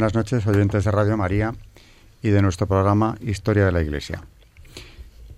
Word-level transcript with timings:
Buenas 0.00 0.14
noches, 0.14 0.46
oyentes 0.46 0.84
de 0.84 0.90
Radio 0.90 1.18
María 1.18 1.52
y 2.22 2.30
de 2.30 2.40
nuestro 2.40 2.66
programa 2.66 3.18
Historia 3.20 3.66
de 3.66 3.72
la 3.72 3.82
Iglesia. 3.82 4.22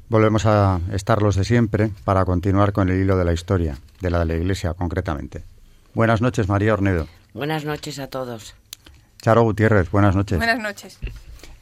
Volvemos 0.08 0.46
a 0.46 0.80
estar 0.92 1.20
los 1.20 1.34
de 1.34 1.42
siempre 1.42 1.90
para 2.04 2.24
continuar 2.24 2.72
con 2.72 2.88
el 2.88 3.02
hilo 3.02 3.16
de 3.16 3.24
la 3.24 3.32
historia, 3.32 3.76
de 4.00 4.10
la 4.10 4.20
de 4.20 4.26
la 4.26 4.34
Iglesia 4.34 4.74
concretamente. 4.74 5.42
Buenas 5.94 6.22
noches, 6.22 6.48
María 6.48 6.74
Ornedo. 6.74 7.08
Buenas 7.34 7.64
noches 7.64 7.98
a 7.98 8.06
todos. 8.06 8.54
Charo 9.20 9.42
Gutiérrez, 9.42 9.90
buenas 9.90 10.14
noches. 10.14 10.38
Buenas 10.38 10.60
noches. 10.60 11.00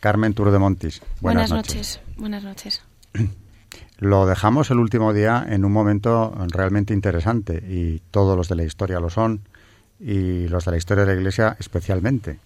Carmen 0.00 0.34
Tour 0.34 0.50
de 0.50 0.58
Montis, 0.58 1.00
buenas, 1.22 1.50
noches. 1.50 2.02
Buenas 2.18 2.44
noches. 2.44 2.82
Lo 3.96 4.26
dejamos 4.26 4.70
el 4.70 4.78
último 4.78 5.14
día 5.14 5.46
en 5.48 5.64
un 5.64 5.72
momento 5.72 6.34
realmente 6.48 6.92
interesante 6.92 7.64
y 7.66 8.02
todos 8.10 8.36
los 8.36 8.50
de 8.50 8.56
la 8.56 8.64
historia 8.64 9.00
lo 9.00 9.08
son 9.08 9.40
y 9.98 10.48
los 10.48 10.66
de 10.66 10.72
la 10.72 10.76
historia 10.76 11.06
de 11.06 11.14
la 11.14 11.18
Iglesia 11.18 11.56
especialmente 11.58 12.40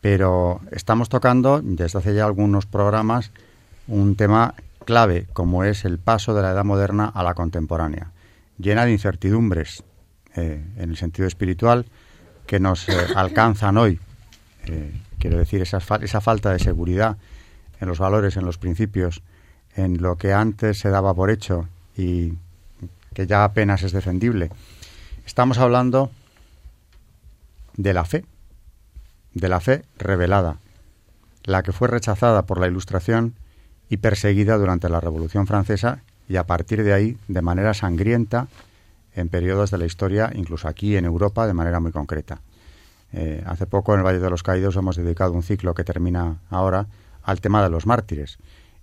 pero 0.00 0.60
estamos 0.70 1.08
tocando 1.08 1.60
desde 1.62 1.98
hace 1.98 2.14
ya 2.14 2.24
algunos 2.24 2.66
programas 2.66 3.30
un 3.86 4.16
tema 4.16 4.54
clave 4.84 5.26
como 5.32 5.64
es 5.64 5.84
el 5.84 5.98
paso 5.98 6.34
de 6.34 6.42
la 6.42 6.52
edad 6.52 6.64
moderna 6.64 7.06
a 7.06 7.22
la 7.22 7.34
contemporánea, 7.34 8.12
llena 8.58 8.84
de 8.84 8.92
incertidumbres 8.92 9.84
eh, 10.34 10.64
en 10.76 10.90
el 10.90 10.96
sentido 10.96 11.28
espiritual 11.28 11.86
que 12.46 12.60
nos 12.60 12.88
eh, 12.88 12.96
alcanzan 13.16 13.76
hoy. 13.76 14.00
Eh, 14.66 14.92
quiero 15.18 15.38
decir, 15.38 15.62
esa, 15.62 15.78
esa 16.00 16.20
falta 16.20 16.52
de 16.52 16.58
seguridad 16.58 17.16
en 17.80 17.88
los 17.88 17.98
valores, 17.98 18.36
en 18.36 18.44
los 18.44 18.58
principios, 18.58 19.22
en 19.76 20.02
lo 20.02 20.16
que 20.16 20.32
antes 20.32 20.78
se 20.78 20.90
daba 20.90 21.14
por 21.14 21.30
hecho 21.30 21.68
y 21.96 22.34
que 23.14 23.26
ya 23.26 23.44
apenas 23.44 23.82
es 23.82 23.92
defendible. 23.92 24.50
Estamos 25.26 25.58
hablando 25.58 26.10
de 27.76 27.94
la 27.94 28.04
fe, 28.04 28.24
de 29.34 29.48
la 29.48 29.60
fe 29.60 29.84
revelada, 29.98 30.58
la 31.44 31.62
que 31.62 31.72
fue 31.72 31.88
rechazada 31.88 32.46
por 32.46 32.60
la 32.60 32.66
Ilustración 32.66 33.34
y 33.88 33.98
perseguida 33.98 34.56
durante 34.56 34.88
la 34.88 35.00
Revolución 35.00 35.46
Francesa 35.46 36.02
y 36.28 36.36
a 36.36 36.46
partir 36.46 36.84
de 36.84 36.92
ahí 36.92 37.16
de 37.28 37.42
manera 37.42 37.74
sangrienta 37.74 38.48
en 39.14 39.28
periodos 39.28 39.70
de 39.70 39.78
la 39.78 39.86
historia, 39.86 40.30
incluso 40.34 40.68
aquí 40.68 40.96
en 40.96 41.04
Europa, 41.04 41.46
de 41.46 41.54
manera 41.54 41.80
muy 41.80 41.90
concreta. 41.92 42.40
Eh, 43.12 43.42
hace 43.46 43.66
poco 43.66 43.92
en 43.92 44.00
el 44.00 44.06
Valle 44.06 44.20
de 44.20 44.30
los 44.30 44.44
Caídos 44.44 44.76
hemos 44.76 44.96
dedicado 44.96 45.32
un 45.32 45.42
ciclo 45.42 45.74
que 45.74 45.82
termina 45.82 46.38
ahora 46.48 46.86
al 47.22 47.40
tema 47.40 47.62
de 47.62 47.70
los 47.70 47.86
mártires 47.86 48.38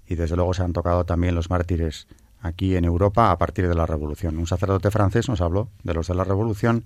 y 0.08 0.16
desde 0.16 0.36
luego 0.36 0.54
se 0.54 0.64
han 0.64 0.74
tocado 0.74 1.06
también 1.06 1.36
los 1.36 1.50
mártires 1.50 2.08
aquí 2.42 2.76
en 2.76 2.86
Europa 2.86 3.32
a 3.32 3.38
partir 3.38 3.68
de 3.68 3.76
la 3.76 3.86
Revolución. 3.86 4.38
Un 4.38 4.48
sacerdote 4.48 4.92
francés 4.92 5.30
nos 5.30 5.42
habló 5.42 5.70
de 5.84 5.94
los 5.94 6.08
de 6.08 6.16
la 6.16 6.24
Revolución 6.24 6.84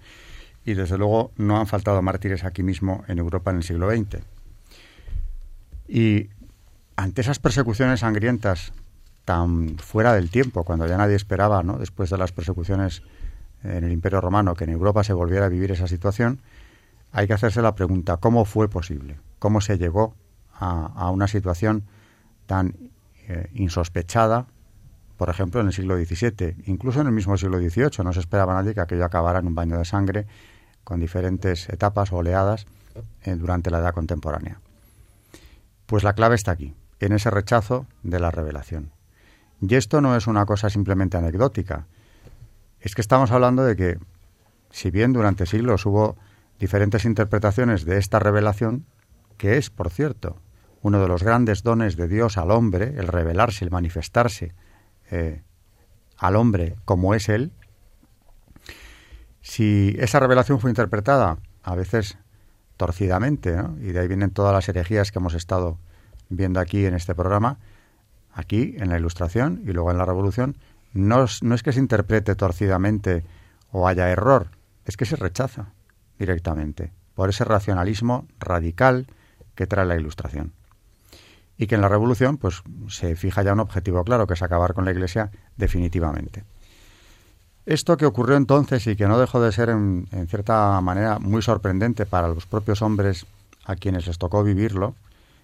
y 0.66 0.74
desde 0.74 0.98
luego 0.98 1.32
no 1.38 1.60
han 1.60 1.68
faltado 1.68 2.02
mártires 2.02 2.44
aquí 2.44 2.64
mismo 2.64 3.04
en 3.08 3.20
Europa 3.20 3.52
en 3.52 3.58
el 3.58 3.64
siglo 3.64 3.90
XX. 3.90 4.24
Y 5.88 6.30
ante 6.96 7.22
esas 7.22 7.40
persecuciones 7.40 8.02
sangrientas 8.02 8.74
tan 9.26 9.78
fuera 9.78 10.14
del 10.14 10.30
tiempo, 10.30 10.64
cuando 10.64 10.88
ya 10.88 10.98
nadie 10.98 11.16
esperaba, 11.16 11.64
¿no? 11.64 11.78
después 11.78 12.10
de 12.10 12.18
las 12.18 12.32
persecuciones 12.32 13.02
en 13.64 13.84
el 13.84 13.92
Imperio 13.92 14.22
Romano, 14.22 14.56
que 14.56 14.64
en 14.64 14.72
Europa 14.72 15.04
se 15.04 15.14
volviera 15.14 15.46
a 15.46 15.50
vivir 15.50 15.72
esa 15.72 15.88
situación, 15.88 16.42
hay 17.12 17.28
que 17.28 17.34
hacerse 17.34 17.62
la 17.62 17.76
pregunta, 17.76 18.18
¿cómo 18.18 18.46
fue 18.46 18.70
posible? 18.70 19.20
¿Cómo 19.40 19.62
se 19.62 19.78
llegó 19.78 20.16
a, 20.54 21.10
una 21.10 21.28
situación 21.28 21.84
tan 22.46 22.76
eh, 23.28 23.50
insospechada, 23.54 24.48
por 25.18 25.30
ejemplo, 25.30 25.60
en 25.62 25.68
el 25.68 25.74
siglo 25.74 25.98
XVII? 25.98 26.56
Incluso 26.68 27.02
en 27.02 27.08
el 27.08 27.14
mismo 27.14 27.38
siglo 27.38 27.58
XVIII 27.58 28.04
no 28.04 28.14
se 28.14 28.20
esperaba 28.20 28.54
nadie 28.54 28.74
que 28.74 28.82
aquello 28.82 29.06
acabara 29.06 29.40
en 29.40 29.48
un 29.48 29.56
baño 29.56 29.78
de 29.78 29.86
sangre 29.86 30.28
con 30.84 31.00
diferentes 31.00 31.70
etapas 31.70 32.12
o 32.12 32.18
oleadas 32.18 32.66
eh, 33.24 33.36
durante 33.36 33.72
la 33.72 33.80
edad 33.80 33.94
contemporánea. 33.94 34.60
Pues 35.86 36.04
la 36.04 36.14
clave 36.14 36.36
está 36.36 36.52
aquí, 36.52 36.74
en 37.00 37.14
ese 37.14 37.30
rechazo 37.30 37.88
de 38.04 38.20
la 38.20 38.32
revelación. 38.32 38.92
Y 39.62 39.76
esto 39.76 40.02
no 40.02 40.16
es 40.16 40.28
una 40.28 40.46
cosa 40.46 40.70
simplemente 40.70 41.18
anecdótica, 41.18 41.88
es 42.82 42.96
que 42.96 43.02
estamos 43.02 43.32
hablando 43.32 43.64
de 43.64 43.76
que, 43.76 44.00
si 44.72 44.90
bien 44.90 45.14
durante 45.14 45.46
siglos 45.46 45.86
hubo 45.86 46.18
diferentes 46.60 47.06
interpretaciones 47.06 47.86
de 47.86 47.98
esta 47.98 48.20
revelación, 48.20 48.86
que 49.38 49.58
es, 49.58 49.70
por 49.70 49.92
cierto, 49.92 50.42
uno 50.82 51.00
de 51.00 51.08
los 51.08 51.24
grandes 51.24 51.62
dones 51.62 51.96
de 51.96 52.08
Dios 52.08 52.38
al 52.38 52.50
hombre, 52.50 52.96
el 52.98 53.08
revelarse, 53.08 53.64
el 53.64 53.72
manifestarse 53.72 54.54
eh, 55.12 55.44
al 56.18 56.36
hombre 56.36 56.76
como 56.86 57.14
es 57.14 57.30
Él, 57.30 57.52
si 59.42 59.96
esa 60.00 60.20
revelación 60.20 60.60
fue 60.60 60.72
interpretada 60.72 61.38
a 61.64 61.76
veces 61.76 62.18
torcidamente, 62.78 63.56
y 63.80 63.92
de 63.92 64.00
ahí 64.00 64.08
vienen 64.08 64.32
todas 64.32 64.54
las 64.54 64.68
herejías 64.70 65.12
que 65.12 65.20
hemos 65.20 65.34
estado 65.34 65.78
viendo 66.30 66.60
aquí 66.60 66.86
en 66.86 66.94
este 66.94 67.14
programa, 67.14 67.60
aquí 68.34 68.76
en 68.78 68.90
la 68.90 68.98
Ilustración 68.98 69.62
y 69.66 69.72
luego 69.72 69.92
en 69.92 69.98
la 69.98 70.06
Revolución, 70.06 70.58
no 70.94 71.24
es, 71.24 71.44
no 71.44 71.56
es 71.56 71.64
que 71.64 71.74
se 71.74 71.80
interprete 71.80 72.36
torcidamente 72.36 73.24
o 73.72 73.88
haya 73.88 74.10
error, 74.10 74.50
es 74.86 74.98
que 74.98 75.06
se 75.06 75.16
rechaza 75.16 75.74
directamente 76.18 76.92
por 77.14 77.30
ese 77.30 77.44
racionalismo 77.44 78.28
radical 78.40 79.08
que 79.56 79.68
trae 79.68 79.86
la 79.86 79.96
Ilustración. 79.96 80.54
Y 81.58 81.68
que 81.68 81.76
en 81.76 81.82
la 81.82 81.90
Revolución 81.90 82.38
pues 82.38 82.64
se 82.88 83.16
fija 83.16 83.44
ya 83.44 83.54
un 83.54 83.60
objetivo 83.60 84.04
claro, 84.04 84.26
que 84.26 84.34
es 84.34 84.42
acabar 84.42 84.74
con 84.74 84.86
la 84.86 84.92
Iglesia 84.92 85.32
definitivamente. 85.58 86.46
Esto 87.72 87.96
que 87.96 88.06
ocurrió 88.06 88.36
entonces 88.36 88.86
y 88.88 88.98
que 88.98 89.08
no 89.08 89.18
dejó 89.18 89.42
de 89.42 89.54
ser 89.54 89.70
en, 89.70 90.06
cierta 90.28 90.82
manera 90.82 91.20
muy 91.20 91.42
sorprendente 91.42 92.06
para 92.06 92.28
los 92.28 92.46
propios 92.46 92.82
hombres 92.82 93.26
a 93.64 93.78
quienes 93.78 94.08
les 94.08 94.18
tocó 94.18 94.44
vivirlo, 94.44 94.94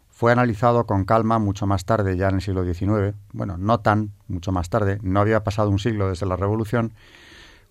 fue 0.09 0.33
analizado 0.33 0.85
con 0.85 1.05
calma 1.05 1.39
mucho 1.39 1.67
más 1.67 1.85
tarde, 1.85 2.17
ya 2.17 2.27
en 2.27 2.35
el 2.35 2.41
siglo 2.41 2.65
XIX, 2.65 3.15
bueno, 3.31 3.55
no 3.57 3.79
tan 3.79 4.11
mucho 4.27 4.51
más 4.51 4.69
tarde, 4.69 4.99
no 5.03 5.21
había 5.21 5.45
pasado 5.45 5.69
un 5.69 5.79
siglo 5.79 6.09
desde 6.09 6.25
la 6.25 6.35
Revolución, 6.35 6.91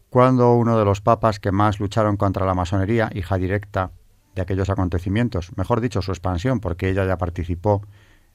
cuando 0.08 0.54
uno 0.54 0.78
de 0.78 0.86
los 0.86 1.02
papas 1.02 1.38
que 1.38 1.52
más 1.52 1.78
lucharon 1.78 2.16
contra 2.16 2.46
la 2.46 2.54
masonería, 2.54 3.10
hija 3.14 3.36
directa 3.36 3.90
de 4.34 4.40
aquellos 4.40 4.70
acontecimientos, 4.70 5.50
mejor 5.58 5.82
dicho, 5.82 6.00
su 6.00 6.12
expansión, 6.12 6.60
porque 6.60 6.88
ella 6.88 7.04
ya 7.04 7.18
participó 7.18 7.82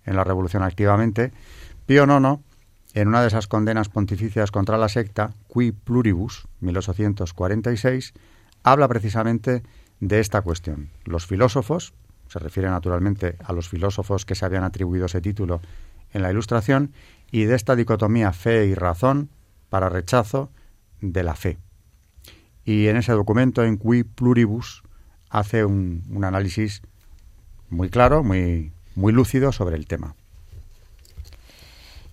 en 0.05 0.15
la 0.15 0.23
Revolución 0.23 0.61
activamente, 0.61 1.31
Pío 1.87 2.03
IX 2.03 2.41
en 2.93 3.07
una 3.07 3.21
de 3.21 3.27
esas 3.27 3.47
condenas 3.47 3.89
pontificias 3.89 4.51
contra 4.51 4.77
la 4.77 4.89
secta, 4.89 5.33
Qui 5.53 5.71
Pluribus, 5.71 6.47
1846, 6.59 8.13
habla 8.63 8.87
precisamente 8.87 9.63
de 9.99 10.19
esta 10.19 10.41
cuestión. 10.41 10.89
Los 11.05 11.25
filósofos, 11.25 11.93
se 12.27 12.39
refiere 12.39 12.69
naturalmente 12.69 13.35
a 13.43 13.53
los 13.53 13.69
filósofos 13.69 14.25
que 14.25 14.35
se 14.35 14.45
habían 14.45 14.63
atribuido 14.63 15.05
ese 15.05 15.21
título 15.21 15.61
en 16.13 16.21
la 16.21 16.31
Ilustración, 16.31 16.91
y 17.31 17.45
de 17.45 17.55
esta 17.55 17.75
dicotomía 17.75 18.33
fe 18.33 18.65
y 18.65 18.75
razón 18.75 19.29
para 19.69 19.89
rechazo 19.89 20.51
de 20.99 21.23
la 21.23 21.35
fe. 21.35 21.57
Y 22.65 22.87
en 22.87 22.97
ese 22.97 23.13
documento, 23.13 23.63
en 23.63 23.77
Qui 23.77 24.03
Pluribus, 24.03 24.83
hace 25.29 25.63
un, 25.63 26.03
análisis 26.23 26.81
muy 27.69 27.89
claro, 27.89 28.23
muy, 28.23 28.73
muy 28.95 29.13
lúcido 29.13 29.53
sobre 29.53 29.77
el 29.77 29.87
tema. 29.87 30.15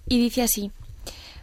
Y 0.08 0.18
dice 0.18 0.42
así, 0.42 0.72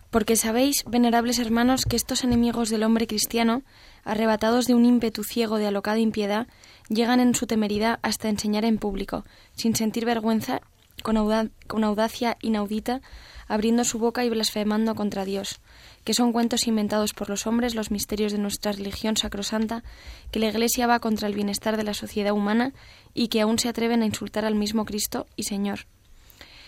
porque 0.09 0.35
sabéis, 0.35 0.83
venerables 0.87 1.39
hermanos, 1.39 1.85
que 1.85 1.95
estos 1.95 2.23
enemigos 2.23 2.69
del 2.69 2.83
hombre 2.83 3.05
cristiano, 3.05 3.63
arrebatados 4.03 4.65
de 4.65 4.73
un 4.73 4.85
ímpetu 4.85 5.23
ciego 5.23 5.57
de 5.57 5.67
alocada 5.67 5.99
impiedad, 5.99 6.47
llegan 6.89 7.19
en 7.19 7.35
su 7.35 7.47
temeridad 7.47 7.99
hasta 8.01 8.29
enseñar 8.29 8.65
en 8.65 8.77
público, 8.77 9.25
sin 9.55 9.75
sentir 9.75 10.05
vergüenza, 10.05 10.61
con, 11.03 11.83
audacia 11.83 12.37
inaudita, 12.41 13.01
abriendo 13.47 13.83
su 13.83 13.99
boca 13.99 14.25
y 14.25 14.29
blasfemando 14.29 14.95
contra 14.95 15.25
Dios, 15.25 15.59
que 16.03 16.13
son 16.13 16.31
cuentos 16.31 16.65
inventados 16.65 17.13
por 17.13 17.29
los 17.29 17.45
hombres, 17.45 17.75
los 17.75 17.91
misterios 17.91 18.31
de 18.31 18.39
nuestra 18.39 18.71
religión 18.71 19.17
sacrosanta, 19.17 19.83
que 20.31 20.39
la 20.39 20.47
Iglesia 20.47 20.87
va 20.87 20.99
contra 20.99 21.27
el 21.27 21.35
bienestar 21.35 21.77
de 21.77 21.83
la 21.83 21.93
sociedad 21.93 22.33
humana 22.33 22.73
y 23.13 23.27
que 23.27 23.41
aún 23.41 23.59
se 23.59 23.69
atreven 23.69 24.01
a 24.01 24.05
insultar 24.05 24.45
al 24.45 24.55
mismo 24.55 24.85
Cristo 24.85 25.27
y 25.35 25.43
Señor. 25.43 25.85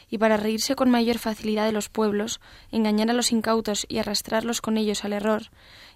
Y 0.09 0.17
para 0.17 0.37
reírse 0.37 0.75
con 0.75 0.89
mayor 0.89 1.19
facilidad 1.19 1.65
de 1.65 1.71
los 1.71 1.89
pueblos, 1.89 2.39
engañar 2.71 3.09
a 3.09 3.13
los 3.13 3.31
incautos 3.31 3.85
y 3.89 3.97
arrastrarlos 3.97 4.61
con 4.61 4.77
ellos 4.77 5.03
al 5.03 5.13
error, 5.13 5.43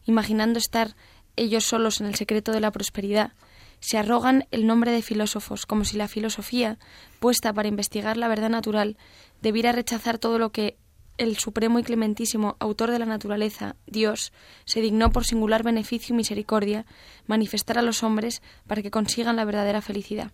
imaginando 0.05 0.59
estar 0.59 0.95
ellos 1.35 1.63
solos 1.63 2.01
en 2.01 2.07
el 2.07 2.15
secreto 2.15 2.51
de 2.51 2.59
la 2.59 2.71
prosperidad, 2.71 3.31
se 3.79 3.97
arrogan 3.97 4.47
el 4.51 4.67
nombre 4.67 4.91
de 4.91 5.01
filósofos, 5.01 5.65
como 5.65 5.85
si 5.85 5.97
la 5.97 6.07
filosofía, 6.07 6.77
puesta 7.19 7.51
para 7.51 7.67
investigar 7.67 8.15
la 8.15 8.27
verdad 8.27 8.49
natural, 8.49 8.95
debiera 9.41 9.71
rechazar 9.71 10.19
todo 10.19 10.37
lo 10.37 10.51
que 10.51 10.77
el 11.17 11.37
supremo 11.37 11.79
y 11.79 11.83
clementísimo 11.83 12.55
autor 12.59 12.91
de 12.91 12.99
la 12.99 13.05
naturaleza, 13.05 13.75
Dios, 13.85 14.33
se 14.65 14.81
dignó 14.81 15.11
por 15.11 15.25
singular 15.25 15.63
beneficio 15.63 16.13
y 16.13 16.17
misericordia 16.17 16.85
manifestar 17.27 17.77
a 17.77 17.81
los 17.81 18.03
hombres 18.03 18.41
para 18.67 18.81
que 18.81 18.91
consigan 18.91 19.35
la 19.35 19.45
verdadera 19.45 19.81
felicidad. 19.81 20.31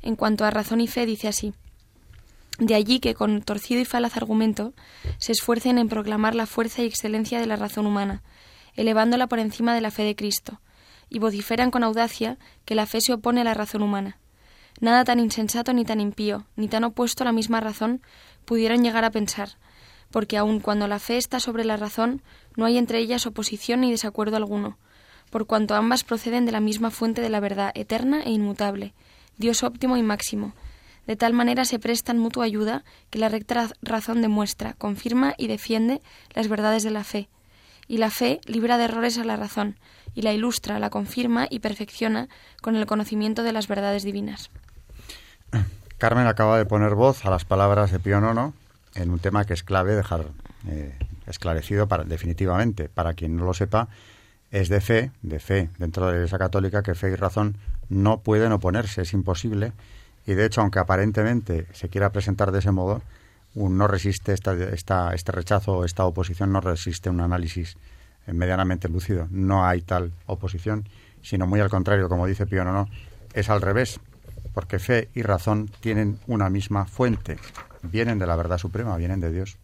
En 0.00 0.16
cuanto 0.16 0.44
a 0.44 0.50
razón 0.50 0.80
y 0.80 0.88
fe, 0.88 1.06
dice 1.06 1.28
así 1.28 1.54
de 2.66 2.76
allí 2.76 3.00
que, 3.00 3.14
con 3.14 3.42
torcido 3.42 3.80
y 3.80 3.84
falaz 3.84 4.16
argumento, 4.16 4.72
se 5.18 5.32
esfuercen 5.32 5.78
en 5.78 5.88
proclamar 5.88 6.36
la 6.36 6.46
fuerza 6.46 6.82
y 6.82 6.86
excelencia 6.86 7.40
de 7.40 7.46
la 7.46 7.56
razón 7.56 7.86
humana, 7.86 8.22
elevándola 8.74 9.26
por 9.26 9.40
encima 9.40 9.74
de 9.74 9.80
la 9.80 9.90
fe 9.90 10.04
de 10.04 10.14
Cristo, 10.14 10.60
y 11.08 11.18
vociferan 11.18 11.72
con 11.72 11.82
audacia 11.82 12.38
que 12.64 12.76
la 12.76 12.86
fe 12.86 13.00
se 13.00 13.14
opone 13.14 13.40
a 13.40 13.44
la 13.44 13.54
razón 13.54 13.82
humana. 13.82 14.18
Nada 14.80 15.02
tan 15.02 15.18
insensato 15.18 15.72
ni 15.72 15.84
tan 15.84 16.00
impío, 16.00 16.46
ni 16.54 16.68
tan 16.68 16.84
opuesto 16.84 17.24
a 17.24 17.26
la 17.26 17.32
misma 17.32 17.60
razón, 17.60 18.00
pudieron 18.44 18.84
llegar 18.84 19.04
a 19.04 19.10
pensar, 19.10 19.58
porque 20.12 20.38
aun 20.38 20.60
cuando 20.60 20.86
la 20.86 21.00
fe 21.00 21.16
está 21.16 21.40
sobre 21.40 21.64
la 21.64 21.76
razón, 21.76 22.22
no 22.54 22.64
hay 22.64 22.78
entre 22.78 23.00
ellas 23.00 23.26
oposición 23.26 23.80
ni 23.80 23.90
desacuerdo 23.90 24.36
alguno, 24.36 24.78
por 25.30 25.46
cuanto 25.46 25.74
ambas 25.74 26.04
proceden 26.04 26.46
de 26.46 26.52
la 26.52 26.60
misma 26.60 26.92
fuente 26.92 27.22
de 27.22 27.28
la 27.28 27.40
verdad 27.40 27.72
eterna 27.74 28.22
e 28.22 28.30
inmutable, 28.30 28.94
Dios 29.36 29.64
óptimo 29.64 29.96
y 29.96 30.02
máximo, 30.04 30.54
de 31.06 31.16
tal 31.16 31.32
manera 31.32 31.64
se 31.64 31.78
prestan 31.78 32.18
mutua 32.18 32.44
ayuda 32.44 32.84
que 33.10 33.18
la 33.18 33.28
recta 33.28 33.68
razón 33.82 34.22
demuestra, 34.22 34.74
confirma 34.74 35.34
y 35.36 35.48
defiende 35.48 36.00
las 36.34 36.48
verdades 36.48 36.82
de 36.82 36.90
la 36.90 37.04
fe. 37.04 37.28
Y 37.88 37.98
la 37.98 38.10
fe 38.10 38.40
libra 38.46 38.78
de 38.78 38.84
errores 38.84 39.18
a 39.18 39.24
la 39.24 39.36
razón, 39.36 39.76
y 40.14 40.22
la 40.22 40.32
ilustra, 40.32 40.78
la 40.78 40.90
confirma 40.90 41.46
y 41.50 41.58
perfecciona 41.58 42.28
con 42.60 42.76
el 42.76 42.86
conocimiento 42.86 43.42
de 43.42 43.52
las 43.52 43.66
verdades 43.66 44.04
divinas. 44.04 44.50
Carmen 45.98 46.26
acaba 46.26 46.58
de 46.58 46.66
poner 46.66 46.94
voz 46.94 47.24
a 47.24 47.30
las 47.30 47.44
palabras 47.44 47.90
de 47.90 47.98
Pío 47.98 48.18
IX 48.18 48.54
en 48.94 49.10
un 49.10 49.18
tema 49.18 49.44
que 49.44 49.54
es 49.54 49.62
clave 49.62 49.94
dejar 49.94 50.26
eh, 50.68 50.96
esclarecido 51.26 51.88
para, 51.88 52.04
definitivamente. 52.04 52.88
Para 52.88 53.14
quien 53.14 53.36
no 53.36 53.44
lo 53.44 53.54
sepa, 53.54 53.88
es 54.50 54.68
de 54.68 54.80
fe, 54.80 55.10
de 55.22 55.40
fe 55.40 55.70
dentro 55.78 56.06
de 56.06 56.12
la 56.12 56.18
Iglesia 56.18 56.38
Católica, 56.38 56.82
que 56.82 56.94
fe 56.94 57.10
y 57.10 57.14
razón 57.14 57.56
no 57.88 58.20
pueden 58.20 58.52
oponerse, 58.52 59.02
es 59.02 59.12
imposible 59.12 59.72
y 60.26 60.34
de 60.34 60.44
hecho, 60.44 60.60
aunque 60.60 60.78
aparentemente 60.78 61.66
se 61.72 61.88
quiera 61.88 62.10
presentar 62.10 62.52
de 62.52 62.60
ese 62.60 62.70
modo, 62.70 63.02
no 63.54 63.86
resiste 63.86 64.32
esta, 64.32 64.54
esta, 64.54 65.12
este 65.14 65.32
rechazo, 65.32 65.84
esta 65.84 66.04
oposición 66.04 66.52
no 66.52 66.60
resiste 66.60 67.10
un 67.10 67.20
análisis 67.20 67.76
eh, 68.26 68.32
medianamente 68.32 68.88
lúcido. 68.88 69.26
No 69.30 69.66
hay 69.66 69.82
tal 69.82 70.12
oposición, 70.26 70.88
sino 71.22 71.46
muy 71.46 71.60
al 71.60 71.68
contrario, 71.68 72.08
como 72.08 72.26
dice 72.26 72.46
Pío 72.46 72.64
no, 72.64 72.88
es 73.34 73.50
al 73.50 73.60
revés, 73.60 74.00
porque 74.54 74.78
fe 74.78 75.08
y 75.14 75.22
razón 75.22 75.70
tienen 75.80 76.18
una 76.26 76.50
misma 76.50 76.86
fuente, 76.86 77.36
vienen 77.82 78.18
de 78.18 78.26
la 78.26 78.36
verdad 78.36 78.58
suprema, 78.58 78.96
vienen 78.96 79.20
de 79.20 79.32
Dios. 79.32 79.58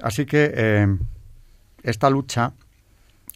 Así 0.00 0.26
que 0.26 0.52
eh, 0.54 0.96
esta 1.82 2.10
lucha 2.10 2.52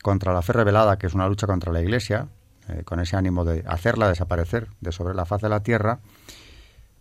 contra 0.02 0.32
la 0.32 0.42
fe 0.42 0.52
revelada, 0.52 0.98
que 0.98 1.06
es 1.06 1.14
una 1.14 1.28
lucha 1.28 1.46
contra 1.46 1.72
la 1.72 1.80
Iglesia, 1.80 2.28
eh, 2.72 2.82
con 2.84 3.00
ese 3.00 3.16
ánimo 3.16 3.44
de 3.44 3.64
hacerla 3.66 4.08
desaparecer 4.08 4.68
de 4.80 4.92
sobre 4.92 5.14
la 5.14 5.24
faz 5.24 5.42
de 5.42 5.48
la 5.48 5.62
tierra, 5.62 6.00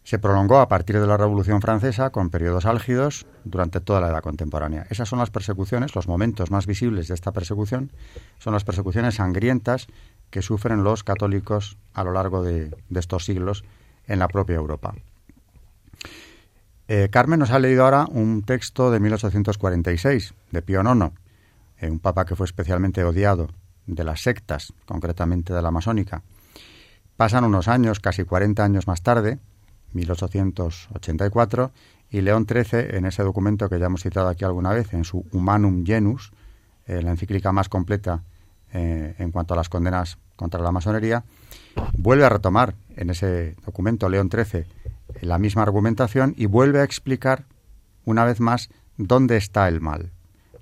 se 0.03 0.19
prolongó 0.19 0.59
a 0.59 0.67
partir 0.67 0.99
de 0.99 1.07
la 1.07 1.17
Revolución 1.17 1.61
Francesa 1.61 2.09
con 2.09 2.29
periodos 2.29 2.65
álgidos 2.65 3.27
durante 3.43 3.79
toda 3.79 4.01
la 4.01 4.09
edad 4.09 4.21
contemporánea. 4.23 4.87
Esas 4.89 5.07
son 5.07 5.19
las 5.19 5.29
persecuciones, 5.29 5.95
los 5.95 6.07
momentos 6.07 6.49
más 6.49 6.65
visibles 6.65 7.07
de 7.07 7.13
esta 7.13 7.31
persecución, 7.31 7.91
son 8.39 8.53
las 8.53 8.63
persecuciones 8.63 9.15
sangrientas 9.15 9.87
que 10.29 10.41
sufren 10.41 10.83
los 10.83 11.03
católicos 11.03 11.77
a 11.93 12.03
lo 12.03 12.13
largo 12.13 12.43
de, 12.43 12.75
estos 12.95 13.25
siglos 13.25 13.63
en 14.07 14.19
la 14.19 14.27
propia 14.27 14.55
Europa. 14.55 14.95
Eh, 16.87 17.09
Carmen 17.11 17.39
nos 17.39 17.51
ha 17.51 17.59
leído 17.59 17.83
ahora 17.83 18.07
un 18.09 18.41
texto 18.41 18.91
de 18.91 18.99
1846 18.99 20.33
de 20.51 20.61
Pío 20.61 20.81
IX, 20.81 21.11
eh, 21.77 21.89
un 21.89 21.99
papa 21.99 22.25
que 22.25 22.35
fue 22.35 22.45
especialmente 22.45 23.03
odiado 23.03 23.49
de 23.87 24.03
las 24.03 24.21
sectas, 24.21 24.73
concretamente 24.85 25.53
de 25.53 25.61
la 25.61 25.71
masónica. 25.71 26.23
Pasan 27.17 27.43
unos 27.43 27.67
años, 27.67 27.99
casi 27.99 28.23
40 28.23 28.63
años 28.63 28.87
más 28.87 29.01
tarde, 29.01 29.39
1884, 29.93 31.71
y 32.09 32.21
León 32.21 32.45
XIII, 32.47 32.97
en 32.97 33.05
ese 33.05 33.23
documento 33.23 33.69
que 33.69 33.79
ya 33.79 33.85
hemos 33.85 34.03
citado 34.03 34.27
aquí 34.27 34.43
alguna 34.43 34.71
vez, 34.71 34.93
en 34.93 35.03
su 35.03 35.25
Humanum 35.31 35.85
Genus, 35.85 36.31
eh, 36.85 37.01
la 37.01 37.11
encíclica 37.11 37.51
más 37.51 37.69
completa 37.69 38.23
eh, 38.73 39.15
en 39.17 39.31
cuanto 39.31 39.53
a 39.53 39.57
las 39.57 39.69
condenas 39.69 40.17
contra 40.35 40.61
la 40.61 40.71
masonería, 40.71 41.23
vuelve 41.93 42.25
a 42.25 42.29
retomar 42.29 42.75
en 42.95 43.09
ese 43.09 43.55
documento 43.65 44.09
León 44.09 44.29
XIII 44.31 44.65
la 45.21 45.37
misma 45.37 45.63
argumentación 45.63 46.33
y 46.37 46.45
vuelve 46.45 46.79
a 46.79 46.83
explicar 46.83 47.45
una 48.05 48.25
vez 48.25 48.39
más 48.39 48.69
dónde 48.97 49.37
está 49.37 49.67
el 49.67 49.81
mal, 49.81 50.11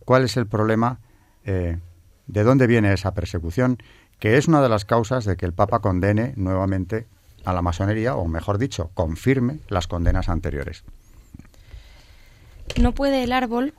cuál 0.06 0.24
es 0.24 0.38
el 0.38 0.48
problema 0.48 1.00
eh, 1.46 1.80
de 2.30 2.44
dónde 2.44 2.68
viene 2.68 2.94
esa 2.94 3.14
persecución, 3.14 3.78
que 4.20 4.38
es 4.38 4.48
una 4.48 4.62
de 4.62 4.70
las 4.70 4.86
causas 4.86 5.26
de 5.26 5.36
que 5.36 5.46
el 5.46 5.54
Papa 5.54 5.80
condene 5.80 6.34
nuevamente 6.38 7.08
a 7.44 7.54
la 7.54 7.62
masonería, 7.62 8.16
o 8.16 8.28
mejor 8.28 8.60
dicho, 8.60 8.92
confirme 8.94 9.60
las 9.68 9.88
condenas 9.88 10.30
anteriores. 10.30 10.84
No 12.80 12.94
puede 12.94 13.24
el 13.24 13.34
árbol 13.34 13.74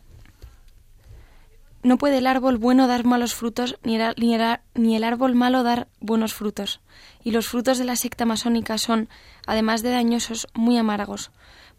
no 1.83 1.97
puede 1.97 2.19
el 2.19 2.27
árbol 2.27 2.59
bueno 2.59 2.87
dar 2.87 3.07
malos 3.07 3.35
frutos, 3.35 3.79
ni 3.85 3.97
ni, 3.97 4.37
ni 4.75 4.97
el 4.97 5.05
árbol 5.05 5.35
malo 5.35 5.63
dar 5.63 5.89
buenos 6.01 6.35
frutos. 6.35 6.81
Y 7.25 7.31
los 7.31 7.49
frutos 7.49 7.79
de 7.79 7.85
la 7.85 7.97
secta 7.97 8.27
masónica 8.27 8.77
son, 8.77 9.09
además 9.47 9.83
de 9.83 9.91
dañosos, 9.91 10.47
muy 10.53 10.77
amargos, 10.77 11.31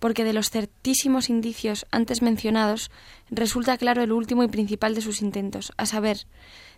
porque 0.02 0.24
de 0.24 0.34
los 0.34 0.50
certísimos 0.50 1.30
indicios 1.30 1.86
antes 1.92 2.24
mencionados 2.24 2.90
resulta 3.30 3.78
claro 3.78 4.02
el 4.02 4.12
último 4.12 4.44
y 4.44 4.48
principal 4.48 4.96
de 4.96 5.02
sus 5.02 5.22
intentos, 5.22 5.72
a 5.78 5.86
saber, 5.86 6.26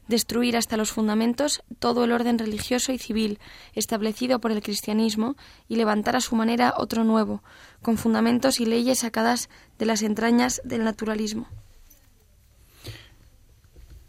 destruir 0.10 0.58
hasta 0.58 0.75
los 0.75 0.92
fundamentos 0.92 1.63
todo 1.80 2.03
el 2.03 2.12
orden 2.12 2.38
religioso 2.38 2.92
y 2.92 2.98
civil 2.98 3.39
establecido 3.75 4.39
por 4.39 4.51
el 4.51 4.62
cristianismo 4.62 5.38
y 5.70 5.77
levantar 5.77 6.18
a 6.18 6.20
su 6.20 6.36
manera 6.36 6.74
otro 6.75 7.06
nuevo, 7.06 7.42
con 7.82 7.98
fundamentos 7.98 8.60
y 8.60 8.65
leyes 8.65 9.00
sacadas 9.00 9.50
de 9.80 9.86
las 9.86 10.01
entrañas 10.01 10.62
del 10.65 10.84
naturalismo. 10.84 11.48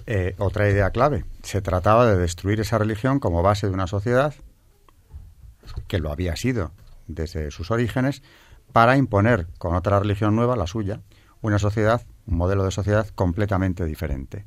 Eh, 0.06 0.34
otra 0.38 0.68
idea 0.68 0.90
clave. 0.90 1.24
Se 1.44 1.62
trataba 1.62 2.04
de 2.04 2.16
destruir 2.16 2.58
esa 2.58 2.78
religión 2.78 3.20
como 3.20 3.42
base 3.42 3.68
de 3.68 3.74
una 3.74 3.86
sociedad 3.86 4.34
que 5.86 6.00
lo 6.00 6.10
había 6.10 6.34
sido 6.34 6.72
desde 7.06 7.52
sus 7.52 7.70
orígenes 7.70 8.22
para 8.74 8.96
imponer 8.96 9.46
con 9.58 9.76
otra 9.76 10.00
religión 10.00 10.34
nueva, 10.34 10.56
la 10.56 10.66
suya, 10.66 10.98
una 11.42 11.60
sociedad, 11.60 12.02
un 12.26 12.38
modelo 12.38 12.64
de 12.64 12.72
sociedad 12.72 13.06
completamente 13.14 13.84
diferente. 13.84 14.46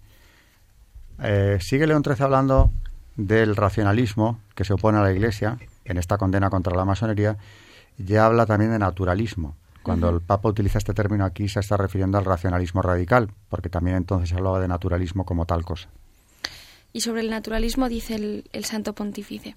Eh, 1.23 1.59
sigue 1.61 1.87
León 1.87 2.03
XIII 2.03 2.25
hablando 2.25 2.69
del 3.15 3.55
racionalismo 3.55 4.41
que 4.53 4.65
se 4.65 4.73
opone 4.73 4.97
a 4.97 5.01
la 5.01 5.13
Iglesia 5.13 5.57
en 5.85 5.97
esta 5.97 6.17
condena 6.17 6.49
contra 6.49 6.75
la 6.75 6.83
masonería, 6.83 7.37
ya 7.97 8.25
habla 8.25 8.45
también 8.45 8.71
de 8.71 8.79
naturalismo. 8.79 9.55
Cuando 9.81 10.09
el 10.09 10.19
Papa 10.19 10.49
utiliza 10.49 10.77
este 10.77 10.93
término 10.93 11.23
aquí 11.23 11.47
se 11.47 11.61
está 11.61 11.77
refiriendo 11.77 12.17
al 12.17 12.25
racionalismo 12.25 12.81
radical, 12.81 13.31
porque 13.47 13.69
también 13.69 13.95
entonces 13.95 14.33
hablaba 14.33 14.59
de 14.59 14.67
naturalismo 14.67 15.23
como 15.25 15.45
tal 15.45 15.63
cosa. 15.63 15.87
Y 16.91 16.99
sobre 16.99 17.21
el 17.21 17.29
naturalismo 17.29 17.87
dice 17.87 18.43
el 18.51 18.65
Santo 18.65 18.93
Pontífice. 18.93 19.55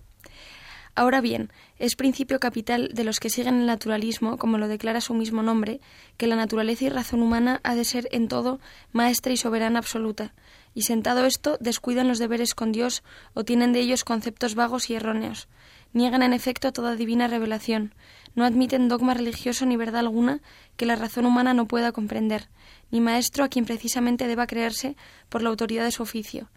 Ahora 0.95 1.21
bien, 1.21 1.51
es 1.79 1.95
principio 1.95 2.41
capital 2.41 2.91
de 2.93 3.05
los 3.05 3.21
que 3.21 3.31
siguen 3.31 3.61
el 3.61 3.67
naturalismo, 3.67 4.39
como 4.39 4.59
lo 4.59 4.69
declara 4.69 5.01
su 5.01 5.15
mismo 5.15 5.43
nombre, 5.43 5.81
que 6.17 6.27
la 6.27 6.37
naturaleza 6.37 6.85
y 6.85 6.89
razón 6.89 7.23
humana 7.23 7.61
ha 7.63 7.75
de 7.75 7.85
ser 7.85 8.09
en 8.11 8.29
todo 8.29 8.61
maestra 8.93 9.33
y 9.33 9.37
soberana 9.37 9.79
absoluta, 9.79 10.35
y 10.75 10.83
sentado 10.83 11.25
esto 11.27 11.57
descuidan 11.61 12.09
los 12.09 12.19
deberes 12.19 12.55
con 12.55 12.73
Dios 12.73 13.03
o 13.35 13.45
tienen 13.45 13.73
de 13.73 13.81
ellos 13.81 14.05
conceptos 14.05 14.55
vagos 14.55 14.91
y 14.91 14.95
erróneos. 14.95 15.49
Niegan 15.93 16.23
en 16.23 16.33
efecto 16.33 16.73
toda 16.73 16.97
divina 16.97 17.29
revelación, 17.29 17.95
no 18.35 18.45
admiten 18.45 18.89
dogma 18.89 19.15
religioso 19.15 19.67
ni 19.67 19.77
verdad 19.77 20.01
alguna 20.01 20.41
que 20.77 20.87
la 20.87 20.97
razón 20.97 21.27
humana 21.27 21.55
no 21.55 21.67
pueda 21.67 21.93
comprender, 21.93 22.49
ni 22.91 23.01
maestro 23.01 23.45
a 23.45 23.49
quien 23.49 23.65
precisamente 23.65 24.27
deba 24.27 24.47
creerse 24.47 24.97
por 25.29 25.43
la 25.43 25.51
autoridad 25.51 25.85
de 25.85 25.91
su 25.91 26.03
oficio, 26.03 26.49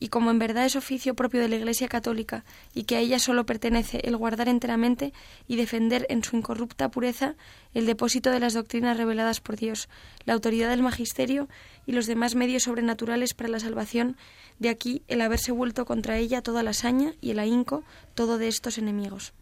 y 0.00 0.08
como 0.08 0.30
en 0.30 0.38
verdad 0.38 0.64
es 0.64 0.74
oficio 0.74 1.14
propio 1.14 1.40
de 1.42 1.48
la 1.48 1.56
Iglesia 1.56 1.86
Católica 1.86 2.44
y 2.74 2.84
que 2.84 2.96
a 2.96 3.00
ella 3.00 3.18
solo 3.18 3.44
pertenece 3.44 4.00
el 4.04 4.16
guardar 4.16 4.48
enteramente 4.48 5.12
y 5.46 5.56
defender 5.56 6.06
en 6.08 6.24
su 6.24 6.36
incorrupta 6.36 6.88
pureza 6.88 7.34
el 7.74 7.84
depósito 7.84 8.30
de 8.30 8.40
las 8.40 8.54
doctrinas 8.54 8.96
reveladas 8.96 9.40
por 9.40 9.56
Dios, 9.56 9.88
la 10.24 10.32
autoridad 10.32 10.70
del 10.70 10.82
magisterio 10.82 11.48
y 11.86 11.92
los 11.92 12.06
demás 12.06 12.34
medios 12.34 12.62
sobrenaturales 12.64 13.34
para 13.34 13.50
la 13.50 13.60
salvación, 13.60 14.16
de 14.58 14.70
aquí 14.70 15.02
el 15.06 15.20
haberse 15.20 15.52
vuelto 15.52 15.84
contra 15.84 16.16
ella 16.16 16.42
toda 16.42 16.62
la 16.62 16.72
saña 16.72 17.12
y 17.20 17.30
el 17.30 17.38
ahínco 17.38 17.84
todo 18.14 18.38
de 18.38 18.48
estos 18.48 18.78
enemigos. 18.78 19.34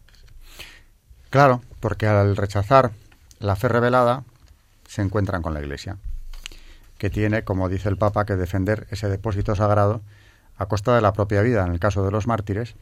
Claro, 1.29 1.61
porque 1.79 2.05
al 2.05 2.35
rechazar 2.35 2.91
la 3.39 3.55
fe 3.55 3.69
revelada 3.69 4.25
se 4.87 5.01
encuentran 5.01 5.41
con 5.41 5.53
la 5.53 5.61
Iglesia, 5.61 5.97
que 6.97 7.09
tiene, 7.09 7.43
como 7.43 7.69
dice 7.69 7.87
el 7.87 7.97
Papa, 7.97 8.25
que 8.25 8.35
defender 8.35 8.87
ese 8.91 9.07
depósito 9.07 9.55
sagrado 9.55 10.01
a 10.59 10.67
costa 10.67 10.93
de 10.93 11.01
la 11.01 11.13
propia 11.13 11.41
vida, 11.41 11.65
en 11.65 11.71
el 11.71 11.79
caso 11.79 12.03
de 12.03 12.11
los 12.11 12.27
mártires, 12.27 12.75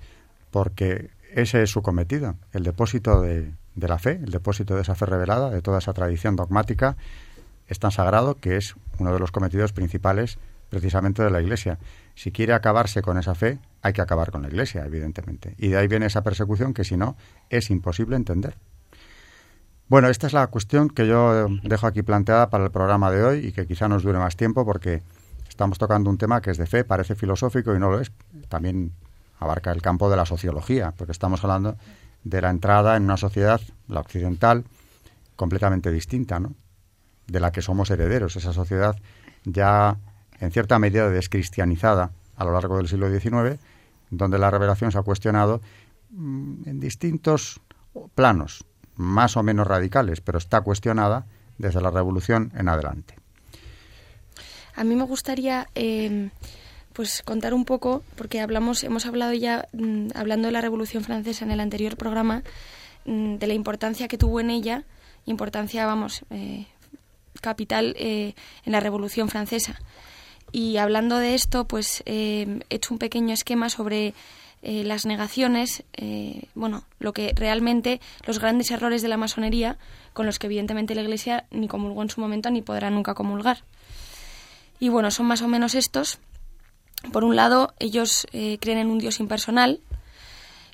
porque 0.52 1.12
ese 1.34 1.62
es 1.62 1.70
su 1.70 1.82
cometido, 1.82 2.36
el 2.52 2.64
depósito 2.64 3.22
de, 3.22 3.54
la 3.76 4.00
fe, 4.00 4.20
el 4.24 4.32
depósito 4.32 4.76
de 4.76 4.82
esa 4.82 4.96
fe 4.96 5.06
revelada, 5.06 5.52
de 5.52 5.62
toda 5.62 5.78
esa 5.78 5.94
tradición 5.94 6.36
dogmática, 6.36 6.98
es 7.68 7.80
tan 7.80 7.92
sagrado 7.92 8.36
que 8.36 8.58
es 8.58 8.76
uno 8.98 9.14
de 9.14 9.20
los 9.20 9.32
cometidos 9.32 9.74
principales 9.74 10.40
precisamente 10.70 11.22
de 11.22 11.30
la 11.30 11.40
Iglesia. 11.40 11.78
Si 12.16 12.32
quiere 12.32 12.54
acabarse 12.54 13.02
con 13.04 13.20
esa 13.20 13.36
fe, 13.36 13.60
hay 13.84 13.94
que 13.94 14.02
acabar 14.02 14.32
con 14.32 14.42
la 14.42 14.48
Iglesia, 14.48 14.84
evidentemente. 14.84 15.54
Y 15.60 15.70
de 15.70 15.78
ahí 15.78 15.88
viene 15.88 16.08
esa 16.08 16.24
persecución 16.24 16.74
que 16.74 16.84
si 16.84 16.98
no, 16.98 17.16
es 17.50 17.70
imposible 17.70 18.16
entender. 18.16 18.56
Bueno, 19.88 20.10
esta 20.10 20.26
es 20.28 20.34
la 20.34 20.48
cuestión 20.48 20.90
que 20.90 21.08
yo 21.08 21.48
dejo 21.64 21.88
aquí 21.88 22.02
planteada 22.02 22.50
para 22.50 22.66
el 22.66 22.72
programa 22.72 23.12
de 23.12 23.24
hoy 23.24 23.48
y 23.48 23.52
que 23.52 23.68
quizá 23.68 23.88
nos 23.88 24.04
dure 24.04 24.18
más 24.18 24.36
tiempo 24.36 24.66
porque 24.66 25.04
Estamos 25.58 25.80
tocando 25.80 26.12
un 26.12 26.20
tema 26.20 26.40
que 26.40 26.52
es 26.52 26.60
de 26.60 26.68
fe, 26.68 26.84
parece 26.84 27.16
filosófico 27.16 27.74
y 27.74 27.80
no 27.80 27.90
lo 27.90 28.00
es. 28.00 28.12
También 28.48 28.94
abarca 29.40 29.72
el 29.72 29.82
campo 29.82 30.08
de 30.08 30.16
la 30.16 30.28
sociología, 30.28 30.94
porque 30.96 31.12
estamos 31.12 31.44
hablando 31.44 31.78
de 32.24 32.42
la 32.42 32.52
entrada 32.52 32.96
en 32.96 33.06
una 33.06 33.18
sociedad, 33.18 33.60
la 33.88 34.02
occidental, 34.02 34.66
completamente 35.36 35.92
distinta, 35.92 36.40
¿no? 36.40 36.54
De 37.26 37.40
la 37.40 37.52
que 37.52 37.64
somos 37.64 37.90
herederos. 37.90 38.36
Esa 38.36 38.54
sociedad 38.54 38.98
ya 39.46 39.98
en 40.40 40.52
cierta 40.52 40.78
medida 40.78 41.10
descristianizada 41.10 42.12
a 42.36 42.46
lo 42.46 42.54
largo 42.54 42.78
del 42.78 42.88
siglo 42.88 43.10
XIX, 43.10 43.60
donde 44.12 44.38
la 44.38 44.52
revelación 44.52 44.92
se 44.92 45.00
ha 45.00 45.02
cuestionado 45.02 45.60
mm, 46.12 46.70
en 46.70 46.80
distintos 46.80 47.62
planos, 48.14 48.64
más 48.96 49.36
o 49.36 49.42
menos 49.42 49.66
radicales, 49.66 50.22
pero 50.22 50.38
está 50.38 50.62
cuestionada 50.62 51.26
desde 51.58 51.82
la 51.82 51.90
Revolución 51.90 52.52
en 52.56 52.70
adelante. 52.70 53.16
A 54.78 54.84
mí 54.84 54.96
me 54.96 55.04
gustaría 55.04 55.68
em, 55.74 56.30
pues 56.94 57.24
contar 57.24 57.56
un 57.56 57.66
poco, 57.66 58.04
porque 58.16 58.40
hablamos, 58.42 58.84
hemos 58.84 59.08
hablado 59.08 59.34
ya, 59.34 59.68
mm, 59.74 60.10
hablando 60.14 60.48
de 60.48 60.52
la 60.52 60.62
Revolución 60.62 61.04
Francesa 61.04 61.46
en 61.46 61.52
el 61.52 61.60
anterior 61.60 61.98
programa, 61.98 62.44
mm, 63.06 63.38
de 63.38 63.48
la 63.48 63.56
importancia 63.56 64.08
que 64.08 64.20
tuvo 64.20 64.40
en 64.40 64.52
ella, 64.52 64.84
importancia, 65.26 65.88
vamos, 65.88 66.22
eh, 66.30 66.68
capital 67.42 67.96
eh, 67.98 68.36
en 68.66 68.72
la 68.72 68.80
Revolución 68.80 69.30
Francesa. 69.30 69.80
Y 70.52 70.78
hablando 70.78 71.18
de 71.18 71.34
esto, 71.34 71.68
pues 71.68 72.04
em, 72.06 72.60
he 72.70 72.76
hecho 72.76 72.94
un 72.94 73.00
pequeño 73.00 73.34
esquema 73.34 73.70
sobre 73.70 74.14
eh, 74.62 74.84
las 74.84 75.08
negaciones, 75.08 75.84
bueno, 76.54 76.84
lo 77.00 77.14
que 77.14 77.34
realmente 77.36 78.00
los 78.28 78.40
grandes 78.40 78.70
errores 78.70 79.02
de 79.02 79.08
la 79.08 79.18
masonería, 79.18 79.78
con 80.14 80.28
los 80.28 80.38
que 80.38 80.48
evidentemente 80.48 80.94
la 80.94 81.02
Iglesia 81.02 81.46
ni 81.50 81.68
comulgó 81.68 82.04
en 82.04 82.10
su 82.10 82.22
momento 82.22 82.52
ni 82.52 82.62
podrá 82.62 82.92
nunca 82.92 83.16
comulgar. 83.16 83.64
Y 84.80 84.90
bueno, 84.90 85.12
son 85.12 85.26
más 85.26 85.42
o 85.42 85.48
menos 85.48 85.76
estos. 85.76 86.20
Por 87.12 87.24
un 87.24 87.36
lado, 87.36 87.74
ellos 87.80 88.28
eh, 88.32 88.58
creen 88.60 88.80
en 88.80 88.92
un 88.92 89.00
Dios 89.00 89.20
impersonal, 89.20 89.82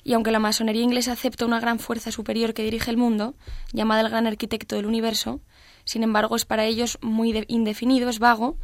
y 0.04 0.12
aunque 0.12 0.30
la 0.30 0.38
masonería 0.38 0.82
inglesa 0.82 1.12
acepta 1.12 1.46
una 1.46 1.60
gran 1.60 1.78
fuerza 1.78 2.12
superior 2.12 2.52
que 2.52 2.62
dirige 2.62 2.90
el 2.90 2.98
mundo, 2.98 3.34
llamada 3.72 4.02
el 4.02 4.10
gran 4.10 4.26
arquitecto 4.26 4.76
del 4.76 4.86
universo, 4.86 5.40
sin 5.84 6.02
embargo 6.02 6.36
es 6.36 6.44
para 6.44 6.64
ellos 6.64 6.98
muy 7.00 7.44
indefinido, 7.48 8.10
es 8.10 8.18
vago 8.18 8.56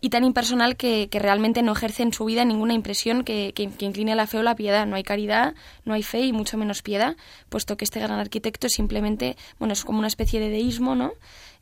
y 0.00 0.10
tan 0.10 0.24
impersonal 0.24 0.76
que, 0.76 1.08
realmente 1.10 1.62
no 1.62 1.72
ejerce 1.72 2.02
en 2.02 2.12
su 2.12 2.26
vida 2.26 2.44
ninguna 2.44 2.74
impresión 2.74 3.24
que, 3.24 3.52
que, 3.54 3.70
incline 3.84 4.12
a 4.12 4.16
la 4.16 4.26
fe 4.26 4.38
o 4.38 4.42
la 4.42 4.54
piedad. 4.54 4.86
No 4.86 4.96
hay 4.96 5.02
caridad, 5.02 5.54
no 5.84 5.94
hay 5.94 6.02
fe 6.02 6.20
y 6.20 6.32
mucho 6.32 6.58
menos 6.58 6.82
piedad, 6.82 7.16
puesto 7.48 7.76
que 7.76 7.84
este 7.84 8.00
gran 8.00 8.18
arquitecto 8.18 8.66
es 8.66 8.74
simplemente, 8.74 9.36
bueno, 9.58 9.72
es 9.72 9.82
como 9.82 9.98
una 9.98 10.08
especie 10.08 10.40
de 10.40 10.50
deísmo, 10.50 10.94
¿no? 10.94 11.12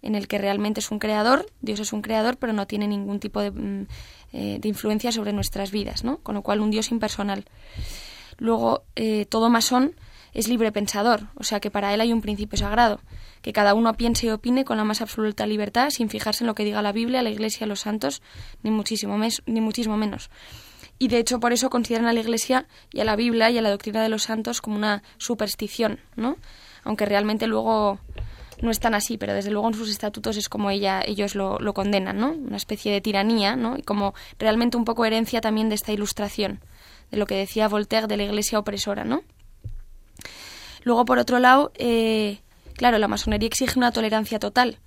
En 0.03 0.15
el 0.15 0.29
que 0.29 0.39
realmente 0.39 0.81
es 0.81 0.91
un 0.91 0.99
creador, 0.99 1.47
Dios 1.61 1.81
es 1.81 1.93
un 1.93 2.03
creador, 2.03 2.37
pero 2.37 2.53
no 2.53 2.67
tiene 2.67 2.89
ningún 2.89 3.21
tipo 3.21 3.41
de, 3.41 3.51
mm, 3.53 3.87
eh, 4.33 4.59
de 4.61 4.69
influencia 4.69 5.13
sobre 5.13 5.33
nuestras 5.33 5.71
vidas, 5.71 6.05
¿no? 6.05 6.19
Con 6.19 6.35
lo 6.35 6.43
cual 6.43 6.61
un 6.61 6.71
Dios 6.71 6.91
impersonal. 6.91 7.45
Luego, 8.39 8.83
eh, 8.97 9.27
todo 9.27 9.49
masón 9.49 9.95
es 10.35 10.49
libre 10.49 10.73
pensador, 10.73 11.29
o 11.37 11.45
sea 11.45 11.61
que 11.61 11.71
para 11.71 11.93
él 11.95 12.01
hay 12.01 12.13
un 12.13 12.23
principio 12.23 12.59
sagrado, 12.59 13.01
que 13.43 13.53
cada 13.53 13.75
uno 13.75 13.95
piense 13.95 14.27
y 14.27 14.31
opine 14.31 14.65
con 14.65 14.77
la 14.79 14.85
más 14.85 15.03
absoluta 15.03 15.47
libertad, 15.47 15.91
sin 15.91 16.09
fijarse 16.09 16.43
en 16.43 16.49
lo 16.49 16.55
que 16.55 16.65
diga 16.65 16.83
la 16.83 16.93
Biblia, 16.93 17.23
la 17.23 17.31
Iglesia, 17.31 17.67
los 17.67 17.81
santos, 17.81 18.23
ni 18.63 18.71
muchísimo, 18.71 19.19
ni 19.47 19.61
muchísimo 19.61 19.97
menos. 19.97 20.31
Y 20.99 21.09
de 21.09 21.19
hecho 21.19 21.41
por 21.41 21.53
eso 21.53 21.69
consideran 21.69 22.07
a 22.07 22.13
la 22.13 22.21
Iglesia 22.21 22.67
y 22.93 23.01
a 23.01 23.05
la 23.05 23.17
Biblia 23.17 23.51
y 23.51 23.59
a 23.59 23.63
la 23.63 23.71
doctrina 23.71 24.03
de 24.03 24.09
los 24.09 24.23
santos 24.23 24.61
como 24.61 24.77
una 24.77 25.03
superstición, 25.19 26.01
¿no? 26.17 26.37
Aunque 26.85 27.05
realmente 27.05 27.47
luego 27.47 27.99
no 28.63 28.71
es 28.71 28.81
tan 28.81 28.95
así, 28.95 29.19
pero 29.19 29.35
desde 29.35 29.51
luego 29.51 29.69
en 29.69 29.75
sus 29.75 29.91
estatutos 29.91 30.37
es 30.37 30.49
como 30.49 30.71
ella, 30.71 31.03
ellos 31.05 31.35
lo, 31.35 31.59
lo 31.59 31.75
condenan, 31.75 32.17
¿no? 32.17 32.31
Una 32.31 32.57
especie 32.57 32.93
de 32.93 33.01
tiranía, 33.01 33.57
¿no? 33.57 33.77
Y 33.77 33.83
como 33.83 34.15
realmente 34.39 34.77
un 34.77 34.85
poco 34.85 35.05
herencia 35.05 35.41
también 35.41 35.69
de 35.69 35.75
esta 35.75 35.93
ilustración, 35.93 36.61
de 37.11 37.19
lo 37.19 37.27
que 37.27 37.35
decía 37.35 37.69
Voltaire 37.69 38.07
de 38.07 38.17
la 38.17 38.23
Iglesia 38.23 38.59
opresora, 38.59 39.05
¿no? 39.05 39.23
Luego, 40.85 41.05
por 41.05 41.19
otro 41.19 41.39
lado, 41.39 41.73
eh, 41.75 42.41
claro, 42.77 42.99
la 42.99 43.09
masonería 43.09 43.49
exige 43.49 43.79
una 43.79 43.93
tolerancia 43.93 44.39
total. 44.39 44.79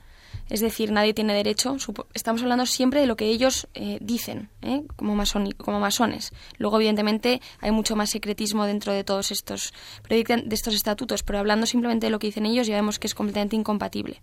Es 0.49 0.59
decir, 0.59 0.91
nadie 0.91 1.13
tiene 1.13 1.33
derecho. 1.33 1.75
Estamos 2.13 2.43
hablando 2.43 2.65
siempre 2.67 2.99
de 2.99 3.07
lo 3.07 3.15
que 3.15 3.25
ellos 3.25 3.67
eh, 3.73 3.97
dicen, 3.99 4.49
¿eh? 4.61 4.83
como, 4.95 5.15
masones. 5.15 6.33
Luego, 6.57 6.77
evidentemente, 6.77 7.41
hay 7.61 7.71
mucho 7.71 7.95
más 7.95 8.11
secretismo 8.11 8.65
dentro 8.65 8.93
de 8.93 9.03
todos 9.03 9.31
estos, 9.31 9.73
de 10.07 10.45
estos 10.51 10.75
estatutos, 10.75 11.23
pero 11.23 11.39
hablando 11.39 11.65
simplemente 11.65 12.05
de 12.05 12.11
lo 12.11 12.19
que 12.19 12.27
dicen 12.27 12.45
ellos, 12.45 12.67
ya 12.67 12.75
vemos 12.75 12.99
que 12.99 13.07
es 13.07 13.15
completamente 13.15 13.55
incompatible. 13.55 14.21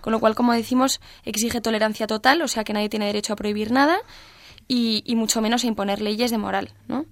Con 0.00 0.12
lo 0.12 0.18
cual, 0.18 0.34
como 0.34 0.52
decimos, 0.52 1.00
exige 1.24 1.60
tolerancia 1.60 2.08
total, 2.08 2.42
o 2.42 2.48
sea 2.48 2.64
que 2.64 2.72
nadie 2.72 2.88
tiene 2.88 3.06
derecho 3.06 3.32
a 3.32 3.36
prohibir 3.36 3.70
nada 3.70 3.98
y, 4.66 5.04
mucho 5.14 5.40
menos 5.40 5.62
a 5.62 5.68
imponer 5.68 6.00
leyes 6.00 6.32
de 6.32 6.38
moral, 6.38 6.72
¿no? 6.88 7.06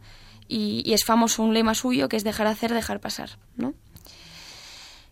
Y, 0.48 0.82
y, 0.84 0.94
es 0.94 1.04
famoso 1.04 1.44
un 1.44 1.54
lema 1.54 1.74
suyo 1.74 2.08
que 2.08 2.16
es 2.16 2.24
dejar 2.24 2.48
hacer, 2.48 2.74
dejar 2.74 2.98
pasar, 3.00 3.38
¿no? 3.56 3.74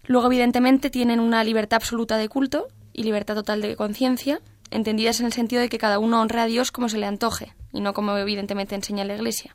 Luego, 0.07 0.27
evidentemente, 0.27 0.91
tienen 0.91 1.21
una 1.21 1.45
libertad 1.45 1.77
absoluta 1.77 2.17
de 2.17 2.29
culto, 2.29 2.67
y 2.99 3.05
libertad 3.05 3.37
total 3.37 3.63
de 3.63 3.77
conciencia, 3.77 4.41
entendidas 4.73 5.21
en 5.21 5.27
el 5.27 5.33
sentido 5.33 5.63
de 5.63 5.69
que 5.69 5.79
cada 5.79 6.01
uno 6.01 6.21
honre 6.21 6.41
a 6.41 6.47
Dios 6.47 6.73
como 6.73 6.89
se 6.89 6.99
le 6.99 7.07
antoje 7.07 7.55
y 7.73 7.81
no 7.81 7.95
como 7.95 8.17
evidentemente 8.17 8.75
enseña 8.75 9.05
la 9.05 9.15
Iglesia. 9.15 9.55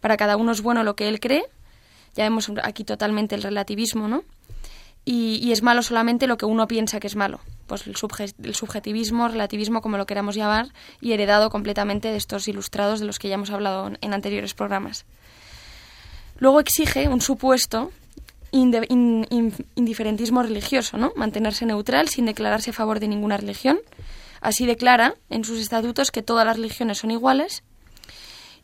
Para 0.00 0.18
cada 0.18 0.36
uno 0.36 0.52
es 0.52 0.60
bueno 0.60 0.84
lo 0.84 0.94
que 0.94 1.08
él 1.08 1.18
cree, 1.18 1.46
ya 2.14 2.24
vemos 2.24 2.52
aquí 2.62 2.84
totalmente 2.84 3.34
el 3.34 3.42
relativismo, 3.42 4.08
¿no? 4.08 4.24
Y, 5.08 5.52
es 5.52 5.62
malo 5.62 5.82
solamente 5.82 6.26
lo 6.26 6.36
que 6.36 6.46
uno 6.46 6.66
piensa 6.66 6.98
que 6.98 7.06
es 7.06 7.14
malo, 7.14 7.40
pues 7.68 7.86
el, 7.86 7.94
el, 8.42 8.54
subjetivismo, 8.56 9.28
relativismo, 9.28 9.80
como 9.80 9.96
lo 9.96 10.04
queramos 10.04 10.34
llamar, 10.34 10.68
y 11.00 11.12
heredado 11.12 11.48
completamente 11.48 12.08
de 12.08 12.16
estos 12.16 12.48
ilustrados 12.48 12.98
de 12.98 13.06
los 13.06 13.20
que 13.20 13.28
ya 13.28 13.36
hemos 13.36 13.50
hablado 13.50 13.92
en 14.00 14.12
anteriores 14.12 14.52
programas. 14.52 15.06
Luego 16.38 16.58
exige 16.58 17.08
un 17.08 17.20
supuesto 17.20 17.92
indiferentismo 18.52 20.42
religioso, 20.42 20.96
¿no? 20.96 21.12
Mantenerse 21.16 21.66
neutral 21.66 22.08
sin 22.08 22.26
declararse 22.26 22.70
a 22.70 22.72
favor 22.72 23.00
de 23.00 23.08
ninguna 23.08 23.36
religión. 23.36 23.78
Así 24.40 24.66
declara 24.66 25.14
en 25.30 25.44
sus 25.44 25.58
estatutos 25.58 26.10
que 26.10 26.22
todas 26.22 26.46
las 26.46 26.56
religiones 26.56 26.98
son 26.98 27.10
iguales 27.10 27.62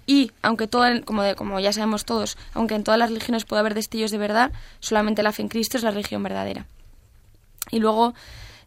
y, 0.07 0.33
aunque 0.43 0.69
como 0.69 1.61
ya 1.61 1.73
sabemos 1.73 2.05
todos, 2.05 2.37
aunque 2.55 2.75
en 2.75 2.85
todas 2.85 2.99
las 2.99 3.11
religiones 3.11 3.45
puede 3.45 3.61
haber 3.61 3.75
destellos 3.75 4.11
de 4.11 4.19
verdad, 4.19 4.53
solamente 4.81 5.23
la 5.23 5.33
fe 5.33 5.43
en 5.43 5.49
Cristo 5.49 5.77
es 5.77 5.85
la 5.85 5.91
religión 5.91 6.23
verdadera. 6.23 6.67
Y 7.71 7.79
luego, 7.79 8.15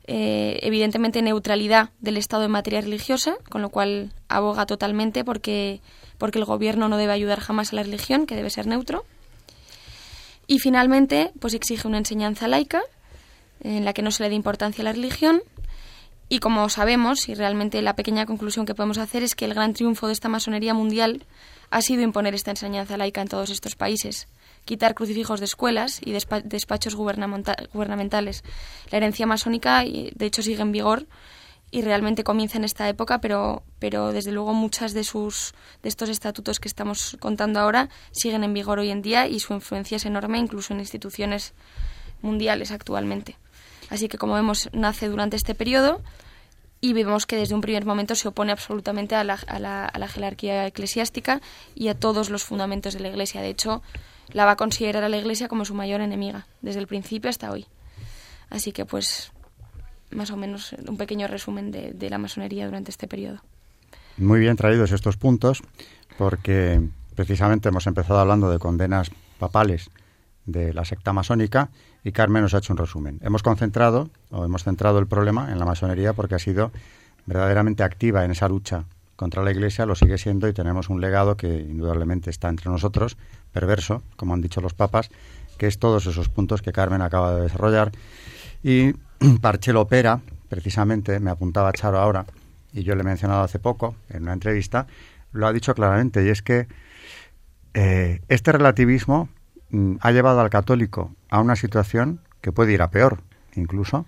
eh, 0.07 0.59
evidentemente, 0.61 1.21
neutralidad 1.21 1.89
del 1.99 2.17
Estado 2.17 2.45
en 2.45 2.51
materia 2.51 2.81
religiosa, 2.81 3.35
con 3.49 3.61
lo 3.61 3.69
cual 3.69 4.11
aboga 4.29 4.65
totalmente 4.65 5.25
porque, 5.25 5.81
porque 6.17 6.39
el 6.39 6.45
gobierno 6.45 6.87
no 6.87 6.97
debe 6.97 7.11
ayudar 7.11 7.41
jamás 7.41 7.73
a 7.73 7.75
la 7.75 7.83
religión, 7.83 8.25
que 8.25 8.35
debe 8.35 8.49
ser 8.49 8.67
neutro. 8.67 9.03
Y 10.47 10.59
finalmente, 10.59 11.31
pues 11.39 11.53
exige 11.53 11.87
una 11.87 11.97
enseñanza 11.97 12.47
laica 12.47 12.81
en 13.61 13.85
la 13.85 13.93
que 13.93 14.01
no 14.01 14.11
se 14.11 14.23
le 14.23 14.29
dé 14.29 14.35
importancia 14.35 14.81
a 14.81 14.85
la 14.85 14.93
religión. 14.93 15.41
Y 16.27 16.39
como 16.39 16.69
sabemos, 16.69 17.29
y 17.29 17.35
realmente 17.35 17.81
la 17.81 17.95
pequeña 17.95 18.25
conclusión 18.25 18.65
que 18.65 18.73
podemos 18.75 18.97
hacer 18.97 19.23
es 19.23 19.35
que 19.35 19.45
el 19.45 19.53
gran 19.53 19.73
triunfo 19.73 20.07
de 20.07 20.13
esta 20.13 20.29
masonería 20.29 20.73
mundial 20.73 21.23
ha 21.69 21.81
sido 21.81 22.01
imponer 22.01 22.33
esta 22.33 22.51
enseñanza 22.51 22.97
laica 22.97 23.21
en 23.21 23.27
todos 23.27 23.49
estos 23.49 23.75
países, 23.75 24.27
quitar 24.65 24.95
crucifijos 24.95 25.39
de 25.39 25.45
escuelas 25.45 25.99
y 26.03 26.13
despachos 26.13 26.95
gubernamentales. 26.95 28.43
La 28.91 28.97
herencia 28.97 29.25
masónica, 29.25 29.83
de 29.83 30.25
hecho, 30.25 30.41
sigue 30.41 30.61
en 30.61 30.71
vigor 30.71 31.05
y 31.75 31.81
realmente 31.81 32.23
comienza 32.23 32.57
en 32.57 32.63
esta 32.63 32.87
época, 32.87 33.19
pero, 33.19 33.61
pero 33.79 34.13
desde 34.13 34.31
luego 34.31 34.53
muchas 34.53 34.93
de 34.93 35.03
sus 35.03 35.53
de 35.83 35.89
estos 35.89 36.07
estatutos 36.07 36.61
que 36.61 36.69
estamos 36.69 37.17
contando 37.19 37.59
ahora 37.59 37.89
siguen 38.11 38.45
en 38.45 38.53
vigor 38.53 38.79
hoy 38.79 38.91
en 38.91 39.01
día 39.01 39.27
y 39.27 39.41
su 39.41 39.53
influencia 39.53 39.97
es 39.97 40.05
enorme 40.05 40.37
incluso 40.37 40.73
en 40.73 40.79
instituciones 40.79 41.53
mundiales 42.21 42.71
actualmente. 42.71 43.35
Así 43.89 44.07
que 44.07 44.17
como 44.17 44.35
vemos 44.35 44.69
nace 44.71 45.09
durante 45.09 45.35
este 45.35 45.53
periodo 45.53 46.01
y 46.79 46.93
vemos 46.93 47.25
que 47.25 47.35
desde 47.35 47.55
un 47.55 47.59
primer 47.59 47.85
momento 47.85 48.15
se 48.15 48.29
opone 48.29 48.53
absolutamente 48.53 49.15
a 49.15 49.25
la, 49.25 49.33
a 49.33 49.59
la, 49.59 49.85
a 49.85 49.99
la 49.99 50.07
jerarquía 50.07 50.67
eclesiástica 50.67 51.41
y 51.75 51.89
a 51.89 51.99
todos 51.99 52.29
los 52.29 52.45
fundamentos 52.45 52.93
de 52.93 53.01
la 53.01 53.09
Iglesia. 53.09 53.41
De 53.41 53.49
hecho, 53.49 53.83
la 54.31 54.45
va 54.45 54.51
a 54.51 54.55
considerar 54.55 55.03
a 55.03 55.09
la 55.09 55.17
Iglesia 55.17 55.49
como 55.49 55.65
su 55.65 55.73
mayor 55.73 55.99
enemiga, 55.99 56.47
desde 56.61 56.79
el 56.79 56.87
principio 56.87 57.29
hasta 57.29 57.51
hoy. 57.51 57.67
Así 58.49 58.71
que, 58.71 58.85
pues, 58.85 59.33
más 60.15 60.31
o 60.31 60.37
menos 60.37 60.75
un 60.87 60.97
pequeño 60.97 61.27
resumen 61.27 61.71
de, 61.71 61.93
de 61.93 62.09
la 62.09 62.17
masonería 62.17 62.65
durante 62.65 62.91
este 62.91 63.07
periodo. 63.07 63.39
Muy 64.17 64.39
bien 64.39 64.55
traídos 64.55 64.91
estos 64.91 65.17
puntos, 65.17 65.61
porque 66.17 66.81
precisamente 67.15 67.69
hemos 67.69 67.87
empezado 67.87 68.19
hablando 68.19 68.49
de 68.49 68.59
condenas 68.59 69.11
papales 69.39 69.89
de 70.45 70.73
la 70.73 70.85
secta 70.85 71.11
masónica 71.13 71.69
y 72.03 72.11
Carmen 72.11 72.43
nos 72.43 72.53
ha 72.53 72.59
hecho 72.59 72.73
un 72.73 72.77
resumen. 72.77 73.19
Hemos 73.21 73.43
concentrado 73.43 74.09
o 74.29 74.45
hemos 74.45 74.63
centrado 74.63 74.99
el 74.99 75.07
problema 75.07 75.51
en 75.51 75.59
la 75.59 75.65
masonería 75.65 76.13
porque 76.13 76.35
ha 76.35 76.39
sido 76.39 76.71
verdaderamente 77.25 77.83
activa 77.83 78.23
en 78.23 78.31
esa 78.31 78.47
lucha 78.47 78.85
contra 79.15 79.43
la 79.43 79.51
Iglesia, 79.51 79.85
lo 79.85 79.95
sigue 79.95 80.17
siendo 80.17 80.47
y 80.47 80.53
tenemos 80.53 80.89
un 80.89 81.01
legado 81.01 81.37
que 81.37 81.47
indudablemente 81.47 82.29
está 82.29 82.49
entre 82.49 82.69
nosotros, 82.69 83.17
perverso, 83.53 84.03
como 84.17 84.33
han 84.33 84.41
dicho 84.41 84.61
los 84.61 84.73
papas, 84.73 85.09
que 85.57 85.67
es 85.67 85.79
todos 85.79 86.05
esos 86.05 86.29
puntos 86.29 86.61
que 86.61 86.73
Carmen 86.73 87.01
acaba 87.01 87.33
de 87.33 87.41
desarrollar. 87.43 87.91
Y 88.61 88.93
Parchelo 89.41 89.87
Pera, 89.87 90.21
precisamente, 90.49 91.19
me 91.19 91.31
apuntaba 91.31 91.71
Charo 91.73 91.99
ahora, 91.99 92.25
y 92.73 92.83
yo 92.83 92.95
le 92.95 93.01
he 93.01 93.05
mencionado 93.05 93.43
hace 93.43 93.59
poco 93.59 93.95
en 94.09 94.23
una 94.23 94.33
entrevista, 94.33 94.87
lo 95.31 95.47
ha 95.47 95.53
dicho 95.53 95.73
claramente, 95.73 96.25
y 96.25 96.29
es 96.29 96.41
que 96.41 96.67
eh, 97.73 98.21
este 98.29 98.51
relativismo 98.51 99.29
mm, 99.69 99.95
ha 100.01 100.11
llevado 100.11 100.39
al 100.39 100.49
católico 100.49 101.13
a 101.29 101.39
una 101.39 101.55
situación 101.55 102.21
que 102.41 102.51
puede 102.51 102.73
ir 102.73 102.81
a 102.81 102.91
peor, 102.91 103.21
incluso, 103.55 104.05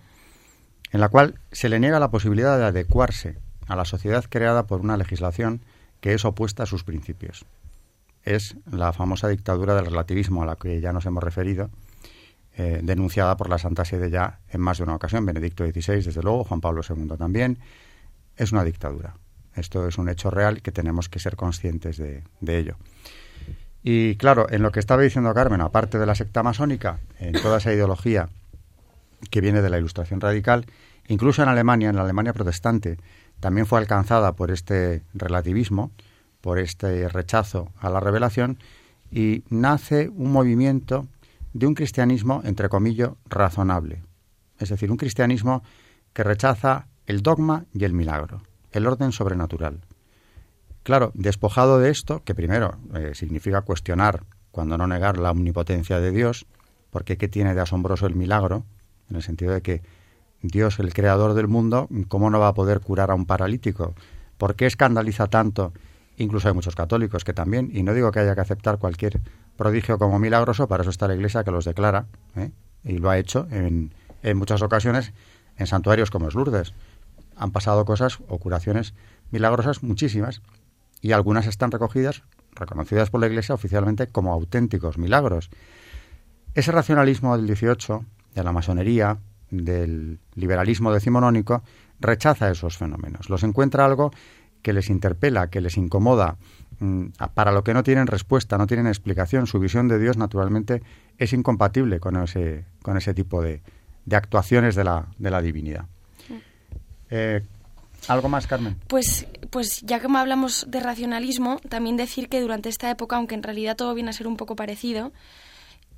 en 0.92 1.02
la 1.02 1.10
cual 1.10 1.40
se 1.52 1.70
le 1.70 1.80
niega 1.80 2.00
la 2.00 2.12
posibilidad 2.12 2.58
de 2.58 2.66
adecuarse 2.66 3.38
a 3.68 3.76
la 3.76 3.86
sociedad 3.86 4.26
creada 4.30 4.68
por 4.68 4.82
una 4.82 4.98
legislación 4.98 5.62
que 6.00 6.14
es 6.14 6.26
opuesta 6.26 6.64
a 6.64 6.68
sus 6.68 6.84
principios. 6.84 7.46
Es 8.24 8.56
la 8.70 8.94
famosa 8.94 9.28
dictadura 9.28 9.76
del 9.76 9.86
relativismo 9.86 10.44
a 10.44 10.46
la 10.46 10.56
que 10.56 10.80
ya 10.80 10.94
nos 10.94 11.06
hemos 11.06 11.24
referido, 11.24 11.70
eh, 12.60 12.80
denunciada 12.82 13.38
por 13.38 13.50
la 13.50 13.60
Santa 13.60 13.86
Sede 13.86 14.10
ya 14.10 14.40
en 14.50 14.62
más 14.62 14.80
de 14.80 14.84
una 14.84 14.96
ocasión, 14.96 15.24
Benedicto 15.28 15.64
XVI, 15.64 16.02
desde 16.02 16.24
luego, 16.24 16.44
Juan 16.44 16.60
Pablo 16.60 16.82
II 16.88 17.08
también. 17.16 17.60
Es 18.36 18.52
una 18.52 18.64
dictadura. 18.64 19.16
Esto 19.56 19.88
es 19.88 20.00
un 20.00 20.10
hecho 20.10 20.32
real 20.32 20.64
que 20.64 20.72
tenemos 20.72 21.08
que 21.08 21.20
ser 21.20 21.36
conscientes 21.36 21.98
de, 21.98 22.24
de 22.42 22.58
ello. 22.58 22.78
Y 23.84 24.16
claro, 24.16 24.48
en 24.50 24.64
lo 24.64 24.72
que 24.72 24.80
estaba 24.80 25.04
diciendo 25.04 25.36
Carmen, 25.36 25.62
aparte 25.62 26.00
de 26.00 26.08
la 26.08 26.16
secta 26.16 26.42
masónica, 26.42 27.00
en 27.20 27.34
toda 27.34 27.60
esa 27.60 27.72
ideología 27.72 28.30
que 29.30 29.40
viene 29.40 29.62
de 29.62 29.70
la 29.70 29.78
ilustración 29.78 30.20
radical, 30.20 30.66
incluso 31.08 31.44
en 31.44 31.50
Alemania, 31.50 31.90
en 31.90 31.96
la 31.96 32.02
Alemania 32.02 32.34
protestante, 32.34 32.98
también 33.40 33.68
fue 33.68 33.78
alcanzada 33.78 34.32
por 34.34 34.50
este 34.50 35.04
relativismo, 35.14 35.92
por 36.42 36.58
este 36.58 37.08
rechazo 37.08 37.72
a 37.80 37.92
la 37.92 38.00
revelación, 38.00 38.58
y 39.12 39.44
nace 39.50 40.10
un 40.10 40.32
movimiento 40.32 41.08
de 41.58 41.66
un 41.66 41.74
cristianismo, 41.74 42.42
entre 42.44 42.70
comillas, 42.70 43.12
razonable. 43.26 44.04
Es 44.60 44.70
decir, 44.70 44.92
un 44.92 44.98
cristianismo 44.98 45.64
que 46.14 46.24
rechaza 46.24 46.88
el 47.08 47.24
dogma 47.24 47.66
y 47.74 47.84
el 47.84 47.94
milagro, 47.94 48.44
el 48.72 48.86
orden 48.86 49.12
sobrenatural. 49.12 49.82
Claro, 50.84 51.12
despojado 51.16 51.80
de 51.80 51.90
esto, 51.90 52.24
que 52.24 52.36
primero 52.36 52.78
eh, 52.94 53.12
significa 53.16 53.62
cuestionar, 53.62 54.24
cuando 54.52 54.78
no 54.78 54.88
negar 54.88 55.18
la 55.18 55.32
omnipotencia 55.32 56.00
de 56.00 56.12
Dios, 56.12 56.46
porque 56.92 57.18
¿qué 57.18 57.28
tiene 57.28 57.56
de 57.56 57.62
asombroso 57.62 58.06
el 58.06 58.16
milagro? 58.16 58.64
En 59.10 59.16
el 59.16 59.24
sentido 59.24 59.54
de 59.54 59.62
que 59.62 59.82
Dios, 60.44 60.80
el 60.80 60.94
creador 60.94 61.34
del 61.34 61.48
mundo, 61.48 61.90
¿cómo 62.08 62.30
no 62.30 62.40
va 62.40 62.50
a 62.50 62.54
poder 62.54 62.82
curar 62.82 63.10
a 63.10 63.16
un 63.16 63.26
paralítico? 63.26 63.96
¿Por 64.38 64.56
qué 64.56 64.68
escandaliza 64.68 65.26
tanto? 65.28 65.74
Incluso 66.18 66.48
hay 66.48 66.54
muchos 66.54 66.76
católicos 66.76 67.24
que 67.24 67.34
también, 67.34 67.72
y 67.74 67.82
no 67.82 67.94
digo 67.96 68.12
que 68.12 68.20
haya 68.20 68.36
que 68.36 68.42
aceptar 68.42 68.78
cualquier 68.78 69.20
prodigio 69.58 69.98
como 69.98 70.20
milagroso, 70.20 70.68
para 70.68 70.82
eso 70.82 70.90
está 70.90 71.08
la 71.08 71.16
Iglesia 71.16 71.44
que 71.44 71.52
los 71.52 71.66
declara, 71.66 72.06
¿eh? 72.36 72.52
y 72.84 73.00
lo 73.00 73.10
ha 73.10 73.18
hecho 73.18 73.48
en, 73.52 73.94
en 74.24 74.38
muchas 74.38 74.62
ocasiones 74.62 75.14
en 75.58 75.68
santuarios 75.68 76.12
como 76.12 76.28
es 76.28 76.36
Lourdes. 76.36 76.74
Han 77.36 77.52
pasado 77.52 77.84
cosas 77.86 78.20
o 78.28 78.38
curaciones 78.38 78.94
milagrosas 79.32 79.84
muchísimas, 79.84 80.42
y 81.02 81.12
algunas 81.12 81.48
están 81.48 81.72
recogidas, 81.72 82.24
reconocidas 82.54 83.10
por 83.10 83.22
la 83.22 83.28
Iglesia 83.28 83.56
oficialmente 83.56 84.08
como 84.08 84.34
auténticos 84.34 84.98
milagros. 84.98 85.50
Ese 86.54 86.72
racionalismo 86.72 87.36
del 87.38 87.46
18, 87.46 88.04
de 88.34 88.44
la 88.44 88.52
masonería, 88.52 89.20
del 89.50 90.20
liberalismo 90.34 90.92
decimonónico, 90.92 91.64
rechaza 92.00 92.50
esos 92.50 92.78
fenómenos. 92.78 93.30
Los 93.30 93.44
encuentra 93.44 93.86
algo 93.86 94.12
que 94.62 94.74
les 94.74 94.90
interpela, 94.90 95.50
que 95.50 95.62
les 95.62 95.78
incomoda, 95.78 96.38
para 97.34 97.52
lo 97.52 97.64
que 97.64 97.74
no 97.74 97.84
tienen 97.84 98.08
respuesta, 98.08 98.58
no 98.58 98.68
tienen 98.68 98.88
explicación. 98.88 99.48
Su 99.48 99.60
visión 99.60 99.88
de 99.88 100.00
Dios, 100.00 100.18
naturalmente, 100.18 100.84
es 101.18 101.34
incompatible 101.34 102.00
con 102.00 102.16
ese, 102.22 102.66
con 102.82 102.98
ese 102.98 103.14
tipo 103.14 103.42
de, 103.42 103.62
de 104.06 104.16
actuaciones 104.16 104.76
de 104.76 104.84
la, 104.84 105.08
de 105.18 105.32
la 105.32 105.42
divinidad. 105.42 105.86
Eh, 107.10 107.42
¿Algo 108.08 108.30
más, 108.30 108.48
Carmen? 108.48 108.78
Pues, 108.88 109.28
pues 109.50 109.82
ya 109.82 110.00
que 110.00 110.08
hablamos 110.16 110.66
de 110.70 110.80
racionalismo, 110.80 111.60
también 111.68 111.98
decir 111.98 112.30
que 112.30 112.40
durante 112.40 112.70
esta 112.70 112.90
época, 112.90 113.18
aunque 113.18 113.36
en 113.36 113.44
realidad 113.44 113.76
todo 113.76 113.94
viene 113.94 114.12
a 114.12 114.14
ser 114.14 114.28
un 114.28 114.38
poco 114.38 114.56
parecido, 114.56 115.12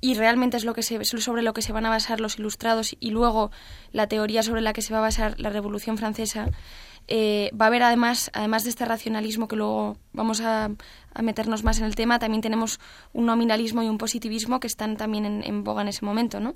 y 0.00 0.14
realmente 0.14 0.56
es 0.56 0.64
lo 0.64 0.74
que 0.74 0.82
se, 0.82 1.04
sobre 1.04 1.42
lo 1.42 1.52
que 1.52 1.62
se 1.62 1.72
van 1.72 1.86
a 1.86 1.90
basar 1.90 2.20
los 2.20 2.38
ilustrados 2.38 2.96
y 3.00 3.10
luego 3.10 3.50
la 3.92 4.06
teoría 4.06 4.42
sobre 4.42 4.62
la 4.62 4.72
que 4.72 4.82
se 4.82 4.92
va 4.92 4.98
a 4.98 5.02
basar 5.02 5.38
la 5.38 5.50
Revolución 5.50 5.98
Francesa, 5.98 6.48
eh, 7.10 7.50
va 7.60 7.64
a 7.64 7.68
haber 7.68 7.82
además, 7.82 8.30
además 8.32 8.62
de 8.62 8.70
este 8.70 8.84
racionalismo 8.84 9.48
que 9.48 9.56
luego 9.56 9.96
vamos 10.12 10.40
a, 10.40 10.70
meternos 11.20 11.64
más 11.64 11.78
en 11.80 11.84
el 11.84 11.96
tema, 11.96 12.20
también 12.20 12.40
tenemos 12.40 12.78
un 13.12 13.26
nominalismo 13.26 13.82
y 13.82 13.88
un 13.88 13.98
positivismo 13.98 14.60
que 14.60 14.68
están 14.68 14.96
también 14.96 15.26
en, 15.26 15.42
en, 15.44 15.64
boga 15.64 15.82
en 15.82 15.88
ese 15.88 16.04
momento, 16.04 16.38
¿no? 16.38 16.54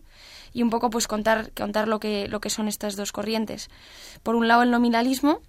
Y 0.53 0.63
un 0.63 0.71
poco 0.71 0.91
pues 0.91 1.09
contar, 1.09 1.51
contar 1.53 1.89
lo 1.89 1.99
que, 1.99 2.29
lo 2.29 2.41
que 2.41 2.51
son 2.51 2.69
estas 2.69 2.95
dos 2.95 3.11
corrientes. 3.11 3.69
Por 4.23 4.37
un 4.37 4.47
lado 4.47 4.63
el 4.63 4.71
nominalismo, 4.71 5.41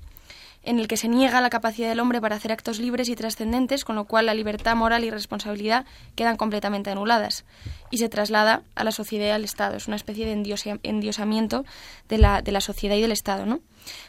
en 0.66 0.80
el 0.80 0.88
que 0.88 0.98
se 0.98 1.08
niega 1.08 1.42
la 1.42 1.50
capacidad 1.50 1.88
del 1.88 2.00
hombre 2.00 2.20
para 2.20 2.36
hacer 2.36 2.52
actos 2.52 2.80
libres 2.80 3.10
y 3.10 3.16
trascendentes, 3.16 3.86
con 3.86 3.96
lo 3.96 4.06
cual 4.06 4.26
la 4.26 4.34
libertad 4.34 4.76
moral 4.76 5.04
y 5.04 5.12
responsabilidad 5.12 5.86
quedan 6.16 6.38
completamente 6.38 6.90
anuladas 6.90 7.46
y 7.92 7.98
se 7.98 8.10
traslada 8.10 8.64
a 8.76 8.84
la 8.84 8.92
sociedad 8.92 9.28
y 9.28 9.30
al 9.30 9.44
Estado. 9.44 9.78
Es 9.78 9.88
una 9.88 9.96
especie 9.96 10.26
de 10.26 10.78
endiosamiento 10.84 11.66
de 12.10 12.18
la, 12.18 12.42
de 12.42 12.52
la 12.52 12.62
sociedad 12.62 12.96
y 12.96 13.02
del 13.02 13.12
Estado, 13.12 13.46
¿no? 13.46 13.62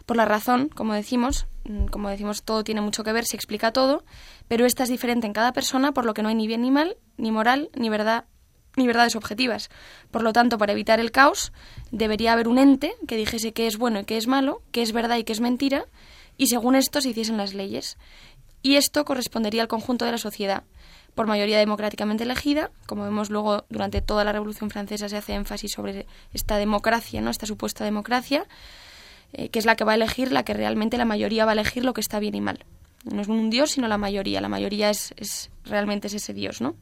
Por 0.06 0.16
la 0.16 0.24
razón, 0.24 0.68
como 0.68 0.94
decimos, 0.94 1.46
mm, 1.64 1.86
como 1.86 2.08
decimos, 2.08 2.42
todo 2.42 2.64
tiene 2.64 2.80
mucho 2.80 3.04
que 3.04 3.12
ver, 3.12 3.26
se 3.26 3.36
explica 3.36 3.72
todo, 3.72 4.04
pero 4.48 4.64
esta 4.64 4.84
es 4.84 4.88
diferente 4.88 5.26
en 5.26 5.32
cada 5.32 5.52
persona, 5.52 5.92
por 5.92 6.04
lo 6.04 6.14
que 6.14 6.22
no 6.22 6.28
hay 6.28 6.34
ni 6.34 6.46
bien 6.46 6.62
ni 6.62 6.70
mal, 6.70 6.96
ni 7.16 7.30
moral, 7.30 7.70
ni 7.74 7.88
verdad 7.88 8.24
ni 8.76 8.86
verdades 8.86 9.16
objetivas. 9.16 9.70
Por 10.10 10.22
lo 10.22 10.32
tanto, 10.32 10.58
para 10.58 10.72
evitar 10.72 11.00
el 11.00 11.10
caos, 11.10 11.52
debería 11.90 12.34
haber 12.34 12.46
un 12.46 12.58
ente 12.58 12.94
que 13.08 13.16
dijese 13.16 13.52
qué 13.52 13.66
es 13.66 13.78
bueno 13.78 14.00
y 14.00 14.04
qué 14.04 14.18
es 14.18 14.26
malo, 14.26 14.62
qué 14.70 14.82
es 14.82 14.92
verdad 14.92 15.16
y 15.16 15.24
qué 15.24 15.32
es 15.32 15.40
mentira, 15.40 15.86
y 16.36 16.48
según 16.48 16.74
esto 16.74 17.00
se 17.00 17.10
hiciesen 17.10 17.36
las 17.36 17.54
leyes. 17.54 17.96
Y 18.62 18.76
esto 18.76 19.04
correspondería 19.04 19.62
al 19.62 19.68
conjunto 19.68 20.04
de 20.04 20.12
la 20.12 20.18
sociedad, 20.18 20.64
por 21.16 21.26
mayoría 21.26 21.58
democráticamente 21.58 22.24
elegida, 22.24 22.70
como 22.86 23.04
vemos 23.04 23.30
luego 23.30 23.64
durante 23.70 24.02
toda 24.02 24.22
la 24.22 24.32
Revolución 24.32 24.70
Francesa 24.70 25.08
se 25.08 25.16
hace 25.16 25.34
énfasis 25.34 25.72
sobre 25.72 26.06
esta 26.34 26.58
democracia, 26.58 27.22
¿no? 27.22 27.30
esta 27.30 27.46
supuesta 27.46 27.84
democracia, 27.84 28.46
eh, 29.32 29.48
que 29.48 29.58
es 29.58 29.64
la 29.64 29.76
que 29.76 29.84
va 29.84 29.92
a 29.92 29.94
elegir, 29.94 30.30
la 30.30 30.44
que 30.44 30.52
realmente 30.52 30.98
la 30.98 31.06
mayoría 31.06 31.46
va 31.46 31.52
a 31.52 31.54
elegir 31.54 31.86
lo 31.86 31.94
que 31.94 32.02
está 32.02 32.18
bien 32.18 32.34
y 32.34 32.42
mal. 32.42 32.64
No 33.04 33.22
es 33.22 33.28
un 33.28 33.48
dios, 33.48 33.70
sino 33.70 33.88
la 33.88 33.96
mayoría. 33.96 34.40
La 34.42 34.48
mayoría 34.48 34.90
es, 34.90 35.14
es 35.16 35.50
realmente 35.64 36.08
es 36.08 36.14
ese 36.14 36.34
dios, 36.34 36.60
¿no? 36.60 36.74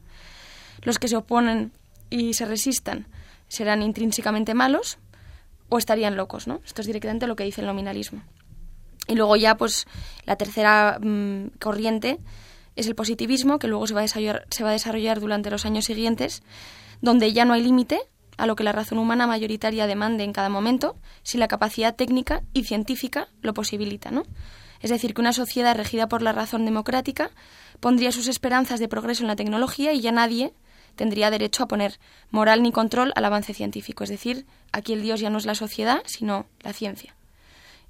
Los 0.81 0.99
que 0.99 1.07
se 1.07 1.15
oponen 1.15 1.71
y 2.09 2.33
se 2.33 2.45
resistan 2.45 3.07
serán 3.47 3.83
intrínsecamente 3.83 4.53
malos 4.53 4.97
o 5.69 5.77
estarían 5.77 6.17
locos, 6.17 6.45
¿no? 6.47 6.61
Esto 6.65 6.81
es 6.81 6.87
directamente 6.87 7.27
lo 7.27 7.35
que 7.35 7.45
dice 7.45 7.61
el 7.61 7.67
nominalismo. 7.67 8.21
Y 9.07 9.15
luego 9.15 9.35
ya, 9.35 9.55
pues, 9.55 9.85
la 10.25 10.35
tercera 10.35 10.99
mmm, 11.01 11.47
corriente 11.59 12.19
es 12.75 12.87
el 12.87 12.95
positivismo, 12.95 13.59
que 13.59 13.67
luego 13.67 13.87
se 13.87 13.93
va, 13.93 14.01
a 14.01 14.03
desarrollar, 14.03 14.45
se 14.49 14.63
va 14.63 14.69
a 14.69 14.73
desarrollar 14.73 15.19
durante 15.19 15.49
los 15.49 15.65
años 15.65 15.85
siguientes, 15.85 16.43
donde 17.01 17.31
ya 17.33 17.45
no 17.45 17.53
hay 17.53 17.63
límite 17.63 17.99
a 18.37 18.47
lo 18.47 18.55
que 18.55 18.63
la 18.63 18.73
razón 18.73 18.97
humana 18.97 19.27
mayoritaria 19.27 19.87
demande 19.87 20.23
en 20.23 20.33
cada 20.33 20.49
momento, 20.49 20.95
si 21.23 21.37
la 21.37 21.47
capacidad 21.47 21.95
técnica 21.95 22.43
y 22.53 22.65
científica 22.65 23.29
lo 23.41 23.53
posibilita, 23.53 24.11
¿no? 24.11 24.23
Es 24.81 24.89
decir, 24.89 25.13
que 25.13 25.21
una 25.21 25.31
sociedad 25.31 25.75
regida 25.75 26.07
por 26.07 26.21
la 26.21 26.33
razón 26.33 26.65
democrática 26.65 27.31
pondría 27.79 28.11
sus 28.11 28.27
esperanzas 28.27 28.79
de 28.79 28.89
progreso 28.89 29.23
en 29.23 29.27
la 29.27 29.35
tecnología 29.37 29.93
y 29.93 30.01
ya 30.01 30.11
nadie 30.11 30.53
tendría 30.95 31.31
derecho 31.31 31.63
a 31.63 31.67
poner 31.67 31.99
moral 32.29 32.61
ni 32.61 32.71
control 32.71 33.13
al 33.15 33.25
avance 33.25 33.53
científico. 33.53 34.03
Es 34.03 34.09
decir, 34.09 34.45
aquí 34.73 34.93
el 34.93 35.01
Dios 35.01 35.21
ya 35.21 35.29
no 35.29 35.37
es 35.37 35.45
la 35.45 35.55
sociedad, 35.55 36.01
sino 36.05 36.45
la 36.61 36.73
ciencia 36.73 37.15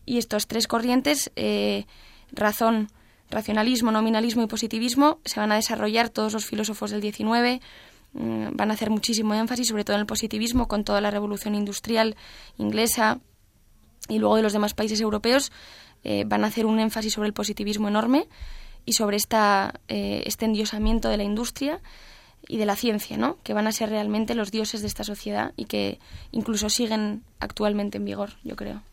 Y 0.06 0.18
estos 0.18 0.48
tres 0.48 0.68
corrientes, 0.68 1.32
eh, 1.36 1.86
razón, 2.32 2.90
racionalismo, 3.30 3.92
nominalismo 3.92 4.44
y 4.44 4.48
positivismo, 4.48 5.20
se 5.26 5.40
van 5.40 5.52
a 5.52 5.56
desarrollar 5.56 6.10
todos 6.10 6.34
los 6.34 6.46
filósofos 6.46 6.92
del 6.92 7.02
XIX, 7.02 7.62
mm, 8.14 8.56
van 8.56 8.72
a 8.72 8.74
hacer 8.74 8.90
muchísimo 8.90 9.34
énfasis, 9.34 9.68
sobre 9.68 9.84
todo 9.84 9.96
en 9.96 10.02
el 10.02 10.06
positivismo, 10.06 10.68
con 10.68 10.84
toda 10.84 11.02
la 11.02 11.12
revolución 11.12 11.56
industrial 11.56 12.16
inglesa 12.58 13.20
y 14.08 14.20
luego 14.20 14.36
de 14.36 14.44
los 14.44 14.54
demás 14.54 14.74
países 14.74 15.02
europeos, 15.02 15.52
eh, 16.04 16.24
van 16.28 16.44
a 16.44 16.48
hacer 16.48 16.66
un 16.66 16.80
énfasis 16.80 17.14
sobre 17.14 17.28
el 17.28 17.34
positivismo 17.34 17.88
enorme 17.88 18.28
y 18.86 18.94
sobre 18.94 19.18
esta, 19.18 19.80
eh, 19.88 20.22
este 20.28 20.46
endiosamiento 20.46 21.10
de 21.10 21.18
la 21.18 21.24
industria 21.24 21.82
y 22.48 22.58
de 22.58 22.68
la 22.68 22.76
ciencia, 22.76 23.18
¿no? 23.18 23.38
que 23.44 23.54
van 23.54 23.66
a 23.66 23.72
ser 23.72 23.90
realmente 23.90 24.36
los 24.36 24.52
dioses 24.52 24.82
de 24.82 24.88
esta 24.88 25.04
sociedad 25.04 25.54
y 25.56 25.66
que 25.66 26.00
incluso 26.32 26.70
siguen 26.70 27.24
actualmente 27.40 27.98
en 27.98 28.06
vigor, 28.06 28.34
yo 28.44 28.56
creo. 28.56 28.84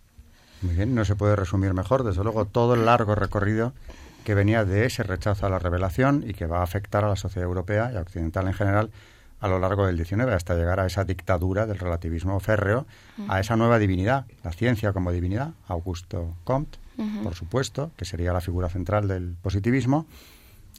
Muy 0.63 0.75
bien, 0.75 0.95
no 0.95 1.05
se 1.05 1.17
puede 1.17 1.37
resumir 1.37 1.75
mejor, 1.75 2.05
desde 2.05 2.23
luego, 2.23 2.45
todo 2.47 2.75
el 2.75 2.87
largo 2.87 3.15
recorrido 3.15 3.73
que 4.25 4.35
venía 4.35 4.65
de 4.65 4.87
ese 4.87 5.03
rechazo 5.03 5.47
a 5.47 5.51
la 5.51 5.59
revelación 5.59 6.25
y 6.27 6.35
que 6.35 6.47
va 6.47 6.61
a 6.61 6.63
afectar 6.63 7.05
a 7.05 7.09
la 7.09 7.17
sociedad 7.17 7.49
europea 7.49 7.91
y 7.93 7.97
occidental 7.97 8.47
en 8.47 8.55
general 8.55 8.91
a 9.41 9.49
lo 9.49 9.59
largo 9.59 9.87
del 9.87 9.97
XIX, 9.97 10.29
hasta 10.29 10.55
llegar 10.55 10.79
a 10.79 10.87
esa 10.87 11.05
dictadura 11.05 11.67
del 11.67 11.81
relativismo 11.81 12.39
férreo, 12.39 12.87
a 13.27 13.41
esa 13.41 13.57
nueva 13.57 13.81
divinidad, 13.81 14.25
la 14.45 14.53
ciencia 14.53 14.93
como 14.93 15.11
divinidad, 15.11 15.51
Augusto 15.67 16.37
Comte, 16.45 16.79
por 17.25 17.35
supuesto, 17.35 17.91
que 17.97 18.05
sería 18.05 18.33
la 18.33 18.41
figura 18.41 18.69
central 18.69 19.09
del 19.09 19.35
positivismo, 19.43 20.07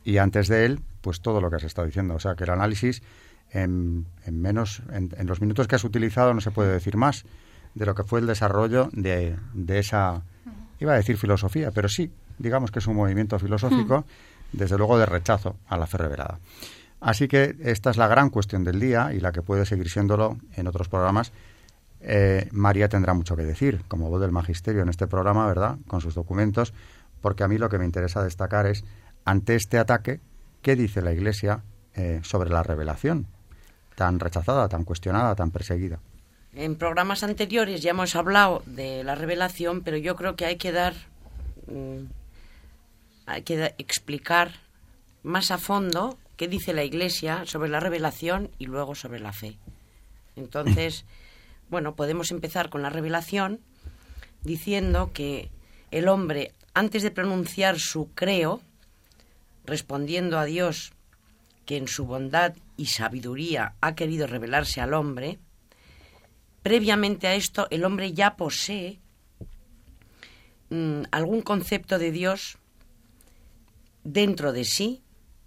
y 0.06 0.18
antes 0.18 0.48
de 0.48 0.66
él, 0.66 0.80
pues 1.02 1.20
todo 1.20 1.42
lo 1.42 1.50
que 1.50 1.58
has 1.58 1.64
estado 1.64 1.86
diciendo. 1.86 2.16
O 2.16 2.20
sea, 2.20 2.36
que 2.36 2.46
el 2.46 2.52
análisis 2.52 3.02
en, 3.52 4.06
menos, 4.32 4.82
en, 4.92 5.28
los 5.28 5.42
minutos 5.42 5.68
que 5.68 5.76
has 5.76 5.84
utilizado 5.84 6.34
no 6.34 6.40
se 6.40 6.52
puede 6.52 6.72
decir 6.72 6.96
más 6.96 7.26
de 7.76 7.86
lo 7.86 7.96
que 7.96 8.04
fue 8.04 8.20
el 8.20 8.28
desarrollo 8.28 8.90
de, 8.92 9.36
de 9.54 9.80
esa, 9.80 10.22
iba 10.80 10.94
a 10.94 10.98
decir 10.98 11.18
filosofía, 11.18 11.72
pero 11.72 11.90
sí, 11.90 12.12
digamos 12.38 12.72
que 12.72 12.80
es 12.80 12.88
un 12.88 12.96
movimiento 12.96 13.40
filosófico, 13.40 14.06
desde 14.52 14.78
luego 14.78 14.98
de 14.98 15.06
rechazo 15.06 15.58
a 15.68 15.78
la 15.78 15.88
fe 15.88 15.98
revelada. 15.98 16.40
Así 17.02 17.28
que 17.28 17.56
esta 17.64 17.90
es 17.90 17.98
la 17.98 18.08
gran 18.08 18.30
cuestión 18.30 18.64
del 18.64 18.80
día 18.80 19.14
y 19.14 19.20
la 19.20 19.32
que 19.32 19.42
puede 19.42 19.66
seguir 19.66 19.90
siéndolo 19.90 20.38
en 20.56 20.68
otros 20.68 20.88
programas. 20.88 21.34
Eh, 22.00 22.48
María 22.52 22.88
tendrá 22.88 23.14
mucho 23.14 23.36
que 23.36 23.44
decir, 23.44 23.84
como 23.88 24.10
voz 24.10 24.22
del 24.22 24.32
magisterio 24.32 24.84
en 24.84 24.90
este 24.90 25.08
programa, 25.08 25.46
¿verdad? 25.48 25.78
Con 25.88 26.00
sus 26.00 26.16
documentos, 26.16 26.74
porque 27.22 27.44
a 27.44 27.48
mí 27.48 27.58
lo 27.58 27.70
que 27.70 27.78
me 27.78 27.86
interesa 27.86 28.24
destacar 28.24 28.68
es 28.68 28.86
ante 29.26 29.56
este 29.56 29.80
ataque, 29.80 30.22
¿qué 30.62 30.76
dice 30.76 31.02
la 31.02 31.12
Iglesia 31.12 31.64
eh, 31.94 32.20
sobre 32.24 32.50
la 32.50 32.64
revelación? 32.64 33.28
Tan 33.96 34.20
rechazada, 34.20 34.68
tan 34.70 34.84
cuestionada, 34.84 35.36
tan 35.36 35.52
perseguida. 35.52 36.00
En 36.56 36.76
programas 36.76 37.24
anteriores 37.24 37.82
ya 37.82 37.92
hemos 37.92 38.16
hablado 38.16 38.62
de 38.68 39.04
la 39.04 39.16
revelación, 39.16 39.82
pero 39.82 39.98
yo 39.98 40.16
creo 40.16 40.36
que 40.36 40.46
hay 40.46 40.58
que 40.58 40.72
dar, 40.72 40.94
mm, 41.66 42.06
hay 43.26 43.42
que 43.42 43.74
explicar 43.80 44.52
más 45.24 45.50
a 45.50 45.58
fondo 45.58 46.18
qué 46.38 46.48
dice 46.48 46.74
la 46.74 46.84
Iglesia 46.84 47.44
sobre 47.46 47.70
la 47.70 47.80
revelación 47.80 48.52
y 48.60 48.68
luego 48.68 48.94
sobre 48.94 49.20
la 49.20 49.34
fe. 49.34 49.58
Entonces, 50.36 51.06
bueno, 51.70 51.96
podemos 51.96 52.30
empezar 52.30 52.70
con 52.70 52.84
la 52.84 52.90
revelación 52.92 53.60
diciendo 54.44 55.12
que 55.12 55.50
el 55.90 56.08
hombre, 56.08 56.52
antes 56.76 57.02
de 57.02 57.10
pronunciar 57.10 57.80
su 57.80 58.14
creo, 58.14 58.62
respondiendo 59.66 60.38
a 60.38 60.46
Dios 60.46 60.94
que 61.66 61.78
en 61.78 61.88
su 61.88 62.06
bondad 62.06 62.54
y 62.78 62.88
sabiduría 62.88 63.74
ha 63.82 63.96
querido 63.96 64.28
revelarse 64.28 64.82
al 64.82 64.94
hombre, 64.94 65.40
previamente 66.64 67.28
a 67.28 67.36
esto 67.36 67.68
el 67.70 67.84
hombre 67.86 68.14
ya 68.14 68.36
posee 68.36 69.00
mm, 70.70 71.04
algún 71.12 71.42
concepto 71.42 72.00
de 72.00 72.12
Dios 72.12 72.58
dentro 74.04 74.54
de 74.54 74.64
sí 74.64 75.04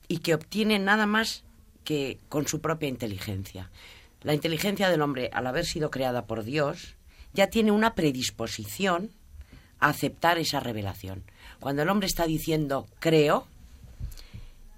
y 0.09 0.18
que 0.18 0.35
obtiene 0.35 0.79
nada 0.79 1.07
más 1.07 1.44
que 1.85 2.18
con 2.29 2.46
su 2.46 2.61
propia 2.61 2.88
inteligencia. 2.88 3.70
La 4.22 4.35
inteligencia 4.35 4.88
del 4.88 5.02
hombre, 5.02 5.31
al 5.33 5.46
haber 5.46 5.64
sido 5.64 5.90
creada 5.90 6.26
por 6.26 6.44
Dios, 6.44 6.96
ya 7.33 7.48
tiene 7.48 7.70
una 7.70 7.94
predisposición 7.94 9.11
a 9.79 9.88
aceptar 9.88 10.38
esa 10.38 10.61
revelación. 10.61 11.24
Cuando 11.61 11.83
el 11.83 11.88
hombre 11.88 12.07
está 12.07 12.26
diciendo 12.26 12.87
creo, 12.98 13.46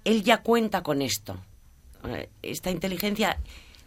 él 0.03 0.23
ya 0.23 0.41
cuenta 0.41 0.83
con 0.83 1.01
esto. 1.01 1.39
Eh, 2.05 2.29
esta 2.41 2.71
inteligencia, 2.71 3.39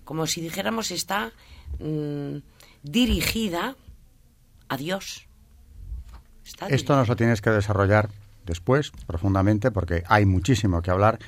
como 0.04 0.26
si 0.26 0.40
dijéramos, 0.40 0.90
está 0.90 1.32
mm, 1.78 2.36
dirigida 2.82 3.76
a 4.68 4.76
Dios. 4.76 5.26
esto 6.68 6.96
nos 6.96 7.08
lo 7.08 7.16
tienes 7.16 7.40
que 7.40 7.50
desarrollar 7.50 8.10
después, 8.44 8.92
profundamente, 9.06 9.70
porque 9.70 10.02
hay 10.08 10.26
muchísimo 10.26 10.82
que 10.82 10.90
hablar. 10.90 11.18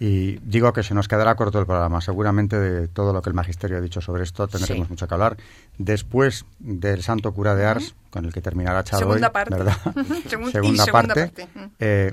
Y 0.00 0.38
digo 0.38 0.72
que 0.72 0.82
se 0.82 0.94
nos 0.94 1.08
quedará 1.08 1.34
corto 1.34 1.60
el 1.60 1.66
programa. 1.66 2.00
Seguramente 2.00 2.58
de 2.58 2.88
todo 2.88 3.12
lo 3.12 3.20
que 3.20 3.28
el 3.28 3.34
magisterio 3.34 3.76
ha 3.76 3.80
dicho 3.82 4.00
sobre 4.00 4.22
esto 4.22 4.48
tendremos 4.48 4.88
mucho 4.88 5.06
que 5.06 5.12
hablar. 5.12 5.36
Después 5.76 6.46
del 6.58 7.02
Santo 7.02 7.34
Cura 7.34 7.54
de 7.54 7.66
Ars, 7.66 7.94
con 8.08 8.24
el 8.24 8.32
que 8.32 8.40
terminará 8.40 8.82
Chado 8.82 9.00
segunda 9.00 9.30
parte. 9.30 9.54
¿verdad? 9.54 9.76
segunda, 10.50 10.86
parte. 10.86 11.32
Eh, 11.78 12.12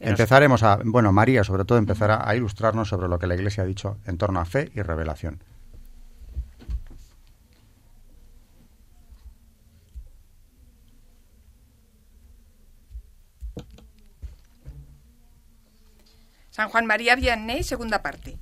Empezaremos 0.00 0.62
a, 0.62 0.78
bueno, 0.84 1.12
María 1.12 1.42
sobre 1.42 1.64
todo 1.64 1.78
empezará 1.78 2.28
a 2.28 2.36
ilustrarnos 2.36 2.88
sobre 2.88 3.08
lo 3.08 3.18
que 3.18 3.26
la 3.26 3.34
Iglesia 3.34 3.64
ha 3.64 3.66
dicho 3.66 3.98
en 4.06 4.16
torno 4.16 4.40
a 4.40 4.44
fe 4.44 4.70
y 4.74 4.82
revelación. 4.82 5.42
San 16.50 16.70
Juan 16.70 16.86
María 16.86 17.14
Vianney, 17.14 17.62
segunda 17.62 18.02
parte. 18.02 18.36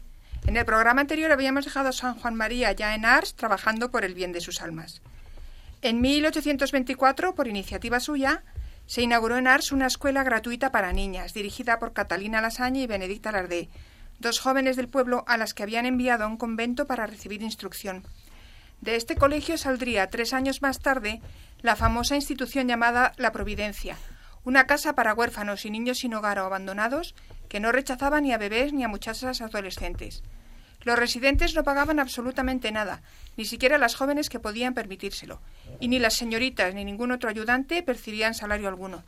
En 0.47 0.57
el 0.57 0.65
programa 0.65 1.03
anterior 1.03 1.33
habíamos 1.33 1.65
dejado 1.65 1.91
a 1.91 1.93
San 1.93 2.15
Juan 2.15 2.35
María 2.35 2.73
ya 2.73 2.95
en 2.95 3.05
Ars 3.05 3.35
trabajando 3.35 3.91
por 3.91 4.05
el 4.05 4.15
bien 4.15 4.33
de 4.33 4.41
sus 4.41 4.63
almas. 4.63 5.03
En 5.83 6.01
1824, 6.01 7.35
por 7.35 7.47
iniciativa 7.47 8.01
suya, 8.01 8.43
se 8.87 9.03
inauguró 9.03 9.37
en 9.37 9.49
Ars 9.49 9.73
una 9.73 9.87
escuela 9.87 10.23
gratuita 10.23 10.71
para 10.71 10.93
niñas, 10.93 11.35
dirigida 11.35 11.79
por 11.79 11.93
Catalina 11.93 12.41
Lasaña 12.41 12.81
y 12.81 12.87
Benedicta 12.87 13.33
Lardé, 13.33 13.69
dos 14.21 14.39
jóvenes 14.39 14.77
del 14.77 14.89
pueblo 14.89 15.25
a 15.27 15.37
las 15.37 15.55
que 15.55 15.63
habían 15.63 15.87
enviado 15.87 16.25
a 16.25 16.29
un 16.29 16.37
convento 16.37 16.87
para 16.87 17.07
recibir 17.07 17.43
instrucción. 17.43 18.05
De 18.81 18.97
este 18.97 19.17
colegio 19.17 19.59
saldría 19.59 20.09
tres 20.09 20.33
años 20.33 20.63
más 20.63 20.81
tarde 20.81 21.21
la 21.63 21.77
famosa 21.77 22.15
institución 22.15 22.69
llamada 22.69 23.13
La 23.17 23.33
Providencia, 23.33 23.97
una 24.45 24.67
casa 24.67 24.95
para 24.95 25.15
huérfanos 25.15 25.65
y 25.67 25.71
niños 25.71 25.99
sin 25.99 26.15
hogar 26.15 26.39
o 26.39 26.45
abandonados 26.45 27.15
que 27.49 27.59
no 27.59 27.73
rechazaba 27.73 28.21
ni 28.21 28.33
a 28.33 28.39
bebés 28.39 28.73
ni 28.73 28.85
a 28.85 28.89
muchachas 28.89 29.41
adolescentes. 29.41 30.23
Los 30.87 31.01
residentes 31.01 31.57
no 31.57 31.65
pagaban 31.65 31.99
absolutamente 31.99 32.71
nada, 32.71 33.03
ni 33.37 33.45
siquiera 33.45 33.77
las 33.77 33.97
jóvenes 33.97 34.29
que 34.29 34.39
podían 34.39 34.73
permitírselo, 34.73 35.41
y 35.81 35.89
ni 35.89 35.99
las 35.99 36.15
señoritas 36.15 36.73
ni 36.75 36.85
ningún 36.85 37.11
otro 37.11 37.29
ayudante 37.29 37.83
percibían 37.83 38.35
salario 38.35 38.69
alguno. 38.69 39.03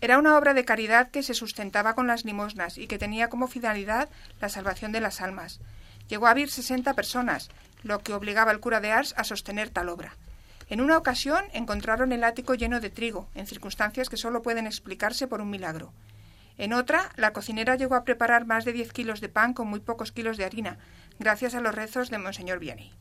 Era 0.00 0.16
una 0.16 0.38
obra 0.38 0.54
de 0.54 0.64
caridad 0.64 1.10
que 1.10 1.22
se 1.22 1.34
sustentaba 1.34 1.94
con 1.94 2.06
las 2.06 2.24
limosnas 2.24 2.78
y 2.78 2.86
que 2.86 2.96
tenía 2.96 3.28
como 3.28 3.46
finalidad 3.46 4.08
la 4.40 4.48
salvación 4.48 4.90
de 4.90 5.02
las 5.02 5.20
almas. 5.20 5.60
Llegó 6.08 6.28
a 6.28 6.30
haber 6.30 6.48
sesenta 6.48 6.94
personas, 6.94 7.50
lo 7.82 7.98
que 7.98 8.14
obligaba 8.14 8.50
al 8.50 8.60
cura 8.60 8.80
de 8.80 8.92
Ars 8.92 9.12
a 9.18 9.24
sostener 9.24 9.68
tal 9.68 9.90
obra. 9.90 10.16
En 10.70 10.80
una 10.80 10.96
ocasión 10.96 11.44
encontraron 11.52 12.12
el 12.12 12.24
ático 12.24 12.54
lleno 12.54 12.80
de 12.80 12.88
trigo, 12.88 13.28
en 13.34 13.46
circunstancias 13.46 14.08
que 14.08 14.16
solo 14.16 14.40
pueden 14.40 14.66
explicarse 14.66 15.26
por 15.26 15.42
un 15.42 15.50
milagro. 15.50 15.92
En 16.58 16.72
otra, 16.72 17.10
la 17.16 17.32
cocinera 17.32 17.76
llegó 17.76 17.94
a 17.94 18.04
preparar 18.04 18.46
más 18.46 18.64
de 18.64 18.72
diez 18.72 18.92
kilos 18.92 19.20
de 19.20 19.28
pan 19.28 19.54
con 19.54 19.68
muy 19.68 19.80
pocos 19.80 20.12
kilos 20.12 20.36
de 20.36 20.44
harina, 20.44 20.78
gracias 21.18 21.54
a 21.54 21.60
los 21.60 21.74
rezos 21.74 22.10
de 22.10 22.18
Monseñor 22.18 22.58
Vianney. 22.58 22.92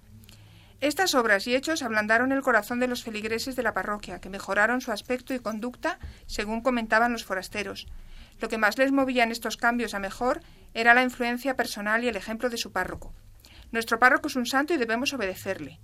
Estas 0.80 1.14
obras 1.14 1.46
y 1.46 1.54
hechos 1.54 1.84
ablandaron 1.84 2.32
el 2.32 2.42
corazón 2.42 2.80
de 2.80 2.88
los 2.88 3.04
feligreses 3.04 3.56
de 3.56 3.62
la 3.62 3.74
parroquia, 3.74 4.20
que 4.20 4.30
mejoraron 4.30 4.82
su 4.82 4.92
aspecto 4.92 5.34
y 5.34 5.40
conducta, 5.40 6.00
según 6.26 6.62
comentaban 6.62 7.12
los 7.12 7.24
forasteros. 7.24 7.88
Lo 8.40 8.50
que 8.50 8.58
más 8.58 8.80
les 8.80 8.92
movía 8.92 9.24
en 9.24 9.32
estos 9.32 9.58
cambios 9.58 9.94
a 9.94 10.00
mejor 10.00 10.42
era 10.74 10.96
la 10.96 11.04
influencia 11.04 11.56
personal 11.56 12.04
y 12.04 12.08
el 12.08 12.16
ejemplo 12.16 12.50
de 12.50 12.58
su 12.58 12.72
párroco. 12.72 13.14
Nuestro 13.72 14.00
párroco 14.00 14.28
es 14.28 14.36
un 14.36 14.48
santo 14.48 14.74
y 14.74 14.78
debemos 14.78 15.14
obedecerle. 15.14 15.80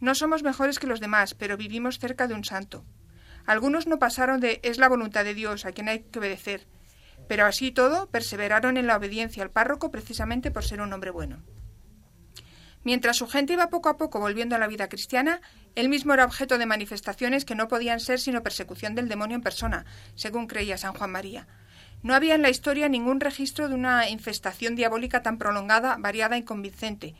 No 0.00 0.16
somos 0.16 0.42
mejores 0.42 0.80
que 0.80 0.88
los 0.88 0.98
demás, 0.98 1.34
pero 1.34 1.56
vivimos 1.56 2.00
cerca 2.00 2.26
de 2.26 2.34
un 2.34 2.42
santo. 2.42 2.84
Algunos 3.46 3.86
no 3.86 4.00
pasaron 4.00 4.40
de 4.40 4.58
es 4.64 4.78
la 4.78 4.88
voluntad 4.88 5.24
de 5.24 5.34
Dios 5.34 5.64
a 5.64 5.70
quien 5.70 5.88
hay 5.88 6.00
que 6.00 6.18
obedecer, 6.18 6.66
pero 7.30 7.46
así 7.46 7.70
todo 7.70 8.08
perseveraron 8.10 8.76
en 8.76 8.88
la 8.88 8.96
obediencia 8.96 9.44
al 9.44 9.52
párroco 9.52 9.92
precisamente 9.92 10.50
por 10.50 10.64
ser 10.64 10.80
un 10.80 10.92
hombre 10.92 11.12
bueno. 11.12 11.44
Mientras 12.82 13.18
su 13.18 13.28
gente 13.28 13.52
iba 13.52 13.70
poco 13.70 13.88
a 13.88 13.96
poco 13.96 14.18
volviendo 14.18 14.56
a 14.56 14.58
la 14.58 14.66
vida 14.66 14.88
cristiana, 14.88 15.40
él 15.76 15.88
mismo 15.88 16.12
era 16.12 16.24
objeto 16.24 16.58
de 16.58 16.66
manifestaciones 16.66 17.44
que 17.44 17.54
no 17.54 17.68
podían 17.68 18.00
ser 18.00 18.18
sino 18.18 18.42
persecución 18.42 18.96
del 18.96 19.08
demonio 19.08 19.36
en 19.36 19.42
persona, 19.42 19.86
según 20.16 20.48
creía 20.48 20.76
San 20.76 20.92
Juan 20.92 21.12
María. 21.12 21.46
No 22.02 22.16
había 22.16 22.34
en 22.34 22.42
la 22.42 22.50
historia 22.50 22.88
ningún 22.88 23.20
registro 23.20 23.68
de 23.68 23.76
una 23.76 24.08
infestación 24.08 24.74
diabólica 24.74 25.22
tan 25.22 25.38
prolongada, 25.38 25.98
variada 26.00 26.34
e 26.34 26.40
inconvincente. 26.40 27.14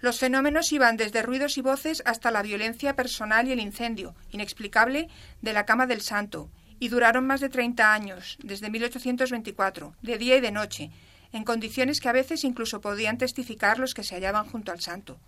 Los 0.00 0.18
fenómenos 0.18 0.70
iban 0.72 0.98
desde 0.98 1.22
ruidos 1.22 1.56
y 1.56 1.62
voces 1.62 2.02
hasta 2.04 2.30
la 2.30 2.42
violencia 2.42 2.94
personal 2.96 3.48
y 3.48 3.52
el 3.52 3.60
incendio, 3.60 4.14
inexplicable, 4.30 5.08
de 5.40 5.54
la 5.54 5.64
cama 5.64 5.86
del 5.86 6.02
santo, 6.02 6.50
y 6.78 6.88
duraron 6.88 7.26
más 7.26 7.40
de 7.40 7.48
30 7.48 7.92
años, 7.92 8.38
desde 8.42 8.70
1824, 8.70 9.94
de 10.02 10.18
día 10.18 10.36
y 10.36 10.40
de 10.40 10.52
noche, 10.52 10.90
en 11.32 11.44
condiciones 11.44 12.00
que 12.00 12.08
a 12.08 12.12
veces 12.12 12.44
incluso 12.44 12.80
podían 12.80 13.18
testificar 13.18 13.78
los 13.78 13.94
que 13.94 14.04
se 14.04 14.14
hallaban 14.14 14.46
junto 14.46 14.72
al 14.72 14.80
santo. 14.80 15.18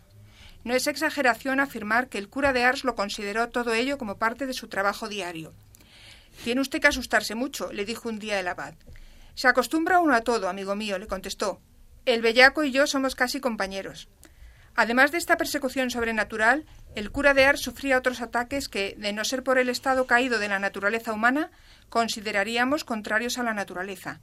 No 0.64 0.74
es 0.74 0.86
exageración 0.86 1.60
afirmar 1.60 2.08
que 2.08 2.18
el 2.18 2.28
cura 2.28 2.52
de 2.52 2.64
Ars 2.64 2.84
lo 2.84 2.94
consideró 2.94 3.48
todo 3.48 3.72
ello 3.72 3.98
como 3.98 4.18
parte 4.18 4.46
de 4.46 4.52
su 4.52 4.68
trabajo 4.68 5.08
diario. 5.08 5.54
Tiene 6.44 6.60
usted 6.60 6.80
que 6.80 6.88
asustarse 6.88 7.34
mucho, 7.34 7.72
le 7.72 7.84
dijo 7.84 8.08
un 8.08 8.18
día 8.18 8.38
el 8.38 8.48
abad. 8.48 8.74
Se 9.34 9.48
acostumbra 9.48 10.00
uno 10.00 10.14
a 10.14 10.20
todo, 10.20 10.48
amigo 10.48 10.74
mío, 10.76 10.98
le 10.98 11.06
contestó. 11.06 11.60
El 12.06 12.22
bellaco 12.22 12.64
y 12.64 12.72
yo 12.72 12.86
somos 12.86 13.14
casi 13.14 13.40
compañeros. 13.40 14.08
Además 14.74 15.12
de 15.12 15.18
esta 15.18 15.36
persecución 15.36 15.90
sobrenatural, 15.90 16.64
el 16.94 17.10
cura 17.12 17.34
de 17.34 17.44
Ars 17.44 17.60
sufría 17.60 17.98
otros 17.98 18.20
ataques 18.20 18.68
que, 18.68 18.96
de 18.98 19.12
no 19.12 19.24
ser 19.24 19.42
por 19.42 19.58
el 19.58 19.68
estado 19.68 20.06
caído 20.06 20.38
de 20.38 20.48
la 20.48 20.58
naturaleza 20.58 21.12
humana, 21.12 21.50
consideraríamos 21.88 22.84
contrarios 22.84 23.38
a 23.38 23.42
la 23.42 23.54
naturaleza. 23.54 24.20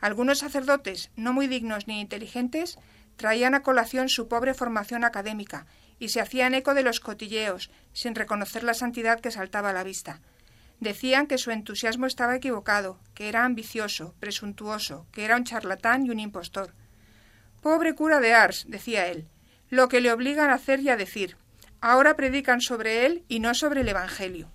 Algunos 0.00 0.38
sacerdotes, 0.38 1.10
no 1.16 1.32
muy 1.32 1.46
dignos 1.46 1.86
ni 1.86 2.00
inteligentes, 2.00 2.78
traían 3.16 3.54
a 3.54 3.62
colación 3.62 4.08
su 4.08 4.28
pobre 4.28 4.54
formación 4.54 5.04
académica 5.04 5.66
y 5.98 6.08
se 6.08 6.20
hacían 6.20 6.54
eco 6.54 6.74
de 6.74 6.82
los 6.82 7.00
cotilleos, 7.00 7.70
sin 7.92 8.14
reconocer 8.14 8.64
la 8.64 8.74
santidad 8.74 9.20
que 9.20 9.30
saltaba 9.30 9.70
a 9.70 9.72
la 9.72 9.84
vista. 9.84 10.20
Decían 10.80 11.26
que 11.26 11.38
su 11.38 11.50
entusiasmo 11.50 12.06
estaba 12.06 12.36
equivocado, 12.36 12.98
que 13.14 13.28
era 13.28 13.44
ambicioso, 13.44 14.14
presuntuoso, 14.20 15.06
que 15.12 15.24
era 15.24 15.36
un 15.36 15.44
charlatán 15.44 16.04
y 16.04 16.10
un 16.10 16.20
impostor. 16.20 16.74
Pobre 17.62 17.94
cura 17.94 18.20
de 18.20 18.34
Ars, 18.34 18.66
decía 18.68 19.06
él, 19.08 19.26
lo 19.70 19.88
que 19.88 20.02
le 20.02 20.12
obligan 20.12 20.50
a 20.50 20.54
hacer 20.54 20.80
y 20.80 20.90
a 20.90 20.96
decir. 20.96 21.36
Ahora 21.88 22.16
predican 22.16 22.60
sobre 22.60 23.06
él 23.06 23.22
y 23.28 23.38
no 23.38 23.54
sobre 23.54 23.82
el 23.82 23.88
Evangelio. 23.88 24.50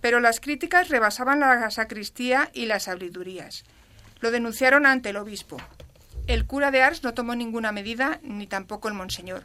Pero 0.00 0.20
las 0.20 0.40
críticas 0.40 0.88
rebasaban 0.88 1.38
la 1.38 1.70
sacristía 1.70 2.48
y 2.54 2.64
las 2.64 2.84
sabidurías. 2.84 3.64
Lo 4.20 4.30
denunciaron 4.30 4.86
ante 4.86 5.10
el 5.10 5.18
obispo. 5.18 5.58
El 6.26 6.46
cura 6.46 6.70
de 6.70 6.80
Ars 6.80 7.04
no 7.04 7.12
tomó 7.12 7.34
ninguna 7.34 7.72
medida, 7.72 8.20
ni 8.22 8.46
tampoco 8.46 8.88
el 8.88 8.94
monseñor. 8.94 9.44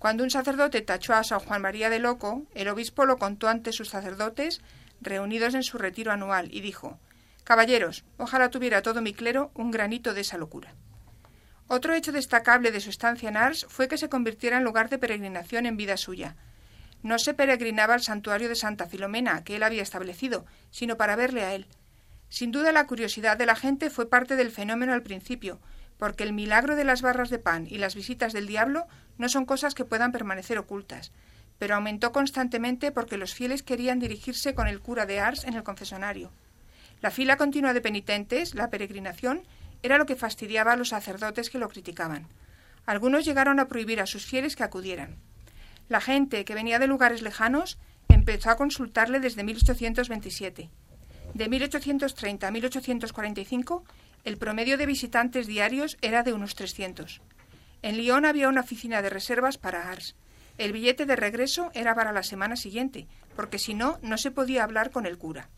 Cuando 0.00 0.24
un 0.24 0.30
sacerdote 0.30 0.80
tachó 0.80 1.14
a 1.14 1.22
San 1.22 1.38
Juan 1.38 1.62
María 1.62 1.90
de 1.90 2.00
loco, 2.00 2.42
el 2.56 2.66
obispo 2.70 3.06
lo 3.06 3.18
contó 3.18 3.46
ante 3.46 3.70
sus 3.70 3.90
sacerdotes 3.90 4.62
reunidos 5.00 5.54
en 5.54 5.62
su 5.62 5.78
retiro 5.78 6.10
anual 6.10 6.52
y 6.52 6.60
dijo 6.60 6.98
Caballeros, 7.44 8.02
ojalá 8.16 8.50
tuviera 8.50 8.82
todo 8.82 9.00
mi 9.00 9.12
clero 9.12 9.52
un 9.54 9.70
granito 9.70 10.12
de 10.12 10.22
esa 10.22 10.38
locura. 10.38 10.74
Otro 11.68 11.94
hecho 11.94 12.12
destacable 12.12 12.70
de 12.70 12.80
su 12.80 12.90
estancia 12.90 13.28
en 13.28 13.36
Ars 13.36 13.66
fue 13.68 13.88
que 13.88 13.98
se 13.98 14.08
convirtiera 14.08 14.56
en 14.56 14.64
lugar 14.64 14.88
de 14.88 14.98
peregrinación 14.98 15.66
en 15.66 15.76
vida 15.76 15.96
suya. 15.96 16.36
No 17.02 17.18
se 17.18 17.34
peregrinaba 17.34 17.94
al 17.94 18.02
santuario 18.02 18.48
de 18.48 18.54
Santa 18.54 18.86
Filomena, 18.86 19.42
que 19.42 19.56
él 19.56 19.62
había 19.62 19.82
establecido, 19.82 20.46
sino 20.70 20.96
para 20.96 21.16
verle 21.16 21.42
a 21.44 21.54
él. 21.54 21.66
Sin 22.28 22.52
duda 22.52 22.72
la 22.72 22.86
curiosidad 22.86 23.36
de 23.36 23.46
la 23.46 23.56
gente 23.56 23.90
fue 23.90 24.08
parte 24.08 24.36
del 24.36 24.50
fenómeno 24.50 24.92
al 24.92 25.02
principio, 25.02 25.60
porque 25.98 26.24
el 26.24 26.32
milagro 26.32 26.76
de 26.76 26.84
las 26.84 27.02
barras 27.02 27.30
de 27.30 27.38
pan 27.38 27.66
y 27.68 27.78
las 27.78 27.94
visitas 27.94 28.32
del 28.32 28.46
diablo 28.46 28.86
no 29.18 29.28
son 29.28 29.44
cosas 29.44 29.74
que 29.74 29.84
puedan 29.84 30.12
permanecer 30.12 30.58
ocultas, 30.58 31.12
pero 31.58 31.74
aumentó 31.74 32.12
constantemente 32.12 32.92
porque 32.92 33.16
los 33.16 33.34
fieles 33.34 33.62
querían 33.62 33.98
dirigirse 33.98 34.54
con 34.54 34.68
el 34.68 34.80
cura 34.80 35.06
de 35.06 35.20
Ars 35.20 35.44
en 35.44 35.54
el 35.54 35.62
confesonario. 35.62 36.30
La 37.00 37.10
fila 37.10 37.36
continua 37.36 37.72
de 37.72 37.80
penitentes, 37.80 38.54
la 38.54 38.70
peregrinación, 38.70 39.42
era 39.86 39.98
lo 39.98 40.06
que 40.06 40.16
fastidiaba 40.16 40.72
a 40.72 40.76
los 40.76 40.90
sacerdotes 40.90 41.48
que 41.48 41.58
lo 41.58 41.68
criticaban. 41.68 42.28
Algunos 42.84 43.24
llegaron 43.24 43.58
a 43.58 43.68
prohibir 43.68 44.00
a 44.00 44.06
sus 44.06 44.26
fieles 44.26 44.54
que 44.54 44.64
acudieran. 44.64 45.16
La 45.88 46.00
gente 46.00 46.44
que 46.44 46.54
venía 46.54 46.78
de 46.78 46.86
lugares 46.86 47.22
lejanos 47.22 47.78
empezó 48.08 48.50
a 48.50 48.56
consultarle 48.56 49.20
desde 49.20 49.44
1827. 49.44 50.70
De 51.34 51.48
1830 51.48 52.46
a 52.46 52.50
1845, 52.50 53.84
el 54.24 54.36
promedio 54.38 54.76
de 54.76 54.86
visitantes 54.86 55.46
diarios 55.46 55.96
era 56.02 56.22
de 56.22 56.32
unos 56.32 56.54
300. 56.54 57.20
En 57.82 57.96
Lyon 57.96 58.24
había 58.24 58.48
una 58.48 58.62
oficina 58.62 59.02
de 59.02 59.10
reservas 59.10 59.58
para 59.58 59.90
Ars. 59.90 60.16
El 60.58 60.72
billete 60.72 61.06
de 61.06 61.14
regreso 61.14 61.70
era 61.74 61.94
para 61.94 62.12
la 62.12 62.22
semana 62.22 62.56
siguiente, 62.56 63.06
porque 63.36 63.58
si 63.58 63.74
no, 63.74 63.98
no 64.02 64.18
se 64.18 64.30
podía 64.30 64.64
hablar 64.64 64.90
con 64.90 65.06
el 65.06 65.18
cura. 65.18 65.50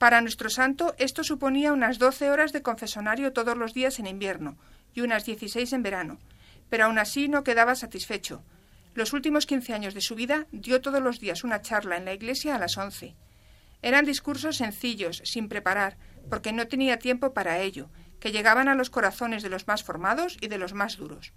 Para 0.00 0.22
nuestro 0.22 0.48
santo 0.48 0.94
esto 0.96 1.24
suponía 1.24 1.74
unas 1.74 1.98
doce 1.98 2.30
horas 2.30 2.54
de 2.54 2.62
confesonario 2.62 3.34
todos 3.34 3.54
los 3.54 3.74
días 3.74 3.98
en 3.98 4.06
invierno 4.06 4.56
y 4.94 5.02
unas 5.02 5.26
dieciséis 5.26 5.74
en 5.74 5.82
verano, 5.82 6.18
pero 6.70 6.86
aún 6.86 6.98
así 6.98 7.28
no 7.28 7.44
quedaba 7.44 7.74
satisfecho. 7.74 8.42
Los 8.94 9.12
últimos 9.12 9.44
quince 9.44 9.74
años 9.74 9.92
de 9.92 10.00
su 10.00 10.14
vida 10.14 10.46
dio 10.52 10.80
todos 10.80 11.02
los 11.02 11.20
días 11.20 11.44
una 11.44 11.60
charla 11.60 11.98
en 11.98 12.06
la 12.06 12.14
iglesia 12.14 12.54
a 12.54 12.58
las 12.58 12.78
once. 12.78 13.14
Eran 13.82 14.06
discursos 14.06 14.56
sencillos, 14.56 15.20
sin 15.26 15.50
preparar, 15.50 15.98
porque 16.30 16.54
no 16.54 16.66
tenía 16.66 16.98
tiempo 16.98 17.34
para 17.34 17.60
ello, 17.60 17.90
que 18.20 18.32
llegaban 18.32 18.68
a 18.68 18.74
los 18.74 18.88
corazones 18.88 19.42
de 19.42 19.50
los 19.50 19.66
más 19.68 19.84
formados 19.84 20.38
y 20.40 20.48
de 20.48 20.56
los 20.56 20.72
más 20.72 20.96
duros. 20.96 21.34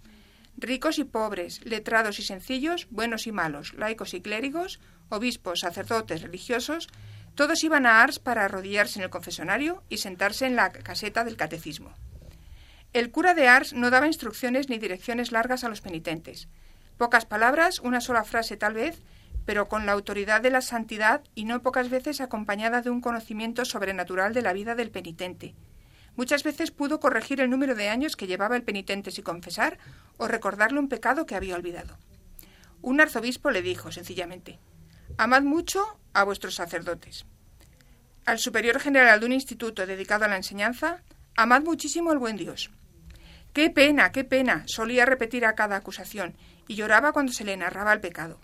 Ricos 0.56 0.98
y 0.98 1.04
pobres, 1.04 1.62
letrados 1.66 2.18
y 2.18 2.22
sencillos, 2.22 2.86
buenos 2.88 3.26
y 3.26 3.32
malos, 3.32 3.74
laicos 3.74 4.14
y 4.14 4.22
clérigos, 4.22 4.80
obispos, 5.10 5.60
sacerdotes, 5.60 6.22
religiosos, 6.22 6.88
todos 7.34 7.64
iban 7.64 7.84
a 7.84 8.02
Ars 8.02 8.20
para 8.20 8.44
arrodillarse 8.44 8.98
en 8.98 9.04
el 9.04 9.10
confesonario 9.10 9.82
y 9.88 9.98
sentarse 9.98 10.46
en 10.46 10.54
la 10.54 10.70
caseta 10.70 11.24
del 11.24 11.36
catecismo. 11.36 11.92
El 12.92 13.10
cura 13.10 13.34
de 13.34 13.48
Ars 13.48 13.72
no 13.72 13.90
daba 13.90 14.06
instrucciones 14.06 14.68
ni 14.68 14.78
direcciones 14.78 15.32
largas 15.32 15.64
a 15.64 15.68
los 15.68 15.80
penitentes. 15.80 16.48
Pocas 16.96 17.26
palabras, 17.26 17.80
una 17.80 18.00
sola 18.00 18.22
frase 18.22 18.56
tal 18.56 18.74
vez, 18.74 19.02
pero 19.44 19.68
con 19.68 19.84
la 19.84 19.92
autoridad 19.92 20.40
de 20.40 20.50
la 20.50 20.60
santidad 20.60 21.22
y 21.34 21.44
no 21.44 21.60
pocas 21.60 21.90
veces 21.90 22.20
acompañada 22.20 22.82
de 22.82 22.90
un 22.90 23.00
conocimiento 23.00 23.64
sobrenatural 23.64 24.32
de 24.32 24.42
la 24.42 24.52
vida 24.52 24.76
del 24.76 24.92
penitente. 24.92 25.56
Muchas 26.14 26.44
veces 26.44 26.70
pudo 26.70 27.00
corregir 27.00 27.40
el 27.40 27.50
número 27.50 27.74
de 27.74 27.88
años 27.88 28.14
que 28.14 28.28
llevaba 28.28 28.54
el 28.54 28.62
penitente 28.62 29.10
sin 29.10 29.24
confesar 29.24 29.78
o 30.18 30.28
recordarle 30.28 30.78
un 30.78 30.88
pecado 30.88 31.26
que 31.26 31.34
había 31.34 31.56
olvidado. 31.56 31.98
Un 32.80 33.00
arzobispo 33.00 33.50
le 33.50 33.62
dijo 33.62 33.90
sencillamente 33.90 34.60
Amad 35.16 35.42
mucho 35.42 35.98
a 36.12 36.24
vuestros 36.24 36.54
sacerdotes. 36.54 37.26
Al 38.24 38.38
superior 38.38 38.80
general 38.80 39.20
de 39.20 39.26
un 39.26 39.32
instituto 39.32 39.86
dedicado 39.86 40.24
a 40.24 40.28
la 40.28 40.36
enseñanza, 40.36 41.02
amad 41.36 41.62
muchísimo 41.62 42.10
al 42.10 42.18
buen 42.18 42.36
Dios. 42.36 42.70
¡Qué 43.52 43.70
pena, 43.70 44.12
qué 44.12 44.24
pena! 44.24 44.64
solía 44.66 45.06
repetir 45.06 45.44
a 45.44 45.54
cada 45.54 45.76
acusación, 45.76 46.34
y 46.66 46.74
lloraba 46.74 47.12
cuando 47.12 47.32
se 47.32 47.44
le 47.44 47.56
narraba 47.56 47.92
el 47.92 48.00
pecado. 48.00 48.40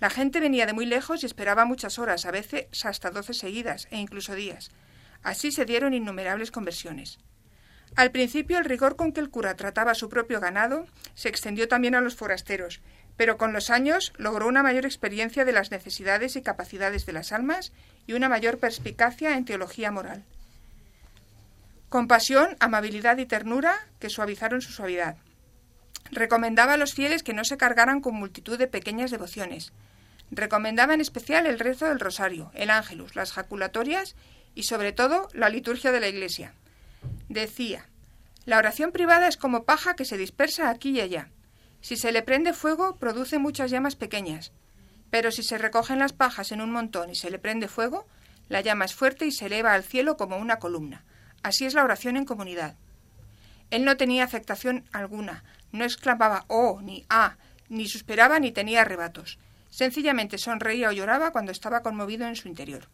La 0.00 0.10
gente 0.10 0.40
venía 0.40 0.66
de 0.66 0.72
muy 0.72 0.86
lejos 0.86 1.22
y 1.22 1.26
esperaba 1.26 1.64
muchas 1.64 1.98
horas, 1.98 2.24
a 2.24 2.30
veces 2.30 2.66
hasta 2.84 3.10
doce 3.10 3.34
seguidas, 3.34 3.88
e 3.90 3.98
incluso 3.98 4.34
días. 4.34 4.70
Así 5.22 5.50
se 5.50 5.64
dieron 5.64 5.92
innumerables 5.92 6.52
conversiones. 6.52 7.18
Al 7.96 8.12
principio 8.12 8.58
el 8.58 8.64
rigor 8.64 8.96
con 8.96 9.12
que 9.12 9.20
el 9.20 9.30
cura 9.30 9.56
trataba 9.56 9.92
a 9.92 9.96
su 9.96 10.08
propio 10.08 10.40
ganado 10.40 10.86
se 11.14 11.28
extendió 11.28 11.66
también 11.66 11.94
a 11.94 12.00
los 12.00 12.14
forasteros, 12.14 12.80
pero 13.18 13.36
con 13.36 13.52
los 13.52 13.68
años 13.68 14.12
logró 14.16 14.46
una 14.46 14.62
mayor 14.62 14.86
experiencia 14.86 15.44
de 15.44 15.52
las 15.52 15.72
necesidades 15.72 16.36
y 16.36 16.42
capacidades 16.42 17.04
de 17.04 17.12
las 17.12 17.32
almas 17.32 17.72
y 18.06 18.12
una 18.12 18.28
mayor 18.28 18.58
perspicacia 18.58 19.36
en 19.36 19.44
teología 19.44 19.90
moral. 19.90 20.24
Compasión, 21.88 22.56
amabilidad 22.60 23.18
y 23.18 23.26
ternura 23.26 23.74
que 23.98 24.08
suavizaron 24.08 24.62
su 24.62 24.72
suavidad. 24.72 25.16
Recomendaba 26.12 26.74
a 26.74 26.76
los 26.76 26.94
fieles 26.94 27.24
que 27.24 27.34
no 27.34 27.44
se 27.44 27.56
cargaran 27.56 28.00
con 28.00 28.14
multitud 28.14 28.56
de 28.56 28.68
pequeñas 28.68 29.10
devociones. 29.10 29.72
Recomendaba 30.30 30.94
en 30.94 31.00
especial 31.00 31.46
el 31.46 31.58
rezo 31.58 31.86
del 31.86 31.98
rosario, 31.98 32.52
el 32.54 32.70
ángelus, 32.70 33.16
las 33.16 33.32
jaculatorias 33.32 34.14
y 34.54 34.62
sobre 34.62 34.92
todo 34.92 35.28
la 35.32 35.48
liturgia 35.48 35.90
de 35.90 36.00
la 36.00 36.08
Iglesia. 36.08 36.52
Decía, 37.28 37.84
la 38.44 38.58
oración 38.58 38.92
privada 38.92 39.26
es 39.26 39.36
como 39.36 39.64
paja 39.64 39.96
que 39.96 40.04
se 40.04 40.16
dispersa 40.16 40.70
aquí 40.70 40.90
y 40.90 41.00
allá. 41.00 41.30
Si 41.80 41.96
se 41.96 42.12
le 42.12 42.22
prende 42.22 42.52
fuego, 42.52 42.96
produce 42.96 43.38
muchas 43.38 43.70
llamas 43.70 43.96
pequeñas. 43.96 44.52
Pero 45.10 45.30
si 45.30 45.42
se 45.42 45.58
recogen 45.58 45.98
las 45.98 46.12
pajas 46.12 46.52
en 46.52 46.60
un 46.60 46.70
montón 46.70 47.10
y 47.10 47.14
se 47.14 47.30
le 47.30 47.38
prende 47.38 47.68
fuego, 47.68 48.06
la 48.48 48.60
llama 48.60 48.84
es 48.84 48.94
fuerte 48.94 49.26
y 49.26 49.32
se 49.32 49.46
eleva 49.46 49.74
al 49.74 49.84
cielo 49.84 50.16
como 50.16 50.36
una 50.36 50.58
columna. 50.58 51.04
Así 51.42 51.66
es 51.66 51.74
la 51.74 51.84
oración 51.84 52.16
en 52.16 52.24
comunidad. 52.24 52.76
Él 53.70 53.84
no 53.84 53.96
tenía 53.96 54.24
afectación 54.24 54.84
alguna, 54.92 55.44
no 55.72 55.84
exclamaba 55.84 56.44
oh 56.48 56.80
ni 56.82 57.04
ah, 57.10 57.36
ni 57.68 57.86
suspiraba 57.86 58.40
ni 58.40 58.50
tenía 58.50 58.82
arrebatos. 58.82 59.38
Sencillamente 59.70 60.38
sonreía 60.38 60.88
o 60.88 60.92
lloraba 60.92 61.30
cuando 61.30 61.52
estaba 61.52 61.82
conmovido 61.82 62.26
en 62.26 62.36
su 62.36 62.48
interior. 62.48 62.88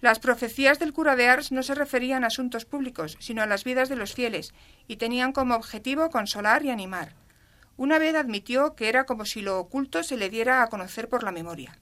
Las 0.00 0.18
profecías 0.18 0.78
del 0.78 0.92
cura 0.92 1.16
de 1.16 1.28
Ars 1.28 1.50
no 1.50 1.62
se 1.62 1.74
referían 1.74 2.24
a 2.24 2.28
asuntos 2.28 2.64
públicos, 2.64 3.16
sino 3.20 3.42
a 3.42 3.46
las 3.46 3.64
vidas 3.64 3.88
de 3.88 3.96
los 3.96 4.14
fieles, 4.14 4.52
y 4.86 4.96
tenían 4.96 5.32
como 5.32 5.54
objetivo 5.54 6.10
consolar 6.10 6.64
y 6.64 6.70
animar. 6.70 7.14
Una 7.76 7.98
vez 7.98 8.14
admitió 8.14 8.74
que 8.74 8.88
era 8.88 9.04
como 9.04 9.24
si 9.24 9.42
lo 9.42 9.58
oculto 9.58 10.02
se 10.02 10.16
le 10.16 10.30
diera 10.30 10.62
a 10.62 10.68
conocer 10.68 11.08
por 11.08 11.24
la 11.24 11.32
memoria. 11.32 11.78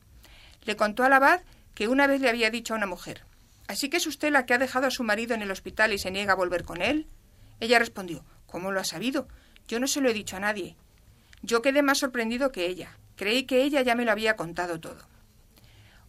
Le 0.63 0.77
contó 0.77 1.05
al 1.05 1.13
abad 1.13 1.41
que 1.75 1.89
una 1.89 2.07
vez 2.07 2.21
le 2.21 2.29
había 2.29 2.51
dicho 2.51 2.75
a 2.75 2.77
una 2.77 2.87
mujer 2.87 3.25
¿Así 3.69 3.89
que 3.89 3.97
es 3.97 4.07
usted 4.07 4.31
la 4.31 4.45
que 4.45 4.55
ha 4.55 4.59
dejado 4.59 4.87
a 4.87 4.91
su 4.91 5.03
marido 5.03 5.35
en 5.35 5.43
el 5.43 5.51
hospital 5.51 5.93
y 5.93 5.99
se 5.99 6.11
niega 6.11 6.33
a 6.33 6.37
volver 6.37 6.65
con 6.65 6.83
él? 6.83 7.07
Ella 7.61 7.79
respondió 7.79 8.25
¿Cómo 8.47 8.71
lo 8.71 8.81
ha 8.81 8.85
sabido? 8.85 9.29
Yo 9.69 9.81
no 9.81 9.87
se 9.87 10.01
lo 10.01 10.11
he 10.11 10.15
dicho 10.15 10.37
a 10.37 10.41
nadie. 10.41 10.77
Yo 11.43 11.63
quedé 11.63 11.83
más 11.83 11.99
sorprendido 11.99 12.53
que 12.53 12.67
ella. 12.67 12.99
Creí 13.17 13.45
que 13.45 13.63
ella 13.63 13.81
ya 13.83 13.95
me 13.95 14.05
lo 14.05 14.13
había 14.13 14.37
contado 14.37 14.79
todo. 14.81 15.09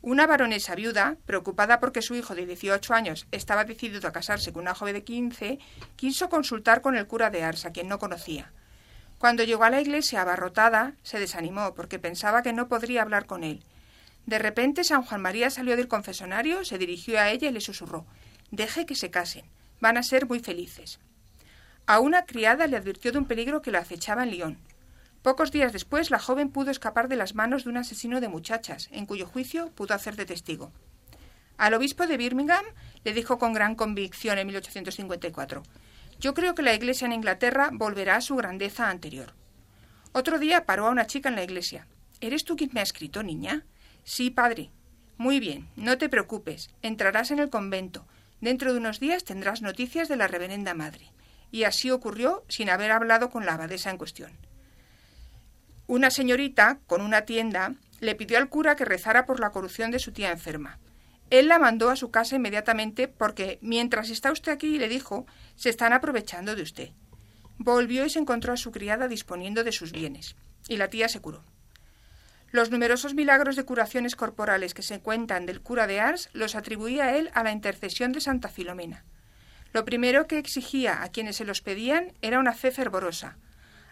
Una 0.02 0.28
baronesa 0.28 0.76
viuda, 0.76 1.16
preocupada 1.26 1.80
porque 1.80 2.02
su 2.02 2.16
hijo 2.16 2.36
de 2.36 2.46
18 2.46 2.94
años 2.94 3.28
estaba 3.32 3.64
decidido 3.64 4.06
a 4.06 4.12
casarse 4.12 4.52
con 4.52 4.64
una 4.64 4.76
joven 4.76 4.96
de 4.96 5.04
15, 5.06 5.60
quiso 5.96 6.28
consultar 6.28 6.82
con 6.82 6.98
el 6.98 7.08
cura 7.08 7.30
de 7.30 7.44
Ars, 7.44 7.66
a 7.66 7.72
quien 7.72 7.88
no 7.88 8.00
conocía. 8.00 8.52
Cuando 9.24 9.46
llegó 9.46 9.64
a 9.64 9.70
la 9.70 9.80
iglesia 9.80 10.22
abarrotada, 10.22 10.96
se 11.02 11.18
desanimó 11.18 11.74
porque 11.76 11.98
pensaba 11.98 12.44
que 12.44 12.52
no 12.52 12.68
podría 12.68 13.04
hablar 13.04 13.26
con 13.26 13.46
él. 13.46 13.64
De 14.26 14.38
repente 14.38 14.84
San 14.84 15.04
Juan 15.04 15.22
María 15.22 15.50
salió 15.50 15.78
del 15.78 15.88
confesonario, 15.88 16.66
se 16.66 16.78
dirigió 16.78 17.18
a 17.18 17.30
ella 17.30 17.48
y 17.48 17.54
le 17.54 17.62
susurró 17.62 18.06
Deje 18.52 18.86
que 18.86 18.96
se 18.96 19.12
casen, 19.12 19.46
van 19.80 19.96
a 19.96 20.04
ser 20.04 20.28
muy 20.28 20.42
felices. 20.42 21.00
A 21.86 22.02
una 22.02 22.26
criada 22.26 22.68
le 22.68 22.76
advirtió 22.76 23.14
de 23.14 23.20
un 23.20 23.26
peligro 23.26 23.62
que 23.62 23.72
lo 23.72 23.78
acechaba 23.78 24.24
en 24.24 24.32
Lyon. 24.32 24.58
Pocos 25.22 25.54
días 25.54 25.72
después, 25.72 26.12
la 26.12 26.20
joven 26.20 26.50
pudo 26.50 26.70
escapar 26.70 27.08
de 27.08 27.16
las 27.16 27.34
manos 27.34 27.64
de 27.64 27.70
un 27.70 27.78
asesino 27.78 28.20
de 28.20 28.28
muchachas, 28.28 28.90
en 28.92 29.06
cuyo 29.06 29.26
juicio 29.26 29.70
pudo 29.70 29.94
hacer 29.94 30.18
de 30.18 30.26
testigo. 30.26 30.74
Al 31.56 31.76
obispo 31.76 32.08
de 32.08 32.18
Birmingham 32.18 32.66
le 33.06 33.14
dijo 33.14 33.40
con 33.40 33.54
gran 33.54 33.76
convicción 33.76 34.38
en 34.38 34.48
1854 34.48 35.64
Yo 36.24 36.34
creo 36.34 36.56
que 36.56 36.62
la 36.62 36.74
iglesia 36.74 37.04
en 37.04 37.12
Inglaterra 37.12 37.70
volverá 37.74 38.16
a 38.16 38.22
su 38.22 38.38
grandeza 38.38 38.90
anterior. 38.90 39.34
Otro 40.14 40.40
día 40.40 40.66
paró 40.66 40.88
a 40.88 40.90
una 40.90 41.06
chica 41.06 41.28
en 41.28 41.36
la 41.36 41.44
iglesia. 41.44 41.86
¿Eres 42.22 42.46
tú 42.46 42.56
quien 42.56 42.70
me 42.72 42.80
ha 42.80 42.84
escrito, 42.84 43.24
niña? 43.24 43.66
Sí, 44.06 44.30
padre. 44.30 44.72
Muy 45.18 45.42
bien, 45.42 45.68
no 45.76 45.98
te 45.98 46.08
preocupes. 46.08 46.70
Entrarás 46.82 47.32
en 47.32 47.40
el 47.40 47.50
convento. 47.50 48.08
Dentro 48.40 48.72
de 48.72 48.80
unos 48.80 49.02
días 49.02 49.26
tendrás 49.26 49.62
noticias 49.62 50.08
de 50.08 50.16
la 50.16 50.28
reverenda 50.28 50.74
madre. 50.74 51.12
Y 51.52 51.66
así 51.66 51.92
ocurrió 51.92 52.46
sin 52.48 52.70
haber 52.70 52.92
hablado 52.92 53.30
con 53.30 53.46
la 53.46 53.56
abadesa 53.56 53.90
en 53.90 53.98
cuestión. 53.98 54.32
Una 55.88 56.10
señorita, 56.10 56.80
con 56.88 57.02
una 57.02 57.24
tienda, 57.24 57.76
le 58.00 58.16
pidió 58.16 58.38
al 58.38 58.48
cura 58.48 58.78
que 58.78 58.86
rezara 58.86 59.26
por 59.26 59.42
la 59.42 59.50
corrupción 59.50 59.92
de 59.92 60.00
su 60.00 60.14
tía 60.14 60.32
enferma. 60.32 60.80
Él 61.30 61.48
la 61.48 61.60
mandó 61.60 61.90
a 61.90 61.96
su 61.96 62.12
casa 62.12 62.36
inmediatamente 62.36 63.08
porque, 63.08 63.58
mientras 63.62 64.10
está 64.10 64.32
usted 64.32 64.52
aquí, 64.52 64.78
le 64.78 64.88
dijo, 64.88 65.26
se 65.56 65.70
están 65.70 65.94
aprovechando 65.94 66.56
de 66.56 66.62
usted. 66.62 66.90
Volvió 67.58 68.06
y 68.06 68.10
se 68.10 68.20
encontró 68.20 68.54
a 68.54 68.58
su 68.58 68.72
criada 68.72 69.08
disponiendo 69.08 69.64
de 69.64 69.72
sus 69.72 69.92
bienes. 69.92 70.36
Y 70.68 70.78
la 70.78 70.90
tía 70.90 71.08
se 71.08 71.22
curó. 71.22 71.44
Los 72.52 72.70
numerosos 72.70 73.16
milagros 73.16 73.56
de 73.56 73.66
curaciones 73.66 74.16
corporales 74.16 74.74
que 74.74 74.84
se 74.84 75.00
cuentan 75.00 75.46
del 75.46 75.62
cura 75.62 75.88
de 75.88 76.00
Ars 76.00 76.30
los 76.34 76.56
atribuía 76.56 77.16
él 77.18 77.32
a 77.34 77.44
la 77.44 77.52
intercesión 77.52 78.12
de 78.12 78.22
Santa 78.22 78.48
Filomena. 78.48 79.06
Lo 79.74 79.86
primero 79.86 80.28
que 80.28 80.38
exigía 80.38 81.02
a 81.02 81.10
quienes 81.10 81.38
se 81.38 81.46
los 81.46 81.62
pedían 81.62 82.14
era 82.22 82.38
una 82.38 82.54
fe 82.54 82.70
fervorosa, 82.70 83.38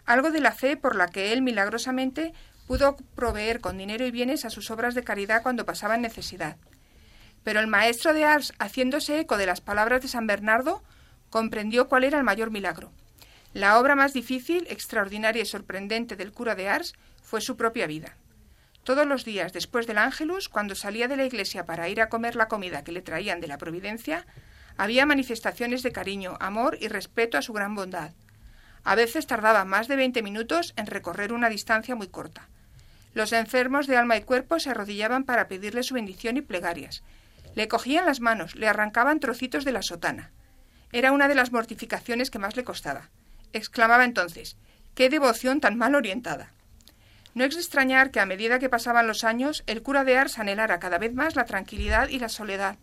algo 0.04 0.30
de 0.30 0.40
la 0.40 0.52
fe 0.52 0.76
por 0.76 0.94
la 0.94 1.08
que 1.08 1.32
él 1.32 1.42
milagrosamente 1.42 2.34
pudo 2.68 2.96
proveer 3.16 3.60
con 3.60 3.78
dinero 3.78 4.06
y 4.06 4.12
bienes 4.12 4.44
a 4.44 4.50
sus 4.50 4.70
obras 4.70 4.94
de 4.94 5.02
caridad 5.02 5.42
cuando 5.42 5.66
pasaban 5.66 6.00
necesidad. 6.00 6.56
Pero 7.42 7.58
el 7.58 7.66
maestro 7.66 8.14
de 8.14 8.24
Ars, 8.24 8.52
haciéndose 8.60 9.18
eco 9.18 9.36
de 9.36 9.46
las 9.46 9.60
palabras 9.60 10.02
de 10.02 10.08
San 10.08 10.28
Bernardo, 10.28 10.84
comprendió 11.32 11.88
cuál 11.88 12.04
era 12.04 12.18
el 12.18 12.24
mayor 12.24 12.50
milagro. 12.50 12.92
La 13.54 13.80
obra 13.80 13.96
más 13.96 14.12
difícil, 14.12 14.66
extraordinaria 14.68 15.42
y 15.42 15.46
sorprendente 15.46 16.14
del 16.14 16.30
cura 16.30 16.54
de 16.54 16.68
Ars 16.68 16.92
fue 17.22 17.40
su 17.40 17.56
propia 17.56 17.86
vida. 17.86 18.16
Todos 18.84 19.06
los 19.06 19.24
días 19.24 19.54
después 19.54 19.86
del 19.86 19.96
Ángelus, 19.96 20.50
cuando 20.50 20.74
salía 20.74 21.08
de 21.08 21.16
la 21.16 21.24
iglesia 21.24 21.64
para 21.64 21.88
ir 21.88 22.02
a 22.02 22.10
comer 22.10 22.36
la 22.36 22.48
comida 22.48 22.84
que 22.84 22.92
le 22.92 23.00
traían 23.00 23.40
de 23.40 23.46
la 23.46 23.56
Providencia, 23.56 24.26
había 24.76 25.06
manifestaciones 25.06 25.82
de 25.82 25.90
cariño, 25.90 26.36
amor 26.38 26.76
y 26.78 26.88
respeto 26.88 27.38
a 27.38 27.42
su 27.42 27.54
gran 27.54 27.74
bondad. 27.74 28.10
A 28.84 28.94
veces 28.94 29.26
tardaba 29.26 29.64
más 29.64 29.88
de 29.88 29.96
veinte 29.96 30.22
minutos 30.22 30.74
en 30.76 30.86
recorrer 30.86 31.32
una 31.32 31.48
distancia 31.48 31.94
muy 31.94 32.08
corta. 32.08 32.48
Los 33.14 33.32
enfermos 33.32 33.86
de 33.86 33.96
alma 33.96 34.18
y 34.18 34.22
cuerpo 34.22 34.60
se 34.60 34.68
arrodillaban 34.68 35.24
para 35.24 35.48
pedirle 35.48 35.82
su 35.82 35.94
bendición 35.94 36.36
y 36.36 36.42
plegarias. 36.42 37.02
Le 37.54 37.68
cogían 37.68 38.04
las 38.04 38.20
manos, 38.20 38.54
le 38.54 38.68
arrancaban 38.68 39.18
trocitos 39.18 39.64
de 39.64 39.72
la 39.72 39.80
sotana. 39.80 40.30
Era 40.92 41.12
una 41.12 41.26
de 41.26 41.34
las 41.34 41.52
mortificaciones 41.52 42.30
que 42.30 42.38
más 42.38 42.56
le 42.56 42.64
costaba. 42.64 43.08
Exclamaba 43.52 44.04
entonces 44.04 44.56
¡Qué 44.94 45.08
devoción 45.08 45.60
tan 45.60 45.76
mal 45.78 45.94
orientada! 45.94 46.52
No 47.34 47.44
es 47.44 47.54
de 47.54 47.60
extrañar 47.60 48.10
que 48.10 48.20
a 48.20 48.26
medida 48.26 48.58
que 48.58 48.68
pasaban 48.68 49.06
los 49.06 49.24
años, 49.24 49.64
el 49.66 49.82
cura 49.82 50.04
de 50.04 50.18
Ars 50.18 50.38
anhelara 50.38 50.78
cada 50.78 50.98
vez 50.98 51.14
más 51.14 51.34
la 51.34 51.46
tranquilidad 51.46 52.08
y 52.10 52.18
la 52.18 52.28
soledad. 52.28 52.76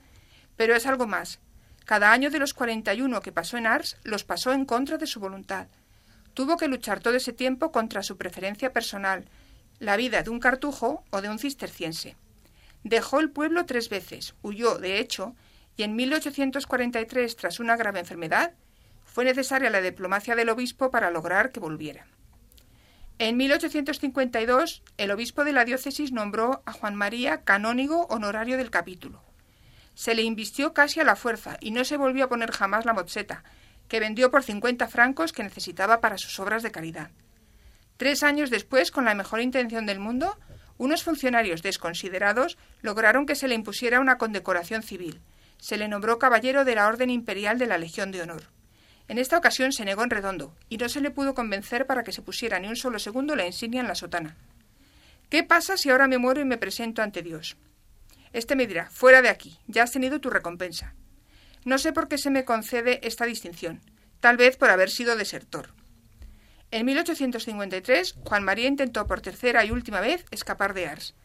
Pero 0.58 0.76
es 0.76 0.88
algo 0.88 1.06
más. 1.06 1.40
Cada 1.86 2.12
año 2.12 2.32
de 2.32 2.40
los 2.40 2.56
cuarenta 2.56 2.94
y 2.96 3.02
uno 3.02 3.22
que 3.22 3.32
pasó 3.32 3.58
en 3.58 3.68
Ars 3.68 3.98
los 4.04 4.24
pasó 4.24 4.52
en 4.54 4.66
contra 4.66 4.98
de 4.98 5.06
su 5.06 5.20
voluntad. 5.20 5.68
Tuvo 6.34 6.58
que 6.58 6.68
luchar 6.68 7.00
todo 7.00 7.16
ese 7.16 7.34
tiempo 7.34 7.72
contra 7.72 8.02
su 8.02 8.18
preferencia 8.18 8.74
personal, 8.74 9.26
la 9.80 9.98
vida 9.98 10.24
de 10.24 10.32
un 10.32 10.40
cartujo 10.40 11.04
o 11.12 11.22
de 11.22 11.30
un 11.30 11.38
cisterciense. 11.38 12.16
Dejó 12.84 13.20
el 13.20 13.30
pueblo 13.30 13.66
tres 13.66 13.90
veces, 13.90 14.34
huyó, 14.42 14.80
de 14.80 15.00
hecho, 15.00 15.36
y 15.80 15.84
en 15.84 15.96
1843, 15.96 17.38
tras 17.38 17.62
una 17.62 17.78
grave 17.78 18.02
enfermedad, 18.02 18.52
fue 19.06 19.24
necesaria 19.24 19.70
la 19.70 19.80
diplomacia 19.80 20.36
del 20.36 20.50
obispo 20.50 20.92
para 20.92 21.10
lograr 21.10 21.54
que 21.54 21.62
volviera. 21.62 22.06
En 23.18 23.38
1852, 23.38 24.84
el 24.98 25.12
obispo 25.12 25.46
de 25.46 25.54
la 25.54 25.64
diócesis 25.64 26.12
nombró 26.12 26.64
a 26.66 26.74
Juan 26.74 26.96
María 26.96 27.46
canónigo 27.46 28.08
honorario 28.08 28.58
del 28.58 28.72
capítulo. 28.72 29.24
Se 29.94 30.16
le 30.16 30.24
invistió 30.24 30.74
casi 30.74 31.00
a 31.00 31.06
la 31.06 31.16
fuerza 31.16 31.56
y 31.62 31.72
no 31.72 31.86
se 31.86 31.96
volvió 31.96 32.26
a 32.26 32.30
poner 32.30 32.52
jamás 32.52 32.84
la 32.84 32.92
mozzeta, 32.92 33.46
que 33.88 34.02
vendió 34.02 34.30
por 34.30 34.44
50 34.44 34.86
francos 34.90 35.32
que 35.32 35.44
necesitaba 35.44 36.02
para 36.02 36.18
sus 36.18 36.42
obras 36.42 36.62
de 36.62 36.72
caridad. 36.72 37.12
Tres 37.96 38.24
años 38.24 38.50
después, 38.50 38.92
con 38.92 39.06
la 39.06 39.16
mejor 39.16 39.40
intención 39.40 39.86
del 39.86 40.00
mundo, 40.00 40.38
unos 40.78 41.06
funcionarios 41.06 41.62
desconsiderados 41.62 42.58
lograron 42.82 43.26
que 43.26 43.36
se 43.36 43.48
le 43.48 43.56
impusiera 43.56 44.02
una 44.02 44.18
condecoración 44.18 44.84
civil. 44.84 45.22
Se 45.60 45.78
le 45.78 45.88
nombró 45.88 46.20
caballero 46.20 46.66
de 46.66 46.76
la 46.76 46.88
Orden 46.88 47.10
Imperial 47.10 47.60
de 47.60 47.68
la 47.68 47.78
Legión 47.78 48.12
de 48.12 48.22
Honor. 48.22 48.44
En 49.08 49.18
esta 49.18 49.38
ocasión 49.38 49.72
se 49.72 49.86
negó 49.86 50.04
en 50.04 50.10
redondo, 50.10 50.56
y 50.70 50.78
no 50.78 50.88
se 50.88 51.02
le 51.02 51.12
pudo 51.12 51.34
convencer 51.34 51.86
para 51.86 52.04
que 52.04 52.12
se 52.12 52.22
pusiera 52.22 52.60
ni 52.60 52.68
un 52.68 52.76
solo 52.76 53.00
segundo 53.00 53.36
la 53.36 53.46
insignia 53.46 53.82
en 53.82 53.88
la 53.88 53.96
sotana. 53.96 54.38
¿Qué 55.30 55.44
pasa 55.44 55.78
si 55.78 55.90
ahora 55.90 56.08
me 56.08 56.18
muero 56.18 56.42
y 56.42 56.46
me 56.46 56.58
presento 56.58 57.02
ante 57.02 57.22
Dios? 57.22 57.58
Este 58.34 58.56
me 58.56 58.68
dirá, 58.68 58.90
fuera 58.90 59.22
de 59.22 59.30
aquí, 59.30 59.58
ya 59.68 59.84
has 59.84 59.92
tenido 59.92 60.20
tu 60.20 60.30
recompensa. 60.30 60.94
No 61.66 61.78
sé 61.78 61.92
por 61.92 62.08
qué 62.08 62.18
se 62.18 62.30
me 62.30 62.46
concede 62.46 63.06
esta 63.06 63.26
distinción, 63.26 63.82
tal 64.20 64.38
vez 64.38 64.58
por 64.58 64.70
haber 64.70 64.90
sido 64.90 65.16
desertor. 65.16 65.74
En 66.72 66.86
1853, 66.86 68.16
Juan 68.24 68.44
María 68.44 68.68
intentó 68.68 69.08
por 69.08 69.22
tercera 69.22 69.66
y 69.66 69.72
última 69.72 70.02
vez 70.02 70.24
escapar 70.30 70.74
de 70.76 70.88
Ars. 70.88 71.16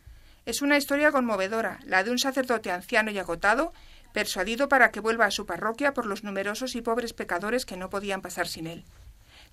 Es 0.47 0.63
una 0.63 0.79
historia 0.79 1.13
conmovedora, 1.13 1.81
la 1.85 2.03
de 2.03 2.11
un 2.11 2.19
sacerdote 2.19 2.71
anciano 2.71 3.11
y 3.11 3.19
agotado, 3.19 3.73
persuadido 4.15 4.71
para 4.71 4.91
que 4.91 5.01
vuelva 5.01 5.27
a 5.27 5.31
su 5.31 5.45
parroquia 5.45 5.93
por 5.93 6.07
los 6.07 6.25
numerosos 6.25 6.75
y 6.75 6.81
pobres 6.81 7.13
pecadores 7.13 7.67
que 7.67 7.77
no 7.77 7.91
podían 7.91 8.23
pasar 8.23 8.49
sin 8.49 8.67
él. 8.67 8.85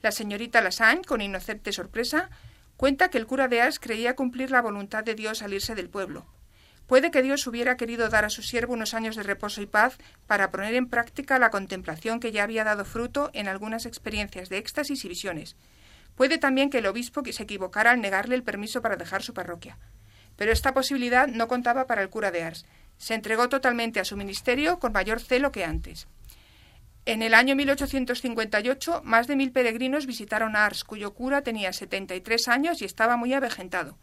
La 0.02 0.13
señorita 0.13 0.62
Lassagne, 0.62 1.04
con 1.04 1.19
inocente 1.19 1.74
sorpresa, 1.74 2.30
cuenta 2.78 3.10
que 3.10 3.17
el 3.17 3.28
cura 3.28 3.50
de 3.50 3.60
Ars 3.60 3.78
creía 3.78 4.15
cumplir 4.15 4.52
la 4.52 4.62
voluntad 4.62 5.04
de 5.04 5.15
Dios 5.15 5.41
al 5.41 5.52
irse 5.52 5.76
del 5.76 5.89
pueblo, 5.89 6.26
Puede 6.91 7.10
que 7.10 7.21
Dios 7.21 7.47
hubiera 7.47 7.78
querido 7.78 8.10
dar 8.10 8.26
a 8.26 8.30
su 8.30 8.43
siervo 8.43 8.74
unos 8.74 8.93
años 8.93 9.15
de 9.15 9.24
reposo 9.24 9.62
y 9.62 9.65
paz 9.65 9.97
para 10.28 10.52
poner 10.52 10.76
en 10.76 10.89
práctica 10.89 11.39
la 11.39 11.50
contemplación 11.50 12.19
que 12.19 12.34
ya 12.34 12.43
había 12.43 12.65
dado 12.65 12.84
fruto 12.84 13.30
en 13.32 13.47
algunas 13.47 13.86
experiencias 13.86 14.50
de 14.50 14.58
éxtasis 14.58 15.06
y 15.06 15.08
visiones. 15.08 15.56
Puede 16.15 16.38
también 16.38 16.69
que 16.69 16.80
el 16.80 16.88
obispo 16.88 17.24
se 17.32 17.43
equivocara 17.43 17.91
al 17.91 18.02
negarle 18.02 18.36
el 18.36 18.43
permiso 18.43 18.82
para 18.82 18.97
dejar 18.97 19.24
su 19.24 19.34
parroquia. 19.34 19.78
Pero 20.36 20.52
esta 20.52 20.74
posibilidad 20.74 21.30
no 21.30 21.47
contaba 21.47 21.88
para 21.88 22.02
el 22.02 22.10
cura 22.10 22.30
de 22.30 22.43
Ars. 22.43 22.65
Se 23.01 23.15
entregó 23.15 23.49
totalmente 23.49 23.99
a 23.99 24.05
su 24.05 24.15
ministerio 24.15 24.77
con 24.77 24.91
mayor 24.91 25.19
celo 25.19 25.51
que 25.51 25.65
antes. 25.65 26.07
En 27.07 27.23
el 27.23 27.33
año 27.33 27.55
1858, 27.55 29.01
más 29.03 29.25
de 29.25 29.35
mil 29.35 29.51
peregrinos 29.51 30.05
visitaron 30.05 30.55
a 30.55 30.67
Ars, 30.67 30.83
cuyo 30.83 31.11
cura 31.15 31.41
tenía 31.41 31.73
73 31.73 32.47
años 32.47 32.79
y 32.79 32.85
estaba 32.85 33.17
muy 33.17 33.33
avejentado. 33.33 33.97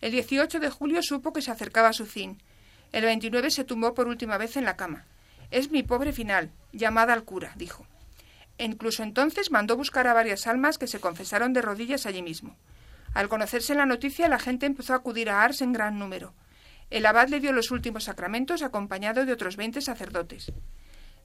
El 0.00 0.10
18 0.10 0.58
de 0.58 0.70
julio 0.70 1.04
supo 1.04 1.32
que 1.32 1.40
se 1.40 1.52
acercaba 1.52 1.90
a 1.90 1.92
su 1.92 2.04
fin. 2.04 2.42
El 2.90 3.04
29 3.04 3.48
se 3.52 3.62
tumbó 3.62 3.94
por 3.94 4.08
última 4.08 4.38
vez 4.38 4.56
en 4.56 4.64
la 4.64 4.76
cama. 4.76 5.06
Es 5.52 5.70
mi 5.70 5.84
pobre 5.84 6.12
final. 6.12 6.50
Llamada 6.72 7.12
al 7.12 7.22
cura, 7.22 7.52
dijo. 7.54 7.86
E 8.58 8.64
incluso 8.64 9.04
entonces 9.04 9.52
mandó 9.52 9.76
buscar 9.76 10.08
a 10.08 10.14
varias 10.14 10.48
almas 10.48 10.78
que 10.78 10.88
se 10.88 10.98
confesaron 10.98 11.52
de 11.52 11.62
rodillas 11.62 12.06
allí 12.06 12.22
mismo. 12.22 12.56
Al 13.14 13.28
conocerse 13.28 13.76
la 13.76 13.86
noticia, 13.86 14.26
la 14.26 14.40
gente 14.40 14.66
empezó 14.66 14.94
a 14.94 14.96
acudir 14.96 15.30
a 15.30 15.44
Ars 15.44 15.62
en 15.62 15.72
gran 15.72 15.96
número. 16.00 16.34
El 16.92 17.06
abad 17.06 17.28
le 17.28 17.40
dio 17.40 17.54
los 17.54 17.70
últimos 17.70 18.04
sacramentos 18.04 18.60
acompañado 18.60 19.24
de 19.24 19.32
otros 19.32 19.56
veinte 19.56 19.80
sacerdotes. 19.80 20.52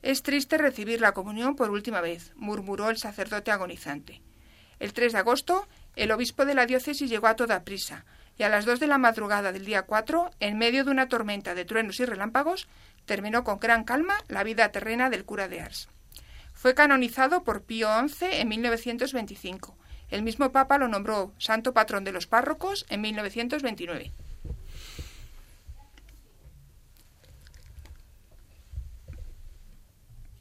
Es 0.02 0.24
triste 0.24 0.58
recibir 0.58 1.02
la 1.02 1.12
comunión 1.12 1.58
por 1.58 1.72
última 1.72 2.00
vez, 2.00 2.32
murmuró 2.38 2.90
el 2.90 2.96
sacerdote 2.96 3.52
agonizante. 3.52 4.22
El 4.80 4.94
3 4.94 5.12
de 5.12 5.20
agosto, 5.20 5.68
el 5.98 6.14
obispo 6.14 6.46
de 6.46 6.56
la 6.56 6.68
diócesis 6.68 7.10
llegó 7.10 7.28
a 7.28 7.36
toda 7.36 7.66
prisa, 7.66 8.06
y 8.38 8.44
a 8.44 8.50
las 8.50 8.64
dos 8.64 8.80
de 8.80 8.88
la 8.88 8.98
madrugada 8.98 9.52
del 9.52 9.66
día 9.66 9.82
4, 9.82 10.32
en 10.40 10.58
medio 10.58 10.86
de 10.86 10.92
una 10.92 11.10
tormenta 11.10 11.54
de 11.54 11.66
truenos 11.66 12.00
y 12.00 12.06
relámpagos, 12.06 12.70
terminó 13.06 13.44
con 13.44 13.60
gran 13.60 13.84
calma 13.84 14.16
la 14.30 14.46
vida 14.46 14.72
terrena 14.72 15.10
del 15.10 15.26
cura 15.26 15.50
de 15.50 15.60
Ars. 15.60 15.90
Fue 16.54 16.76
canonizado 16.76 17.44
por 17.44 17.64
Pío 17.64 17.90
XI 18.08 18.28
en 18.40 18.48
1925, 18.48 19.78
El 20.12 20.24
mismo 20.24 20.54
Papa 20.54 20.78
lo 20.78 20.88
nombró 20.88 21.34
santo 21.38 21.74
patrón 21.74 22.06
de 22.06 22.14
los 22.14 22.26
párrocos 22.26 22.86
en 22.88 23.02
1929. 23.02 24.14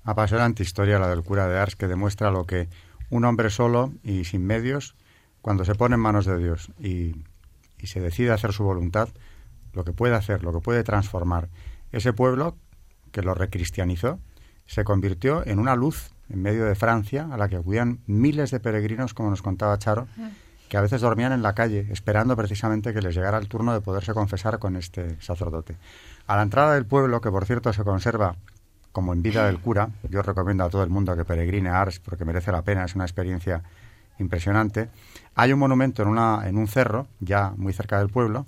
Apasionante 0.07 0.63
historia 0.63 1.01
la 1.01 1.09
del 1.09 1.25
cura 1.25 1.49
de 1.49 1.59
Ars 1.59 1.75
que 1.75 1.89
demuestra 1.89 2.31
lo 2.31 2.45
que 2.45 2.69
un 3.11 3.25
hombre 3.25 3.51
solo 3.51 3.93
y 4.05 4.25
sin 4.25 4.47
medios, 4.47 4.95
cuando 5.43 5.65
se 5.65 5.75
pone 5.75 5.97
en 5.97 6.01
manos 6.01 6.27
de 6.27 6.39
Dios 6.39 6.71
y, 6.79 7.17
y 7.79 7.89
se 7.89 8.01
decide 8.01 8.31
hacer 8.31 8.53
su 8.53 8.63
voluntad, 8.63 9.09
lo 9.73 9.85
que 9.85 9.93
puede 9.93 10.15
hacer, 10.15 10.45
lo 10.45 10.53
que 10.53 10.61
puede 10.61 10.85
transformar 10.85 11.49
ese 11.91 12.13
pueblo 12.13 12.57
que 13.11 13.23
lo 13.23 13.35
recristianizó, 13.35 14.21
se 14.67 14.85
convirtió 14.85 15.45
en 15.45 15.59
una 15.59 15.75
luz 15.75 16.11
en 16.29 16.41
medio 16.41 16.65
de 16.67 16.75
Francia 16.77 17.29
a 17.31 17.37
la 17.37 17.49
que 17.49 17.57
acudían 17.57 18.01
miles 18.07 18.51
de 18.53 18.61
peregrinos, 18.61 19.13
como 19.13 19.31
nos 19.31 19.43
contaba 19.43 19.79
Charo, 19.79 20.07
que 20.69 20.77
a 20.77 20.81
veces 20.81 21.01
dormían 21.01 21.33
en 21.33 21.43
la 21.43 21.55
calle 21.55 21.87
esperando 21.91 22.37
precisamente 22.37 22.93
que 22.93 23.03
les 23.03 23.15
llegara 23.15 23.39
el 23.39 23.49
turno 23.49 23.73
de 23.73 23.81
poderse 23.81 24.15
confesar 24.15 24.59
con 24.59 24.77
este 24.77 25.21
sacerdote. 25.21 25.77
A 26.27 26.37
la 26.37 26.43
entrada 26.43 26.75
del 26.75 26.87
pueblo, 26.87 27.21
que 27.21 27.31
por 27.31 27.45
cierto 27.45 27.73
se 27.73 27.85
conserva 27.85 28.37
como 28.97 29.13
en 29.13 29.21
vida 29.21 29.45
del 29.45 29.61
cura, 29.61 29.91
yo 30.09 30.23
recomiendo 30.23 30.65
a 30.65 30.71
todo 30.71 30.83
el 30.83 30.89
mundo 30.89 31.15
que 31.15 31.27
peregrine 31.27 31.69
a 31.69 31.83
Ars 31.83 32.01
porque 32.01 32.25
merece 32.25 32.51
la 32.51 32.63
pena, 32.63 32.83
es 32.83 32.95
una 32.95 33.05
experiencia 33.05 33.63
impresionante. 34.19 34.89
Hay 35.35 35.53
un 35.53 35.59
monumento 35.59 36.01
en, 36.01 36.09
una, 36.09 36.49
en 36.49 36.57
un 36.57 36.67
cerro, 36.67 37.07
ya 37.21 37.53
muy 37.59 37.75
cerca 37.75 37.99
del 37.99 38.09
pueblo, 38.09 38.47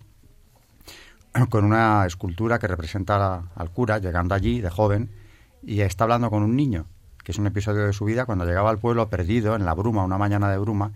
con 1.51 1.67
una 1.67 2.07
escultura 2.07 2.59
que 2.59 2.67
representa 2.67 3.43
al 3.55 3.71
cura 3.73 3.99
llegando 3.99 4.35
allí 4.35 4.63
de 4.63 4.71
joven 4.71 5.11
y 5.63 5.83
está 5.83 6.05
hablando 6.05 6.31
con 6.31 6.43
un 6.43 6.57
niño, 6.57 6.87
que 7.23 7.33
es 7.33 7.39
un 7.39 7.47
episodio 7.47 7.85
de 7.85 7.93
su 7.93 8.07
vida 8.07 8.25
cuando 8.25 8.47
llegaba 8.47 8.71
al 8.71 8.79
pueblo 8.79 9.11
perdido 9.11 9.55
en 9.55 9.67
la 9.67 9.75
bruma, 9.75 10.03
una 10.03 10.17
mañana 10.17 10.51
de 10.51 10.57
bruma, 10.57 10.93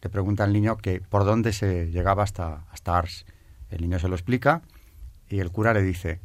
le 0.00 0.08
pregunta 0.08 0.44
al 0.44 0.54
niño 0.54 0.78
que 0.78 1.02
por 1.02 1.26
dónde 1.26 1.52
se 1.52 1.90
llegaba 1.90 2.22
hasta, 2.22 2.64
hasta 2.72 2.96
Ars. 2.96 3.26
El 3.68 3.82
niño 3.82 3.98
se 3.98 4.08
lo 4.08 4.14
explica 4.14 4.62
y 5.28 5.40
el 5.40 5.50
cura 5.50 5.74
le 5.74 5.82
dice, 5.82 6.22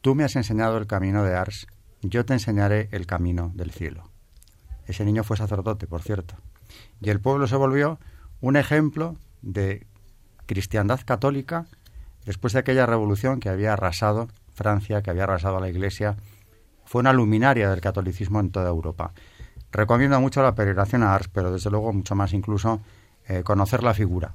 tú 0.00 0.16
me 0.16 0.24
has 0.24 0.34
enseñado 0.34 0.78
el 0.78 0.88
camino 0.88 1.22
de 1.22 1.36
Ars 1.36 1.68
yo 2.02 2.24
te 2.24 2.34
enseñaré 2.34 2.88
el 2.92 3.06
camino 3.06 3.52
del 3.54 3.70
cielo. 3.70 4.10
Ese 4.86 5.04
niño 5.04 5.24
fue 5.24 5.36
sacerdote, 5.36 5.86
por 5.86 6.02
cierto. 6.02 6.34
Y 7.00 7.10
el 7.10 7.20
pueblo 7.20 7.46
se 7.46 7.56
volvió 7.56 7.98
un 8.40 8.56
ejemplo 8.56 9.16
de 9.40 9.86
cristiandad 10.46 11.00
católica 11.04 11.66
después 12.24 12.52
de 12.52 12.60
aquella 12.60 12.86
revolución 12.86 13.40
que 13.40 13.48
había 13.48 13.72
arrasado 13.72 14.28
Francia, 14.52 15.02
que 15.02 15.10
había 15.10 15.24
arrasado 15.24 15.56
a 15.56 15.60
la 15.60 15.68
Iglesia. 15.68 16.16
Fue 16.84 17.00
una 17.00 17.12
luminaria 17.12 17.70
del 17.70 17.80
catolicismo 17.80 18.40
en 18.40 18.50
toda 18.50 18.68
Europa. 18.68 19.12
Recomiendo 19.70 20.20
mucho 20.20 20.42
la 20.42 20.54
peregrinación 20.54 21.02
a 21.02 21.14
Ars, 21.14 21.28
pero 21.28 21.52
desde 21.52 21.70
luego 21.70 21.92
mucho 21.92 22.14
más 22.14 22.32
incluso 22.32 22.80
eh, 23.28 23.42
conocer 23.42 23.82
la 23.82 23.94
figura 23.94 24.34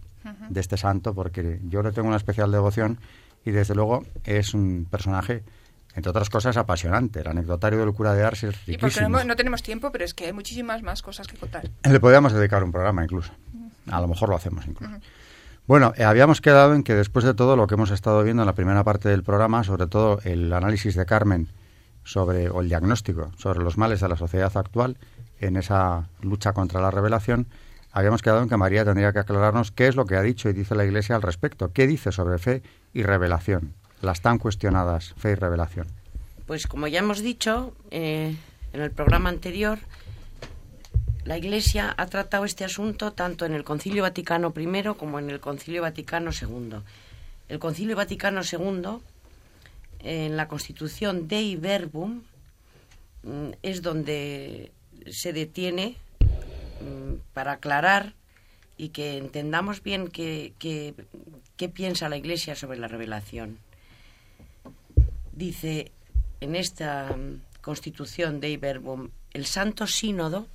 de 0.49 0.59
este 0.59 0.75
santo, 0.75 1.13
porque 1.13 1.61
yo 1.63 1.81
le 1.81 1.91
tengo 1.93 2.07
una 2.07 2.17
especial 2.17 2.51
devoción 2.51 2.99
y 3.45 3.51
desde 3.51 3.75
luego 3.75 4.03
es 4.25 4.53
un 4.53 4.85
personaje 4.89 5.43
entre 5.97 6.11
otras 6.11 6.29
cosas, 6.29 6.55
apasionante. 6.57 7.21
El 7.21 7.27
anecdotario 7.27 7.79
del 7.79 7.91
cura 7.91 8.13
de 8.13 8.23
Ars 8.23 8.43
es 8.43 8.65
riquísimo. 8.67 9.07
Y 9.07 9.11
porque 9.11 9.25
no, 9.25 9.35
tenemos 9.35 9.63
tiempo, 9.63 9.91
pero 9.91 10.05
es 10.05 10.13
que 10.13 10.27
hay 10.27 10.33
muchísimas 10.33 10.83
más 10.83 11.01
cosas 11.01 11.27
que 11.27 11.35
contar. 11.37 11.67
Le 11.83 11.99
podríamos 11.99 12.33
dedicar 12.33 12.63
un 12.63 12.71
programa 12.71 13.03
incluso. 13.03 13.33
A 13.89 13.99
lo 13.99 14.07
mejor 14.07 14.29
lo 14.29 14.35
hacemos 14.35 14.67
incluso. 14.67 14.93
Bueno, 15.65 15.93
eh, 15.97 16.03
habíamos 16.03 16.39
quedado 16.39 16.75
en 16.75 16.83
que 16.83 16.93
después 16.93 17.25
de 17.25 17.33
todo 17.33 17.55
lo 17.55 17.65
que 17.65 17.73
hemos 17.73 17.89
estado 17.89 18.23
viendo 18.23 18.43
en 18.43 18.45
la 18.45 18.53
primera 18.53 18.83
parte 18.83 19.09
del 19.09 19.23
programa, 19.23 19.63
sobre 19.63 19.87
todo 19.87 20.19
el 20.23 20.53
análisis 20.53 20.93
de 20.93 21.07
Carmen 21.07 21.47
sobre, 22.03 22.51
o 22.51 22.61
el 22.61 22.69
diagnóstico 22.69 23.31
sobre 23.35 23.63
los 23.63 23.79
males 23.79 23.99
de 23.99 24.07
la 24.07 24.17
sociedad 24.17 24.55
actual 24.55 24.99
en 25.39 25.57
esa 25.57 26.09
lucha 26.21 26.53
contra 26.53 26.79
la 26.79 26.91
revelación, 26.91 27.47
habíamos 27.91 28.21
quedado 28.21 28.43
en 28.43 28.49
que 28.49 28.57
María 28.57 28.85
tendría 28.85 29.13
que 29.13 29.19
aclararnos 29.19 29.71
qué 29.71 29.87
es 29.87 29.95
lo 29.95 30.05
que 30.05 30.15
ha 30.15 30.21
dicho 30.21 30.47
y 30.47 30.53
dice 30.53 30.75
la 30.75 30.85
Iglesia 30.85 31.15
al 31.15 31.23
respecto, 31.23 31.73
qué 31.73 31.87
dice 31.87 32.11
sobre 32.11 32.37
fe 32.37 32.61
y 32.93 33.01
revelación 33.01 33.73
las 34.01 34.21
tan 34.21 34.37
cuestionadas 34.37 35.13
fe 35.17 35.31
y 35.31 35.35
revelación? 35.35 35.87
Pues 36.45 36.67
como 36.67 36.87
ya 36.87 36.99
hemos 36.99 37.21
dicho 37.21 37.75
eh, 37.91 38.35
en 38.73 38.81
el 38.81 38.91
programa 38.91 39.29
anterior, 39.29 39.79
la 41.25 41.37
Iglesia 41.37 41.93
ha 41.97 42.05
tratado 42.05 42.45
este 42.45 42.63
asunto 42.63 43.11
tanto 43.11 43.45
en 43.45 43.53
el 43.53 43.63
Concilio 43.65 44.03
Vaticano 44.03 44.53
I 44.55 44.83
como 44.97 45.19
en 45.19 45.29
el 45.29 45.39
Concilio 45.39 45.81
Vaticano 45.81 46.31
II. 46.31 46.79
El 47.49 47.59
Concilio 47.59 47.95
Vaticano 47.95 48.41
II, 48.49 48.99
en 49.99 50.37
la 50.37 50.47
Constitución 50.47 51.27
Dei 51.27 51.57
Verbum, 51.57 52.21
mm, 53.23 53.49
es 53.61 53.81
donde 53.81 54.71
se 55.11 55.33
detiene 55.33 55.97
mm, 56.21 57.15
para 57.33 57.53
aclarar 57.53 58.13
y 58.77 58.89
que 58.89 59.17
entendamos 59.17 59.83
bien 59.83 60.07
qué, 60.07 60.53
qué 60.59 61.69
piensa 61.69 62.07
la 62.07 62.15
Iglesia 62.15 62.55
sobre 62.55 62.77
la 62.77 62.87
revelación 62.87 63.57
dice 65.37 65.91
en 66.41 66.55
esta 66.55 67.15
mm, 67.15 67.41
constitución 67.61 68.39
de 68.39 68.49
Iberbum, 68.49 69.09
el 69.31 69.45
Santo 69.45 69.87
Sínodo 69.87 70.47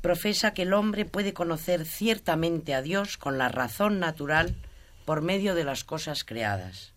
profesa 0.00 0.54
que 0.54 0.62
el 0.62 0.72
hombre 0.72 1.04
puede 1.04 1.34
conocer 1.34 1.84
ciertamente 1.84 2.74
a 2.74 2.82
Dios 2.82 3.18
con 3.18 3.36
la 3.36 3.48
razón 3.48 3.98
natural 3.98 4.54
por 5.04 5.22
medio 5.22 5.54
de 5.54 5.64
las 5.64 5.84
cosas 5.84 6.24
creadas. 6.24 6.94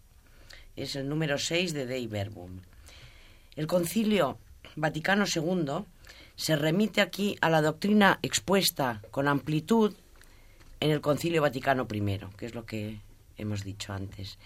Es 0.76 0.96
el 0.96 1.10
número 1.10 1.38
6 1.38 1.74
de 1.74 1.86
Dei 1.86 2.08
Verbum. 2.08 2.62
El 3.56 3.68
Concilio 3.68 4.38
Vaticano 4.76 5.26
II 5.26 5.86
se 6.36 6.56
remite 6.56 7.02
aquí 7.02 7.38
a 7.42 7.50
la 7.50 7.62
doctrina 7.62 8.20
expuesta 8.22 9.02
con 9.12 9.28
amplitud 9.28 9.94
en 10.80 10.92
el 10.92 11.02
Concilio 11.02 11.42
Vaticano 11.42 11.88
I, 11.92 12.20
que 12.38 12.46
es 12.46 12.56
lo 12.56 12.66
que 12.66 13.00
hemos 13.38 13.64
dicho 13.64 13.94
antes 13.94 14.38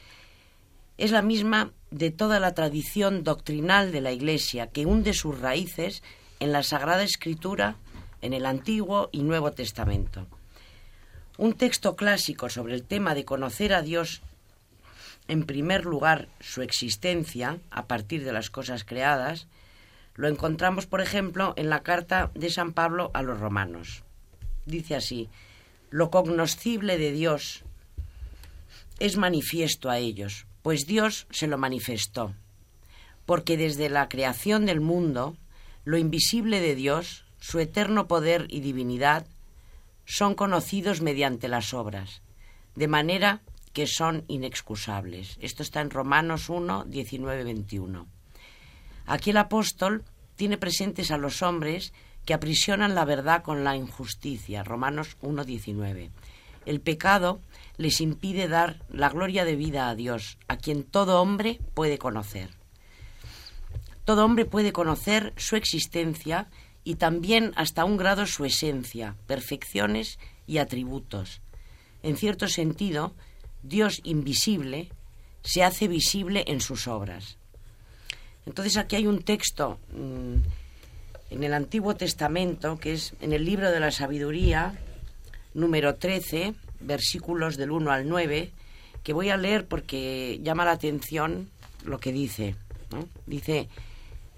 es 0.98 1.12
la 1.12 1.22
misma 1.22 1.72
de 1.92 2.12
toda 2.12 2.40
la 2.40 2.54
tradición 2.54 3.24
doctrinal 3.24 3.92
de 3.92 4.02
la 4.02 4.12
Iglesia, 4.12 4.68
que 4.68 4.86
hunde 4.86 5.14
sus 5.14 5.40
raíces 5.40 6.04
en 6.40 6.52
la 6.52 6.64
Sagrada 6.64 7.04
Escritura, 7.04 7.76
en 8.22 8.34
el 8.34 8.46
Antiguo 8.46 9.10
y 9.12 9.22
Nuevo 9.22 9.52
Testamento. 9.52 10.28
Un 11.38 11.54
texto 11.54 11.96
clásico 11.96 12.50
sobre 12.50 12.74
el 12.74 12.84
tema 12.84 13.14
de 13.14 13.26
conocer 13.26 13.74
a 13.74 13.84
Dios, 13.84 14.22
en 15.28 15.46
primer 15.46 15.86
lugar 15.86 16.30
su 16.40 16.62
existencia 16.62 17.60
a 17.70 17.86
partir 17.86 18.24
de 18.24 18.34
las 18.34 18.50
cosas 18.50 18.84
creadas, 18.84 19.48
lo 20.16 20.28
encontramos, 20.28 20.88
por 20.88 21.00
ejemplo, 21.00 21.54
en 21.58 21.70
la 21.70 21.84
carta 21.84 22.32
de 22.34 22.50
San 22.50 22.74
Pablo 22.74 23.12
a 23.14 23.22
los 23.22 23.40
romanos. 23.40 24.04
Dice 24.66 24.96
así, 24.96 25.30
lo 25.92 26.10
cognoscible 26.10 26.98
de 26.98 27.12
Dios 27.12 27.64
es 29.00 29.16
manifiesto 29.16 29.92
a 29.92 30.00
ellos, 30.00 30.47
pues 30.68 30.86
Dios 30.86 31.28
se 31.30 31.48
lo 31.48 31.58
manifestó, 31.58 32.34
porque 33.26 33.56
desde 33.56 33.90
la 33.90 34.10
creación 34.10 34.66
del 34.66 34.82
mundo, 34.82 35.38
lo 35.86 35.98
invisible 35.98 36.60
de 36.60 36.76
Dios, 36.76 37.24
su 37.40 37.60
eterno 37.60 38.10
poder 38.10 38.48
y 38.50 38.60
divinidad, 38.60 39.26
son 40.06 40.36
conocidos 40.36 41.00
mediante 41.00 41.48
las 41.48 41.74
obras, 41.74 42.22
de 42.76 42.90
manera 42.90 43.40
que 43.72 43.88
son 43.88 44.26
inexcusables. 44.28 45.38
Esto 45.40 45.64
está 45.64 45.80
en 45.80 45.90
Romanos 45.90 46.50
1, 46.50 46.84
19, 46.84 47.46
21. 47.46 48.06
Aquí 49.06 49.30
el 49.30 49.38
apóstol 49.38 50.04
tiene 50.36 50.58
presentes 50.58 51.12
a 51.12 51.18
los 51.18 51.44
hombres 51.44 51.94
que 52.26 52.34
aprisionan 52.34 52.94
la 52.94 53.06
verdad 53.06 53.42
con 53.42 53.64
la 53.64 53.78
injusticia. 53.78 54.66
Romanos 54.66 55.16
1, 55.22 55.46
19. 55.46 56.12
El 56.66 56.82
pecado 56.82 57.40
les 57.78 58.02
impide 58.02 58.48
dar 58.48 58.84
la 58.90 59.10
gloria 59.10 59.46
de 59.46 59.56
vida 59.56 59.90
a 59.90 59.96
Dios, 59.96 60.38
a 60.48 60.58
quien 60.58 60.84
todo 60.84 61.22
hombre 61.22 61.60
puede 61.74 61.98
conocer. 61.98 62.50
Todo 64.06 64.26
hombre 64.26 64.46
puede 64.46 64.72
conocer 64.72 65.34
su 65.38 65.56
existencia 65.56 66.48
y 66.84 66.96
también 66.96 67.52
hasta 67.56 67.86
un 67.86 67.98
grado 67.98 68.26
su 68.26 68.46
esencia, 68.46 69.16
perfecciones 69.28 70.20
y 70.48 70.58
atributos. 70.60 71.42
En 72.04 72.16
cierto 72.16 72.48
sentido, 72.48 73.14
Dios 73.64 74.00
invisible 74.04 74.90
se 75.44 75.64
hace 75.64 75.88
visible 75.88 76.46
en 76.48 76.62
sus 76.62 76.88
obras. 76.88 77.38
Entonces 78.46 78.78
aquí 78.78 78.96
hay 78.96 79.08
un 79.08 79.24
texto 79.24 79.78
mm, 79.92 80.36
en 81.32 81.44
el 81.44 81.54
Antiguo 81.54 81.96
Testamento, 81.96 82.80
que 82.80 82.94
es 82.94 83.14
en 83.22 83.34
el 83.34 83.46
libro 83.46 83.70
de 83.72 83.80
la 83.80 83.92
sabiduría, 83.92 84.74
número 85.54 85.96
13, 85.96 86.54
versículos 86.80 87.58
del 87.58 87.72
1 87.72 87.92
al 87.92 88.08
9, 88.08 88.52
que 89.04 89.14
voy 89.14 89.30
a 89.30 89.38
leer 89.38 89.68
porque 89.68 90.40
llama 90.44 90.66
la 90.66 90.72
atención 90.72 91.50
lo 91.84 92.00
que 92.00 92.12
dice. 92.12 92.56
Dice, 93.26 93.70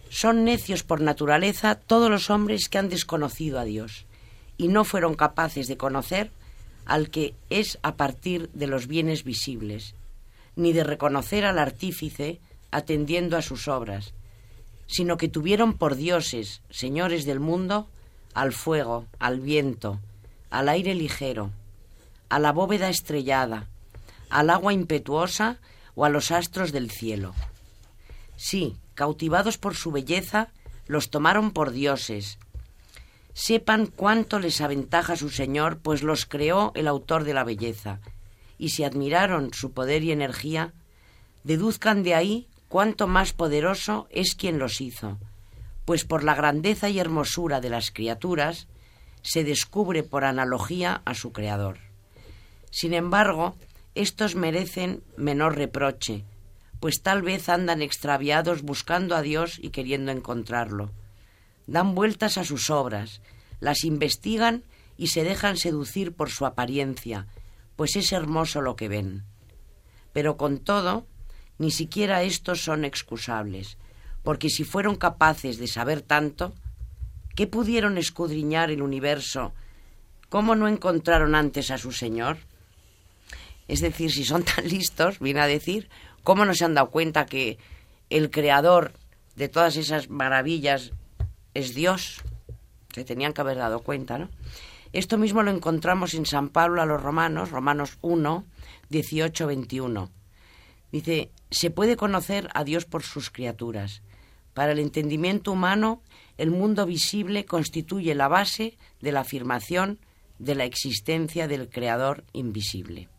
son 0.09 0.43
necios 0.43 0.83
por 0.83 1.01
naturaleza 1.01 1.75
todos 1.75 2.09
los 2.09 2.29
hombres 2.29 2.69
que 2.69 2.77
han 2.77 2.89
desconocido 2.89 3.59
a 3.59 3.63
Dios 3.63 4.05
y 4.57 4.67
no 4.67 4.83
fueron 4.83 5.15
capaces 5.15 5.67
de 5.67 5.77
conocer 5.77 6.31
al 6.85 7.09
que 7.09 7.35
es 7.49 7.77
a 7.83 7.95
partir 7.95 8.49
de 8.53 8.67
los 8.67 8.87
bienes 8.87 9.23
visibles, 9.23 9.95
ni 10.55 10.73
de 10.73 10.83
reconocer 10.83 11.45
al 11.45 11.59
artífice 11.59 12.39
atendiendo 12.71 13.37
a 13.37 13.41
sus 13.41 13.67
obras, 13.67 14.13
sino 14.87 15.17
que 15.17 15.27
tuvieron 15.27 15.77
por 15.77 15.95
dioses, 15.95 16.61
señores 16.71 17.25
del 17.25 17.39
mundo, 17.39 17.87
al 18.33 18.53
fuego, 18.53 19.05
al 19.19 19.39
viento, 19.39 19.99
al 20.49 20.67
aire 20.67 20.95
ligero, 20.95 21.51
a 22.29 22.39
la 22.39 22.51
bóveda 22.51 22.89
estrellada, 22.89 23.67
al 24.29 24.49
agua 24.49 24.73
impetuosa 24.73 25.57
o 25.95 26.05
a 26.05 26.09
los 26.09 26.31
astros 26.31 26.71
del 26.71 26.91
cielo. 26.91 27.33
Sí, 28.35 28.77
cautivados 28.93 29.57
por 29.57 29.75
su 29.75 29.91
belleza, 29.91 30.49
los 30.87 31.09
tomaron 31.09 31.51
por 31.51 31.71
dioses. 31.71 32.39
Sepan 33.33 33.87
cuánto 33.87 34.39
les 34.39 34.61
aventaja 34.61 35.15
su 35.15 35.29
Señor, 35.29 35.79
pues 35.79 36.03
los 36.03 36.25
creó 36.25 36.71
el 36.75 36.87
autor 36.87 37.23
de 37.23 37.33
la 37.33 37.43
belleza, 37.43 37.99
y 38.57 38.69
si 38.69 38.83
admiraron 38.83 39.53
su 39.53 39.71
poder 39.71 40.03
y 40.03 40.11
energía, 40.11 40.73
deduzcan 41.43 42.03
de 42.03 42.15
ahí 42.15 42.47
cuánto 42.67 43.07
más 43.07 43.33
poderoso 43.33 44.07
es 44.11 44.35
quien 44.35 44.59
los 44.59 44.81
hizo, 44.81 45.17
pues 45.85 46.05
por 46.05 46.23
la 46.23 46.35
grandeza 46.35 46.89
y 46.89 46.99
hermosura 46.99 47.61
de 47.61 47.69
las 47.69 47.91
criaturas 47.91 48.67
se 49.21 49.43
descubre 49.43 50.03
por 50.03 50.23
analogía 50.23 51.01
a 51.05 51.13
su 51.13 51.31
Creador. 51.31 51.88
Sin 52.71 52.93
embargo, 52.93 53.55
estos 53.95 54.35
merecen 54.35 55.03
menor 55.17 55.55
reproche, 55.55 56.25
pues 56.79 57.01
tal 57.01 57.21
vez 57.21 57.49
andan 57.49 57.81
extraviados 57.81 58.61
buscando 58.61 59.15
a 59.15 59.21
Dios 59.21 59.59
y 59.61 59.69
queriendo 59.69 60.11
encontrarlo. 60.11 60.91
Dan 61.67 61.95
vueltas 61.95 62.37
a 62.37 62.43
sus 62.43 62.69
obras, 62.69 63.21
las 63.59 63.83
investigan 63.83 64.63
y 64.97 65.07
se 65.07 65.23
dejan 65.23 65.57
seducir 65.57 66.13
por 66.13 66.29
su 66.29 66.45
apariencia, 66.45 67.27
pues 67.75 67.95
es 67.95 68.11
hermoso 68.11 68.61
lo 68.61 68.75
que 68.75 68.87
ven. 68.87 69.23
Pero 70.13 70.37
con 70.37 70.59
todo, 70.59 71.05
ni 71.57 71.71
siquiera 71.71 72.23
estos 72.23 72.63
son 72.63 72.85
excusables, 72.85 73.77
porque 74.23 74.49
si 74.49 74.63
fueron 74.63 74.95
capaces 74.95 75.57
de 75.57 75.67
saber 75.67 76.01
tanto, 76.01 76.53
¿qué 77.35 77.47
pudieron 77.47 77.97
escudriñar 77.97 78.71
el 78.71 78.81
universo? 78.81 79.53
¿Cómo 80.29 80.55
no 80.55 80.67
encontraron 80.67 81.35
antes 81.35 81.71
a 81.71 81.77
su 81.77 81.91
Señor? 81.91 82.37
Es 83.69 83.81
decir, 83.81 84.11
si 84.11 84.25
son 84.25 84.43
tan 84.43 84.67
listos, 84.67 85.19
viene 85.19 85.41
a 85.41 85.47
decir, 85.47 85.89
¿cómo 86.23 86.43
no 86.43 86.55
se 86.55 86.65
han 86.65 86.73
dado 86.73 86.89
cuenta 86.89 87.27
que 87.27 87.59
el 88.09 88.31
creador 88.31 88.93
de 89.35 89.47
todas 89.47 89.77
esas 89.77 90.09
maravillas 90.09 90.91
es 91.53 91.75
Dios? 91.75 92.23
Se 92.93 93.05
tenían 93.05 93.31
que 93.31 93.41
haber 93.41 93.57
dado 93.57 93.81
cuenta, 93.81 94.17
¿no? 94.17 94.29
Esto 94.91 95.19
mismo 95.19 95.43
lo 95.43 95.51
encontramos 95.51 96.15
en 96.15 96.25
San 96.25 96.49
Pablo 96.49 96.81
a 96.81 96.87
los 96.87 96.99
Romanos, 96.99 97.51
Romanos 97.51 97.99
1, 98.01 98.43
18, 98.89 99.45
21. 99.45 100.09
Dice, 100.91 101.31
se 101.51 101.69
puede 101.69 101.95
conocer 101.95 102.49
a 102.55 102.63
Dios 102.63 102.85
por 102.85 103.03
sus 103.03 103.29
criaturas. 103.29 104.01
Para 104.55 104.71
el 104.71 104.79
entendimiento 104.79 105.51
humano, 105.51 106.01
el 106.37 106.49
mundo 106.49 106.87
visible 106.87 107.45
constituye 107.45 108.15
la 108.15 108.27
base 108.27 108.79
de 108.99 109.11
la 109.11 109.19
afirmación 109.19 109.99
de 110.39 110.55
la 110.55 110.65
existencia 110.65 111.47
del 111.47 111.69
Creador 111.69 112.23
invisible. 112.33 113.09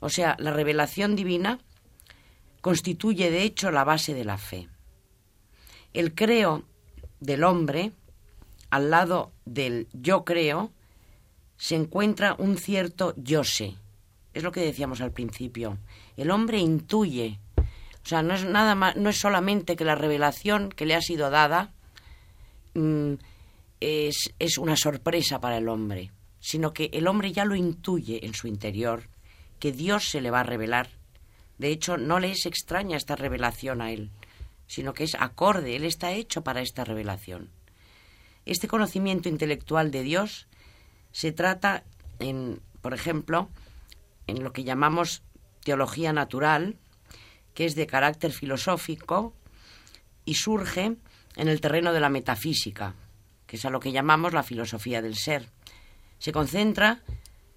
O 0.00 0.08
sea, 0.08 0.36
la 0.38 0.52
revelación 0.52 1.16
divina 1.16 1.58
constituye 2.60 3.30
de 3.30 3.42
hecho 3.42 3.70
la 3.70 3.84
base 3.84 4.14
de 4.14 4.24
la 4.24 4.38
fe. 4.38 4.68
El 5.92 6.14
creo 6.14 6.64
del 7.20 7.44
hombre, 7.44 7.92
al 8.70 8.90
lado 8.90 9.32
del 9.44 9.88
yo 9.92 10.24
creo, 10.24 10.70
se 11.56 11.76
encuentra 11.76 12.34
un 12.38 12.58
cierto 12.58 13.14
yo 13.16 13.44
sé. 13.44 13.76
Es 14.34 14.42
lo 14.42 14.52
que 14.52 14.60
decíamos 14.60 15.00
al 15.00 15.12
principio. 15.12 15.78
El 16.16 16.30
hombre 16.30 16.58
intuye. 16.58 17.38
O 17.58 18.08
sea, 18.08 18.22
no 18.22 18.34
es 18.34 18.44
nada 18.44 18.74
más, 18.74 18.96
no 18.96 19.08
es 19.08 19.18
solamente 19.18 19.76
que 19.76 19.84
la 19.84 19.94
revelación 19.94 20.68
que 20.68 20.86
le 20.86 20.94
ha 20.94 21.00
sido 21.00 21.30
dada 21.30 21.72
mm, 22.74 23.14
es, 23.80 24.34
es 24.38 24.58
una 24.58 24.76
sorpresa 24.76 25.40
para 25.40 25.56
el 25.56 25.68
hombre, 25.68 26.12
sino 26.38 26.72
que 26.72 26.90
el 26.92 27.08
hombre 27.08 27.32
ya 27.32 27.44
lo 27.44 27.56
intuye 27.56 28.26
en 28.26 28.34
su 28.34 28.46
interior 28.46 29.08
que 29.58 29.72
Dios 29.72 30.10
se 30.10 30.20
le 30.20 30.30
va 30.30 30.40
a 30.40 30.44
revelar. 30.44 30.90
De 31.58 31.68
hecho, 31.68 31.96
no 31.96 32.20
le 32.20 32.30
es 32.30 32.46
extraña 32.46 32.96
esta 32.96 33.16
revelación 33.16 33.80
a 33.80 33.90
él, 33.90 34.10
sino 34.66 34.92
que 34.92 35.04
es 35.04 35.14
acorde, 35.14 35.76
él 35.76 35.84
está 35.84 36.12
hecho 36.12 36.42
para 36.42 36.60
esta 36.60 36.84
revelación. 36.84 37.50
Este 38.44 38.68
conocimiento 38.68 39.28
intelectual 39.28 39.90
de 39.90 40.02
Dios 40.02 40.46
se 41.12 41.32
trata 41.32 41.82
en, 42.18 42.60
por 42.82 42.94
ejemplo, 42.94 43.48
en 44.26 44.42
lo 44.44 44.52
que 44.52 44.64
llamamos 44.64 45.22
teología 45.64 46.12
natural, 46.12 46.76
que 47.54 47.64
es 47.64 47.74
de 47.74 47.86
carácter 47.86 48.32
filosófico 48.32 49.34
y 50.24 50.34
surge 50.34 50.96
en 51.36 51.48
el 51.48 51.60
terreno 51.60 51.92
de 51.92 52.00
la 52.00 52.08
metafísica, 52.08 52.94
que 53.46 53.56
es 53.56 53.64
a 53.64 53.70
lo 53.70 53.80
que 53.80 53.92
llamamos 53.92 54.32
la 54.32 54.42
filosofía 54.42 55.02
del 55.02 55.16
ser. 55.16 55.48
Se 56.18 56.32
concentra 56.32 57.02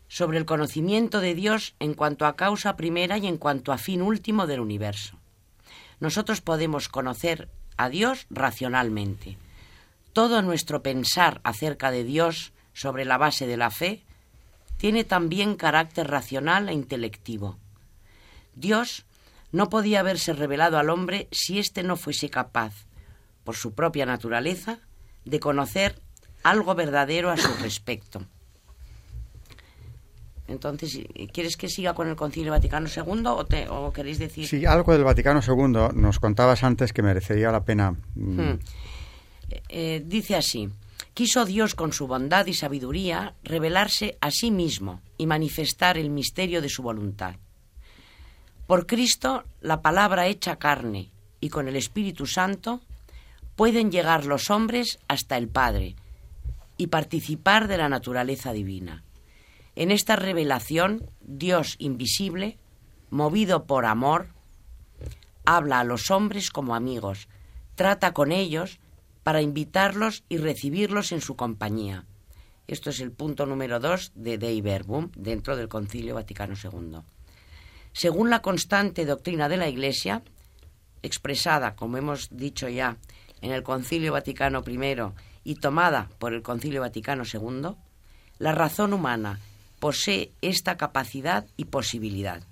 sobre 0.10 0.40
el 0.40 0.46
conocimiento 0.46 1.22
de 1.22 1.36
Dios 1.36 1.76
en 1.80 1.94
cuanto 1.94 2.26
a 2.26 2.36
causa 2.36 2.76
primera 2.76 3.18
y 3.18 3.28
en 3.28 3.38
cuanto 3.38 3.72
a 3.72 3.78
fin 3.78 4.02
último 4.02 4.48
del 4.48 4.60
universo. 4.60 5.18
Nosotros 6.00 6.42
podemos 6.42 6.90
conocer 6.90 7.48
a 7.78 7.90
Dios 7.90 8.26
racionalmente. 8.30 9.38
Todo 10.12 10.42
nuestro 10.42 10.82
pensar 10.82 11.40
acerca 11.44 11.92
de 11.92 12.04
Dios 12.04 12.52
sobre 12.74 13.06
la 13.06 13.18
base 13.18 13.48
de 13.48 13.56
la 13.56 13.70
fe 13.70 14.04
tiene 14.78 15.04
también 15.04 15.56
carácter 15.56 16.08
racional 16.08 16.70
e 16.70 16.74
intelectivo. 16.74 17.58
Dios 18.56 19.06
no 19.52 19.70
podía 19.70 20.00
haberse 20.00 20.34
revelado 20.34 20.78
al 20.80 20.90
hombre 20.90 21.28
si 21.32 21.60
éste 21.60 21.84
no 21.84 21.98
fuese 21.98 22.30
capaz, 22.30 22.74
por 23.44 23.56
su 23.56 23.74
propia 23.74 24.06
naturaleza, 24.06 24.80
de 25.26 25.40
conocer 25.40 26.02
algo 26.44 26.76
verdadero 26.76 27.30
a 27.30 27.38
su 27.38 27.52
respecto. 27.62 28.26
Entonces, 30.50 31.00
¿quieres 31.32 31.56
que 31.56 31.70
siga 31.70 31.94
con 31.94 32.08
el 32.10 32.16
Concilio 32.16 32.52
Vaticano 32.52 32.88
II 32.88 33.24
o, 33.26 33.46
te, 33.46 33.70
o 33.70 33.94
queréis 33.94 34.18
decir...? 34.18 34.48
Sí, 34.48 34.66
algo 34.66 34.94
del 34.94 35.04
Vaticano 35.04 35.42
II. 35.46 35.96
Nos 36.00 36.20
contabas 36.20 36.64
antes 36.64 36.92
que 36.92 37.02
merecería 37.02 37.52
la 37.52 37.64
pena... 37.64 37.92
Mm, 38.16 38.42
hmm. 38.42 38.60
eh, 39.70 40.04
dice 40.06 40.36
así, 40.36 40.70
quiso 41.14 41.46
Dios 41.46 41.76
con 41.76 41.94
su 41.94 42.08
bondad 42.08 42.48
y 42.48 42.54
sabiduría 42.54 43.36
revelarse 43.44 44.18
a 44.22 44.32
sí 44.32 44.50
mismo 44.50 45.02
y 45.18 45.28
manifestar 45.28 45.98
el 45.98 46.10
misterio 46.10 46.62
de 46.62 46.70
su 46.70 46.82
voluntad. 46.82 47.36
Por 48.66 48.88
Cristo, 48.88 49.44
la 49.62 49.82
palabra 49.82 50.28
hecha 50.28 50.58
carne 50.58 51.12
y 51.40 51.50
con 51.50 51.68
el 51.68 51.76
Espíritu 51.76 52.26
Santo, 52.26 52.82
pueden 53.56 53.92
llegar 53.92 54.26
los 54.26 54.50
hombres 54.50 55.00
hasta 55.08 55.38
el 55.38 55.48
Padre 55.48 55.96
y 56.78 56.88
participar 56.88 57.68
de 57.68 57.78
la 57.78 57.90
naturaleza 57.90 58.54
divina. 58.54 59.04
En 59.80 59.92
esta 59.92 60.18
revelación, 60.18 61.10
Dios 61.22 61.78
invisible, 61.80 62.58
movido 63.10 63.64
por 63.64 63.86
amor, 63.86 64.28
habla 65.46 65.80
a 65.80 65.86
los 65.86 66.12
hombres 66.12 66.52
como 66.52 66.76
amigos, 66.76 67.30
trata 67.76 68.12
con 68.12 68.34
ellos 68.34 68.82
para 69.24 69.42
invitarlos 69.42 70.26
y 70.28 70.36
recibirlos 70.36 71.14
en 71.14 71.22
su 71.22 71.38
compañía. 71.38 72.04
Esto 72.68 72.90
es 72.90 73.00
el 73.00 73.14
punto 73.14 73.46
número 73.46 73.80
dos 73.80 74.12
de 74.16 74.38
Dei 74.38 74.60
Verbum 74.60 75.12
dentro 75.16 75.56
del 75.56 75.70
Concilio 75.70 76.16
Vaticano 76.16 76.56
II. 76.62 77.00
Según 77.94 78.30
la 78.30 78.42
constante 78.42 79.06
doctrina 79.06 79.48
de 79.48 79.56
la 79.56 79.70
Iglesia, 79.70 80.24
expresada, 81.04 81.78
como 81.78 81.96
hemos 81.96 82.28
dicho 82.36 82.68
ya, 82.68 82.98
en 83.40 83.54
el 83.54 83.64
Concilio 83.64 84.12
Vaticano 84.12 84.62
I 84.68 85.14
y 85.46 85.56
tomada 85.56 86.10
por 86.20 86.34
el 86.34 86.42
Concilio 86.42 86.82
Vaticano 86.82 87.24
II, 87.24 87.78
la 88.40 88.52
razón 88.52 88.92
humana 88.92 89.40
posee 89.80 90.34
esta 90.42 90.78
capacidad 90.78 91.48
y 91.58 91.66
posibilidad. 91.66 92.44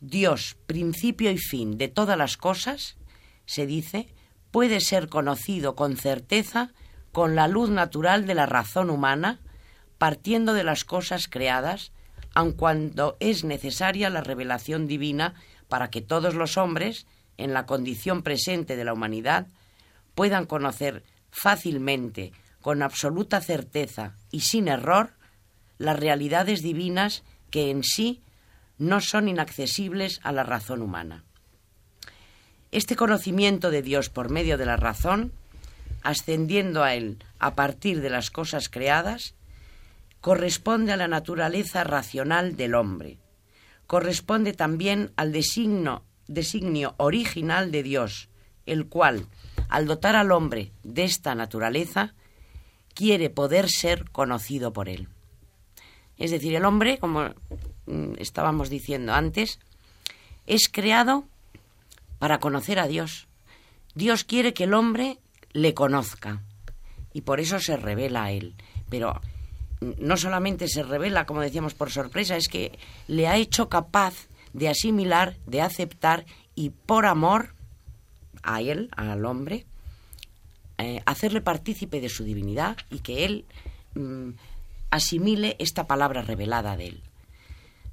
Dios, 0.00 0.56
principio 0.66 1.30
y 1.30 1.38
fin 1.38 1.76
de 1.76 1.88
todas 1.88 2.16
las 2.16 2.36
cosas, 2.36 2.96
se 3.46 3.66
dice, 3.66 4.08
puede 4.50 4.80
ser 4.80 5.08
conocido 5.08 5.76
con 5.76 5.96
certeza 5.96 6.72
con 7.12 7.34
la 7.34 7.48
luz 7.48 7.70
natural 7.70 8.26
de 8.26 8.34
la 8.34 8.46
razón 8.46 8.88
humana, 8.88 9.40
partiendo 9.98 10.54
de 10.54 10.64
las 10.64 10.84
cosas 10.84 11.28
creadas, 11.28 11.92
aun 12.34 12.52
cuando 12.52 13.16
es 13.20 13.44
necesaria 13.44 14.10
la 14.10 14.20
revelación 14.20 14.86
divina 14.86 15.34
para 15.68 15.90
que 15.90 16.00
todos 16.00 16.34
los 16.34 16.56
hombres, 16.56 17.06
en 17.36 17.52
la 17.52 17.66
condición 17.66 18.22
presente 18.22 18.76
de 18.76 18.84
la 18.84 18.92
humanidad, 18.92 19.48
puedan 20.14 20.46
conocer 20.46 21.02
fácilmente, 21.30 22.32
con 22.60 22.82
absoluta 22.82 23.40
certeza 23.40 24.14
y 24.30 24.40
sin 24.40 24.68
error, 24.68 25.14
las 25.80 25.98
realidades 25.98 26.60
divinas 26.60 27.24
que 27.50 27.70
en 27.70 27.82
sí 27.82 28.20
no 28.76 29.00
son 29.00 29.28
inaccesibles 29.28 30.20
a 30.22 30.30
la 30.30 30.42
razón 30.42 30.82
humana. 30.82 31.24
Este 32.70 32.96
conocimiento 32.96 33.70
de 33.70 33.80
Dios 33.80 34.10
por 34.10 34.28
medio 34.28 34.58
de 34.58 34.66
la 34.66 34.76
razón, 34.76 35.32
ascendiendo 36.02 36.84
a 36.84 36.94
Él 36.94 37.24
a 37.38 37.54
partir 37.54 38.02
de 38.02 38.10
las 38.10 38.30
cosas 38.30 38.68
creadas, 38.68 39.34
corresponde 40.20 40.92
a 40.92 40.98
la 40.98 41.08
naturaleza 41.08 41.82
racional 41.82 42.56
del 42.56 42.74
hombre, 42.74 43.16
corresponde 43.86 44.52
también 44.52 45.12
al 45.16 45.32
designio, 45.32 46.04
designio 46.26 46.94
original 46.98 47.70
de 47.70 47.82
Dios, 47.82 48.28
el 48.66 48.86
cual, 48.86 49.28
al 49.70 49.86
dotar 49.86 50.14
al 50.14 50.30
hombre 50.30 50.72
de 50.82 51.04
esta 51.04 51.34
naturaleza, 51.34 52.12
quiere 52.92 53.30
poder 53.30 53.70
ser 53.70 54.10
conocido 54.10 54.74
por 54.74 54.90
él. 54.90 55.08
Es 56.20 56.30
decir, 56.30 56.54
el 56.54 56.66
hombre, 56.66 56.98
como 56.98 57.30
mm, 57.86 58.12
estábamos 58.18 58.68
diciendo 58.68 59.14
antes, 59.14 59.58
es 60.46 60.68
creado 60.70 61.24
para 62.18 62.38
conocer 62.38 62.78
a 62.78 62.86
Dios. 62.86 63.26
Dios 63.94 64.22
quiere 64.24 64.52
que 64.52 64.64
el 64.64 64.74
hombre 64.74 65.18
le 65.52 65.72
conozca 65.72 66.42
y 67.14 67.22
por 67.22 67.40
eso 67.40 67.58
se 67.58 67.78
revela 67.78 68.24
a 68.24 68.32
él. 68.32 68.54
Pero 68.90 69.18
no 69.80 70.18
solamente 70.18 70.68
se 70.68 70.82
revela, 70.82 71.24
como 71.24 71.40
decíamos, 71.40 71.72
por 71.72 71.90
sorpresa, 71.90 72.36
es 72.36 72.48
que 72.48 72.78
le 73.08 73.26
ha 73.26 73.36
hecho 73.36 73.70
capaz 73.70 74.28
de 74.52 74.68
asimilar, 74.68 75.38
de 75.46 75.62
aceptar 75.62 76.26
y 76.54 76.68
por 76.68 77.06
amor 77.06 77.54
a 78.42 78.60
él, 78.60 78.90
al 78.94 79.24
hombre, 79.24 79.64
eh, 80.76 81.00
hacerle 81.06 81.40
partícipe 81.40 81.98
de 81.98 82.10
su 82.10 82.24
divinidad 82.24 82.76
y 82.90 82.98
que 82.98 83.24
él 83.24 83.46
mm, 83.94 84.30
asimile 84.90 85.56
esta 85.58 85.86
palabra 85.86 86.22
revelada 86.22 86.76
de 86.76 86.88
él. 86.88 87.02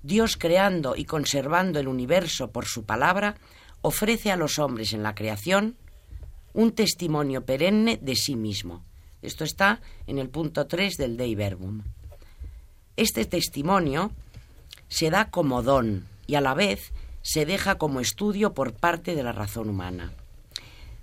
Dios 0.04 0.38
creando 0.38 0.96
y 0.96 1.06
conservando 1.06 1.80
el 1.80 1.88
universo 1.88 2.52
por 2.52 2.66
su 2.66 2.84
palabra, 2.84 3.36
ofrece 3.82 4.32
a 4.32 4.38
los 4.38 4.60
hombres 4.60 4.94
en 4.94 5.04
la 5.04 5.16
creación 5.16 5.76
un 6.54 6.72
testimonio 6.72 7.46
perenne 7.46 8.00
de 8.02 8.16
sí 8.16 8.36
mismo. 8.36 8.84
Esto 9.22 9.44
está 9.44 9.82
en 10.06 10.18
el 10.18 10.30
punto 10.30 10.68
3 10.68 10.96
del 10.96 11.18
Dei 11.18 11.36
Verbum. 11.36 11.84
Este 12.96 13.26
testimonio 13.26 14.12
se 14.88 15.10
da 15.10 15.30
como 15.30 15.62
don 15.62 16.08
y 16.26 16.36
a 16.36 16.42
la 16.42 16.54
vez 16.54 16.92
se 17.22 17.46
deja 17.46 17.78
como 17.78 18.00
estudio 18.00 18.54
por 18.54 18.74
parte 18.74 19.16
de 19.16 19.24
la 19.24 19.34
razón 19.34 19.70
humana. 19.70 20.14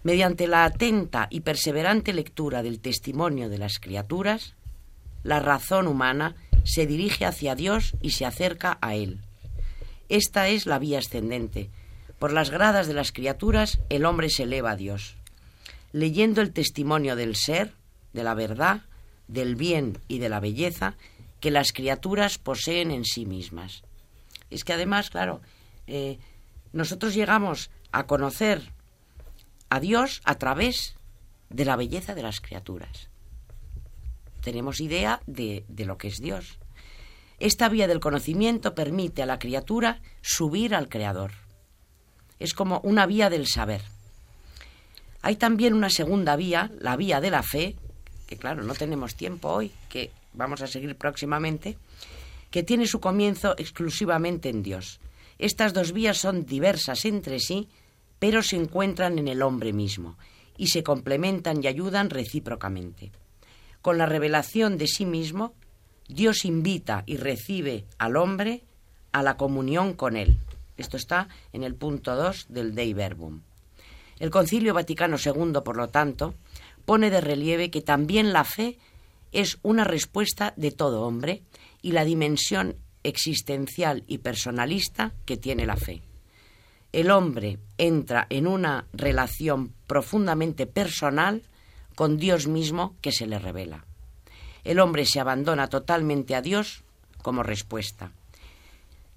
Mediante 0.03 0.47
la 0.47 0.65
atenta 0.65 1.29
y 1.31 1.41
perseverante 1.41 2.13
lectura 2.13 2.63
del 2.63 2.81
testimonio 2.81 3.49
de 3.49 3.59
las 3.59 3.79
criaturas, 3.79 4.55
la 5.25 5.41
razón 5.41 5.89
humana 5.89 6.37
se 6.63 6.87
dirige 6.87 7.27
hacia 7.27 7.57
Dios 7.57 7.95
y 8.01 8.11
se 8.11 8.25
acerca 8.25 8.79
a 8.81 8.95
Él. 8.95 9.21
Esta 10.09 10.49
es 10.49 10.67
la 10.67 10.79
vía 10.79 10.99
ascendente. 10.99 11.71
Por 12.19 12.33
las 12.33 12.51
gradas 12.51 12.87
de 12.87 12.95
las 12.95 13.11
criaturas 13.11 13.81
el 13.89 14.05
hombre 14.05 14.31
se 14.31 14.45
eleva 14.45 14.73
a 14.73 14.77
Dios. 14.77 15.17
Leyendo 15.93 16.41
el 16.41 16.53
testimonio 16.53 17.17
del 17.17 17.35
ser, 17.35 17.73
de 18.13 18.23
la 18.23 18.35
verdad, 18.35 18.83
del 19.27 19.57
bien 19.57 19.99
y 20.09 20.19
de 20.19 20.29
la 20.29 20.41
belleza 20.41 20.97
que 21.41 21.51
las 21.51 21.73
criaturas 21.73 22.39
poseen 22.39 22.91
en 22.91 23.05
sí 23.05 23.27
mismas. 23.27 23.83
Es 24.51 24.65
que 24.65 24.73
además, 24.73 25.11
claro, 25.11 25.41
eh, 25.87 26.19
nosotros 26.73 27.15
llegamos 27.15 27.71
a 27.93 28.07
conocer 28.07 28.73
a 29.69 29.81
Dios 29.81 30.21
a 30.25 30.37
través 30.37 30.97
de 31.51 31.65
la 31.65 31.77
belleza 31.77 32.15
de 32.15 32.23
las 32.23 32.41
criaturas. 32.41 33.09
Tenemos 34.45 34.81
idea 34.81 35.21
de, 35.27 35.65
de 35.69 35.87
lo 35.87 35.97
que 35.97 36.09
es 36.09 36.19
Dios. 36.21 36.59
Esta 37.41 37.69
vía 37.69 37.89
del 37.89 37.99
conocimiento 37.99 38.75
permite 38.75 39.23
a 39.23 39.27
la 39.27 39.39
criatura 39.39 40.01
subir 40.21 40.75
al 40.75 40.89
Creador. 40.89 41.33
Es 42.39 42.53
como 42.53 42.81
una 42.85 43.07
vía 43.07 43.31
del 43.31 43.47
saber. 43.47 43.83
Hay 45.23 45.37
también 45.37 45.73
una 45.73 45.89
segunda 45.89 46.37
vía, 46.37 46.71
la 46.79 46.97
vía 46.97 47.23
de 47.23 47.31
la 47.31 47.43
fe, 47.43 47.77
que 48.27 48.37
claro, 48.37 48.63
no 48.63 48.75
tenemos 48.75 49.15
tiempo 49.15 49.49
hoy, 49.49 49.73
que 49.89 50.11
vamos 50.35 50.61
a 50.61 50.67
seguir 50.67 50.95
próximamente, 50.97 51.79
que 52.51 52.63
tiene 52.63 52.87
su 52.87 53.01
comienzo 53.01 53.55
exclusivamente 53.57 54.51
en 54.51 54.63
Dios. 54.63 55.01
Estas 55.39 55.73
dos 55.73 55.93
vías 55.93 56.19
son 56.19 56.45
diversas 56.45 57.07
entre 57.07 57.41
sí, 57.41 57.69
pero 58.19 58.43
se 58.43 58.57
encuentran 58.57 59.19
en 59.19 59.29
el 59.29 59.43
hombre 59.43 59.73
mismo 59.73 60.19
y 60.59 60.69
se 60.69 60.83
complementan 60.83 61.65
y 61.65 61.67
ayudan 61.67 62.11
recíprocamente. 62.11 63.11
Con 63.85 63.99
la 63.99 64.07
revelación 64.07 64.79
de 64.79 64.87
sí 64.87 65.05
mismo, 65.05 65.53
Dios 66.09 66.47
invita 66.47 67.03
y 67.05 67.19
recibe 67.19 67.85
al 67.99 68.17
hombre 68.17 68.63
a 69.13 69.23
la 69.23 69.37
comunión 69.37 69.93
con 69.93 70.17
él. 70.17 70.39
Esto 70.79 70.97
está 70.97 71.29
en 71.53 71.65
el 71.65 71.75
punto 71.75 72.17
2 72.17 72.47
del 72.49 72.75
Dei 72.75 72.95
Verbum. 72.95 73.43
El 74.19 74.31
Concilio 74.31 74.73
Vaticano 74.73 75.19
II, 75.23 75.61
por 75.63 75.77
lo 75.77 75.91
tanto, 75.91 76.33
pone 76.87 77.11
de 77.11 77.21
relieve 77.21 77.71
que 77.71 77.83
también 77.83 78.33
la 78.33 78.45
fe 78.45 78.79
es 79.33 79.59
una 79.61 79.85
respuesta 79.85 80.55
de 80.57 80.71
todo 80.71 81.03
hombre 81.03 81.43
y 81.83 81.93
la 81.93 82.07
dimensión 82.07 82.77
existencial 83.03 84.03
y 84.07 84.17
personalista 84.17 85.13
que 85.27 85.37
tiene 85.37 85.67
la 85.67 85.77
fe 85.77 86.01
el 86.95 87.11
hombre 87.11 87.59
entra 87.77 88.29
en 88.31 88.47
una 88.47 88.87
relación 88.93 89.73
profundamente 89.89 90.67
personal 90.69 91.43
con 91.95 92.17
Dios 92.19 92.47
mismo 92.47 92.95
que 93.01 93.13
se 93.13 93.27
le 93.27 93.39
revela. 93.39 93.85
El 94.65 94.81
hombre 94.81 95.05
se 95.07 95.21
abandona 95.21 95.69
totalmente 95.69 96.35
a 96.35 96.43
Dios 96.43 96.83
como 97.23 97.43
respuesta. 97.43 98.13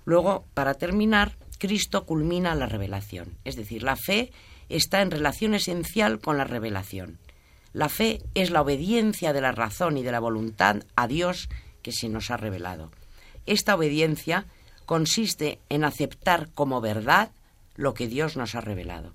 Luego, 0.06 0.46
para 0.54 0.76
terminar, 0.76 1.38
Cristo 1.58 2.06
culmina 2.06 2.56
la 2.56 2.68
revelación, 2.68 3.38
es 3.44 3.56
decir, 3.56 3.84
la 3.84 3.96
fe 3.96 4.32
está 4.70 5.02
en 5.02 5.12
relación 5.12 5.54
esencial 5.54 6.20
con 6.20 6.38
la 6.38 6.44
revelación. 6.44 7.18
La 7.74 7.90
fe 7.90 8.22
es 8.34 8.50
la 8.50 8.62
obediencia 8.62 9.34
de 9.34 9.42
la 9.42 9.52
razón 9.52 9.98
y 9.98 10.04
de 10.04 10.12
la 10.12 10.20
voluntad 10.20 10.84
a 10.96 11.08
Dios 11.08 11.50
que 11.82 11.92
se 11.92 12.10
nos 12.10 12.32
ha 12.32 12.38
revelado. 12.38 12.92
Esta 13.46 13.76
obediencia 13.76 14.46
consiste 14.86 15.60
en 15.70 15.84
aceptar 15.84 16.50
como 16.54 16.82
verdad 16.82 17.32
lo 17.76 17.94
que 17.94 18.08
Dios 18.08 18.38
nos 18.38 18.56
ha 18.56 18.62
revelado. 18.62 19.14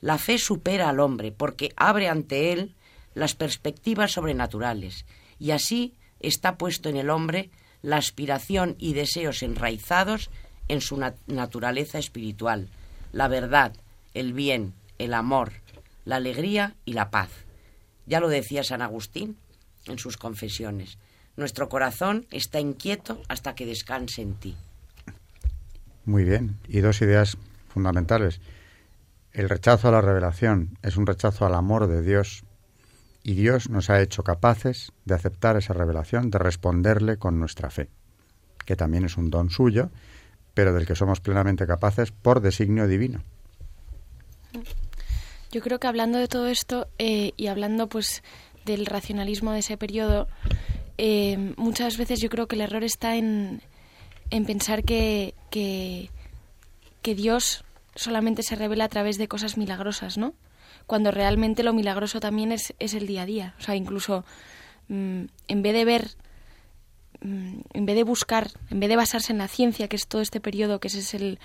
La 0.00 0.18
fe 0.18 0.38
supera 0.38 0.88
al 0.88 1.00
hombre 1.00 1.32
porque 1.32 1.72
abre 1.76 2.08
ante 2.08 2.52
él 2.52 2.74
las 3.14 3.34
perspectivas 3.34 4.12
sobrenaturales 4.12 5.04
y 5.38 5.50
así 5.50 5.94
está 6.20 6.56
puesto 6.56 6.88
en 6.88 6.96
el 6.96 7.10
hombre 7.10 7.50
la 7.82 7.96
aspiración 7.96 8.76
y 8.78 8.94
deseos 8.94 9.42
enraizados 9.42 10.30
en 10.68 10.80
su 10.80 10.96
naturaleza 11.26 11.98
espiritual, 11.98 12.68
la 13.12 13.28
verdad, 13.28 13.72
el 14.14 14.32
bien, 14.32 14.72
el 14.98 15.14
amor, 15.14 15.52
la 16.04 16.16
alegría 16.16 16.76
y 16.84 16.92
la 16.92 17.10
paz. 17.10 17.30
Ya 18.06 18.20
lo 18.20 18.28
decía 18.28 18.64
San 18.64 18.82
Agustín 18.82 19.36
en 19.86 19.98
sus 19.98 20.16
confesiones. 20.16 20.98
Nuestro 21.36 21.68
corazón 21.68 22.26
está 22.30 22.60
inquieto 22.60 23.20
hasta 23.28 23.54
que 23.54 23.66
descanse 23.66 24.22
en 24.22 24.34
ti. 24.34 24.56
Muy 26.04 26.24
bien. 26.24 26.58
Y 26.68 26.80
dos 26.80 27.00
ideas 27.00 27.36
fundamentales. 27.68 28.40
El 29.32 29.48
rechazo 29.48 29.88
a 29.88 29.92
la 29.92 30.00
revelación 30.00 30.76
es 30.82 30.96
un 30.96 31.06
rechazo 31.06 31.46
al 31.46 31.54
amor 31.54 31.86
de 31.86 32.02
Dios 32.02 32.44
y 33.22 33.34
Dios 33.34 33.68
nos 33.70 33.90
ha 33.90 34.00
hecho 34.00 34.22
capaces 34.22 34.92
de 35.04 35.14
aceptar 35.14 35.56
esa 35.56 35.74
revelación, 35.74 36.30
de 36.30 36.38
responderle 36.38 37.16
con 37.16 37.38
nuestra 37.38 37.70
fe, 37.70 37.88
que 38.64 38.76
también 38.76 39.04
es 39.04 39.16
un 39.16 39.30
don 39.30 39.50
suyo, 39.50 39.90
pero 40.54 40.72
del 40.72 40.86
que 40.86 40.96
somos 40.96 41.20
plenamente 41.20 41.66
capaces 41.66 42.10
por 42.10 42.40
designio 42.40 42.86
divino. 42.86 43.22
Yo 45.50 45.60
creo 45.60 45.78
que 45.78 45.86
hablando 45.86 46.18
de 46.18 46.28
todo 46.28 46.46
esto 46.46 46.88
eh, 46.98 47.32
y 47.36 47.46
hablando 47.46 47.88
pues 47.88 48.22
del 48.64 48.86
racionalismo 48.86 49.52
de 49.52 49.60
ese 49.60 49.76
periodo, 49.76 50.28
eh, 50.98 51.54
muchas 51.56 51.96
veces 51.96 52.20
yo 52.20 52.28
creo 52.28 52.48
que 52.48 52.56
el 52.56 52.62
error 52.62 52.84
está 52.84 53.16
en, 53.16 53.62
en 54.30 54.44
pensar 54.46 54.84
que, 54.84 55.34
que 55.50 56.10
que 57.02 57.14
Dios 57.14 57.64
solamente 57.94 58.42
se 58.42 58.56
revela 58.56 58.84
a 58.84 58.88
través 58.88 59.18
de 59.18 59.28
cosas 59.28 59.58
milagrosas, 59.58 60.16
¿no? 60.16 60.34
Cuando 60.92 61.10
realmente 61.10 61.62
lo 61.62 61.72
milagroso 61.72 62.20
también 62.20 62.52
es, 62.52 62.74
es 62.78 62.92
el 62.92 63.06
día 63.06 63.22
a 63.22 63.24
día. 63.24 63.54
O 63.58 63.62
sea, 63.62 63.74
incluso 63.74 64.26
mm, 64.88 65.22
en 65.48 65.62
vez 65.62 65.72
de 65.72 65.86
ver, 65.86 66.10
mm, 67.22 67.60
en 67.72 67.86
vez 67.86 67.96
de 67.96 68.02
buscar, 68.02 68.50
en 68.68 68.78
vez 68.78 68.90
de 68.90 68.96
basarse 68.96 69.32
en 69.32 69.38
la 69.38 69.48
ciencia, 69.48 69.88
que 69.88 69.96
es 69.96 70.06
todo 70.06 70.20
este 70.20 70.38
periodo, 70.38 70.80
que 70.80 70.88
es 70.88 71.14
el 71.14 71.38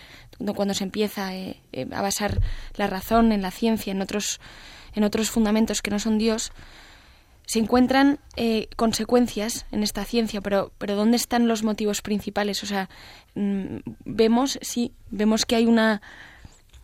cuando 0.53 0.73
se 0.73 0.83
empieza 0.83 1.33
eh, 1.33 1.61
eh, 1.71 1.87
a 1.93 2.01
basar 2.01 2.41
la 2.75 2.87
razón 2.87 3.31
en 3.31 3.41
la 3.41 3.51
ciencia, 3.51 3.91
en 3.91 4.01
otros, 4.01 4.41
en 4.93 5.05
otros 5.05 5.29
fundamentos 5.29 5.81
que 5.81 5.91
no 5.91 5.99
son 5.99 6.17
Dios, 6.17 6.51
se 7.45 7.59
encuentran 7.59 8.19
eh, 8.35 8.67
consecuencias 8.75 9.65
en 9.71 9.81
esta 9.81 10.03
ciencia, 10.03 10.41
pero, 10.41 10.73
pero 10.77 10.97
¿dónde 10.97 11.15
están 11.15 11.47
los 11.47 11.63
motivos 11.63 12.01
principales? 12.01 12.63
O 12.63 12.65
sea, 12.65 12.89
mm, 13.35 13.77
vemos, 14.03 14.59
sí, 14.61 14.91
vemos 15.09 15.45
que 15.45 15.55
hay 15.55 15.67
una, 15.67 16.01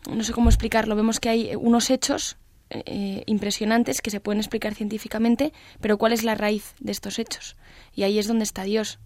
no 0.09 0.23
sé 0.23 0.31
cómo 0.31 0.47
explicarlo, 0.47 0.95
vemos 0.95 1.19
que 1.19 1.27
hay 1.27 1.55
unos 1.57 1.89
hechos 1.89 2.37
eh, 2.73 3.23
impresionantes 3.25 4.01
que 4.01 4.11
se 4.11 4.19
pueden 4.19 4.39
explicar 4.39 4.75
científicamente, 4.75 5.53
pero 5.79 5.97
¿cuál 5.97 6.13
es 6.13 6.23
la 6.23 6.35
raíz 6.35 6.73
de 6.79 6.91
estos 6.91 7.19
hechos? 7.19 7.55
Y 7.95 8.03
ahí 8.03 8.19
es 8.19 8.27
donde 8.27 8.43
está 8.43 8.63
Dios. 8.63 8.99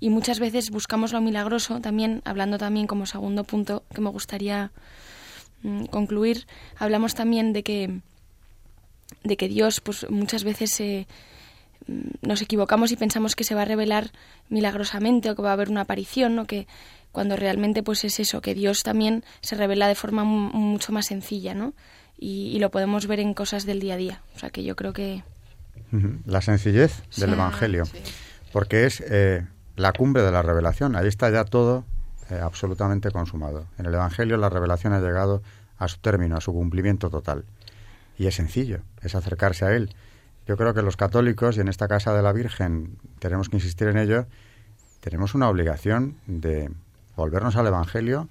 Y 0.00 0.10
muchas 0.10 0.40
veces 0.40 0.70
buscamos 0.70 1.12
lo 1.12 1.20
milagroso, 1.20 1.80
también, 1.80 2.20
hablando 2.24 2.58
también 2.58 2.86
como 2.86 3.06
segundo 3.06 3.44
punto 3.44 3.84
que 3.94 4.00
me 4.00 4.10
gustaría 4.10 4.72
mm, 5.62 5.84
concluir, 5.86 6.46
hablamos 6.76 7.14
también 7.14 7.52
de 7.52 7.62
que 7.62 8.00
de 9.22 9.36
que 9.36 9.48
Dios 9.48 9.80
pues 9.80 10.08
muchas 10.10 10.44
veces 10.44 10.80
eh, 10.80 11.06
nos 12.22 12.42
equivocamos 12.42 12.90
y 12.92 12.96
pensamos 12.96 13.36
que 13.36 13.44
se 13.44 13.54
va 13.54 13.62
a 13.62 13.66
revelar 13.66 14.10
milagrosamente 14.48 15.30
o 15.30 15.36
que 15.36 15.42
va 15.42 15.50
a 15.50 15.52
haber 15.52 15.70
una 15.70 15.82
aparición, 15.82 16.34
¿no? 16.34 16.46
que 16.46 16.66
cuando 17.12 17.36
realmente 17.36 17.82
pues 17.82 18.04
es 18.04 18.20
eso, 18.20 18.40
que 18.40 18.54
Dios 18.54 18.82
también 18.82 19.24
se 19.40 19.56
revela 19.56 19.88
de 19.88 19.94
forma 19.94 20.24
mucho 20.24 20.92
más 20.92 21.06
sencilla, 21.06 21.54
¿no? 21.54 21.72
Y, 22.18 22.58
lo 22.58 22.70
podemos 22.70 23.06
ver 23.06 23.20
en 23.20 23.34
cosas 23.34 23.66
del 23.66 23.80
día 23.80 23.94
a 23.94 23.96
día. 23.98 24.22
O 24.34 24.38
sea 24.38 24.50
que 24.50 24.64
yo 24.64 24.74
creo 24.74 24.92
que, 24.92 25.22
La 26.24 26.40
sencillez 26.40 27.02
del 27.16 27.34
Evangelio, 27.34 27.84
porque 28.52 28.86
es 28.86 29.02
eh, 29.06 29.46
la 29.76 29.92
cumbre 29.92 30.22
de 30.22 30.32
la 30.32 30.42
revelación. 30.42 30.96
Ahí 30.96 31.06
está 31.06 31.30
ya 31.30 31.44
todo 31.44 31.84
eh, 32.30 32.40
absolutamente 32.42 33.10
consumado. 33.10 33.66
En 33.78 33.86
el 33.86 33.94
Evangelio 33.94 34.36
la 34.36 34.48
revelación 34.48 34.92
ha 34.92 35.00
llegado 35.00 35.42
a 35.78 35.88
su 35.88 35.98
término, 35.98 36.36
a 36.36 36.40
su 36.40 36.52
cumplimiento 36.52 37.10
total. 37.10 37.44
Y 38.18 38.26
es 38.26 38.34
sencillo, 38.34 38.80
es 39.02 39.14
acercarse 39.14 39.64
a 39.66 39.72
Él. 39.76 39.94
Yo 40.46 40.56
creo 40.56 40.74
que 40.74 40.82
los 40.82 40.96
católicos, 40.96 41.56
y 41.56 41.60
en 41.60 41.68
esta 41.68 41.88
casa 41.88 42.14
de 42.14 42.22
la 42.22 42.32
Virgen 42.32 42.98
tenemos 43.18 43.48
que 43.48 43.56
insistir 43.56 43.88
en 43.88 43.98
ello, 43.98 44.26
tenemos 45.00 45.34
una 45.34 45.48
obligación 45.48 46.16
de 46.26 46.70
volvernos 47.16 47.56
al 47.56 47.66
Evangelio, 47.66 48.28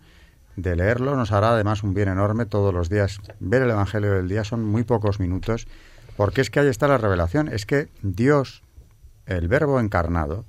de 0.56 0.76
leerlo, 0.76 1.16
nos 1.16 1.32
hará 1.32 1.52
además 1.52 1.84
un 1.84 1.94
bien 1.94 2.10
enorme 2.10 2.46
todos 2.46 2.74
los 2.74 2.90
días. 2.90 3.20
Ver 3.40 3.64
el 3.64 3.72
Evangelio 3.72 4.14
del 4.14 4.30
día 4.30 4.44
son 4.44 4.64
muy 4.64 4.84
pocos 4.84 5.20
minutos, 5.20 5.68
porque 6.18 6.42
es 6.42 6.50
que 6.50 6.60
ahí 6.60 6.68
está 6.68 6.88
la 6.88 6.98
revelación, 6.98 7.48
es 7.48 7.66
que 7.66 7.90
Dios, 8.02 8.64
el 9.26 9.48
Verbo 9.48 9.80
encarnado, 9.80 10.46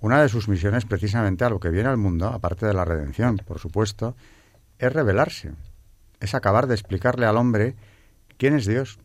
una 0.00 0.22
de 0.22 0.28
sus 0.28 0.48
misiones 0.48 0.84
precisamente 0.84 1.44
a 1.44 1.50
lo 1.50 1.60
que 1.60 1.70
viene 1.70 1.88
al 1.88 1.96
mundo, 1.96 2.28
aparte 2.28 2.66
de 2.66 2.74
la 2.74 2.84
redención, 2.84 3.36
por 3.46 3.58
supuesto, 3.58 4.16
es 4.78 4.92
revelarse, 4.92 5.52
es 6.20 6.34
acabar 6.34 6.66
de 6.66 6.74
explicarle 6.74 7.26
al 7.26 7.36
hombre 7.36 7.74
quién 8.38 8.54
es 8.54 8.66
Dios, 8.66 8.98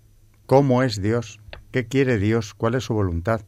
cómo 0.45 0.83
es 0.83 1.01
Dios, 1.01 1.39
qué 1.71 1.88
quiere 1.88 2.17
Dios, 2.17 2.53
cuál 2.53 2.75
es 2.75 2.86
su 2.86 2.93
voluntad. 2.93 3.41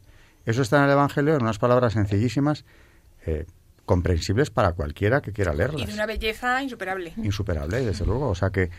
Eso 0.44 0.62
está 0.62 0.78
en 0.78 0.84
el 0.84 0.90
Evangelio 0.90 1.34
en 1.34 1.42
unas 1.42 1.58
palabras 1.58 1.94
sencillísimas, 1.94 2.64
eh, 3.24 3.46
comprensibles 3.88 4.50
para 4.50 4.74
cualquiera 4.74 5.22
que 5.22 5.32
quiera 5.32 5.54
leerlas. 5.54 5.82
Y 5.82 5.86
de 5.86 5.94
una 5.94 6.06
belleza 6.06 6.62
insuperable. 6.62 7.14
Insuperable, 7.16 7.84
desde 7.84 8.04
luego. 8.04 8.28
O 8.28 8.34
sea 8.34 8.50
que 8.50 8.70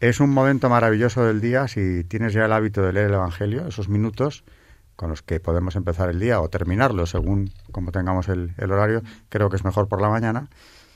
es 0.00 0.18
un 0.18 0.30
momento 0.30 0.68
maravilloso 0.68 1.24
del 1.24 1.40
día 1.40 1.68
si 1.68 2.02
tienes 2.04 2.32
ya 2.32 2.46
el 2.46 2.52
hábito 2.52 2.82
de 2.82 2.92
leer 2.92 3.08
el 3.08 3.14
Evangelio, 3.14 3.68
esos 3.68 3.88
minutos 3.88 4.44
con 4.96 5.10
los 5.10 5.20
que 5.20 5.40
podemos 5.40 5.76
empezar 5.76 6.08
el 6.08 6.18
día 6.18 6.40
o 6.40 6.48
terminarlo 6.48 7.04
según 7.04 7.52
como 7.70 7.92
tengamos 7.92 8.28
el, 8.28 8.54
horario, 8.58 9.02
creo 9.28 9.50
que 9.50 9.56
es 9.56 9.64
mejor 9.64 9.88
por 9.88 10.00
la 10.00 10.08
mañana 10.08 10.48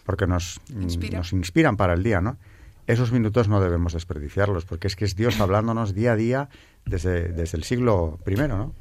porque 0.04 0.26
nos, 0.26 0.58
nos 0.70 1.32
inspiran 1.34 1.76
para 1.76 1.92
el 1.92 2.02
día, 2.02 2.22
¿no? 2.22 2.38
Esos 2.86 3.12
minutos 3.12 3.46
no 3.46 3.60
debemos 3.60 3.92
desperdiciarlos 3.92 4.64
porque 4.64 4.88
es 4.88 4.96
que 4.96 5.04
es 5.04 5.14
Dios 5.14 5.38
hablándonos 5.38 5.94
día 5.94 6.12
a 6.12 6.16
día 6.16 6.48
desde, 6.86 7.28
desde 7.28 7.58
el 7.58 7.64
siglo 7.64 8.18
primero, 8.24 8.56
¿no? 8.56 8.74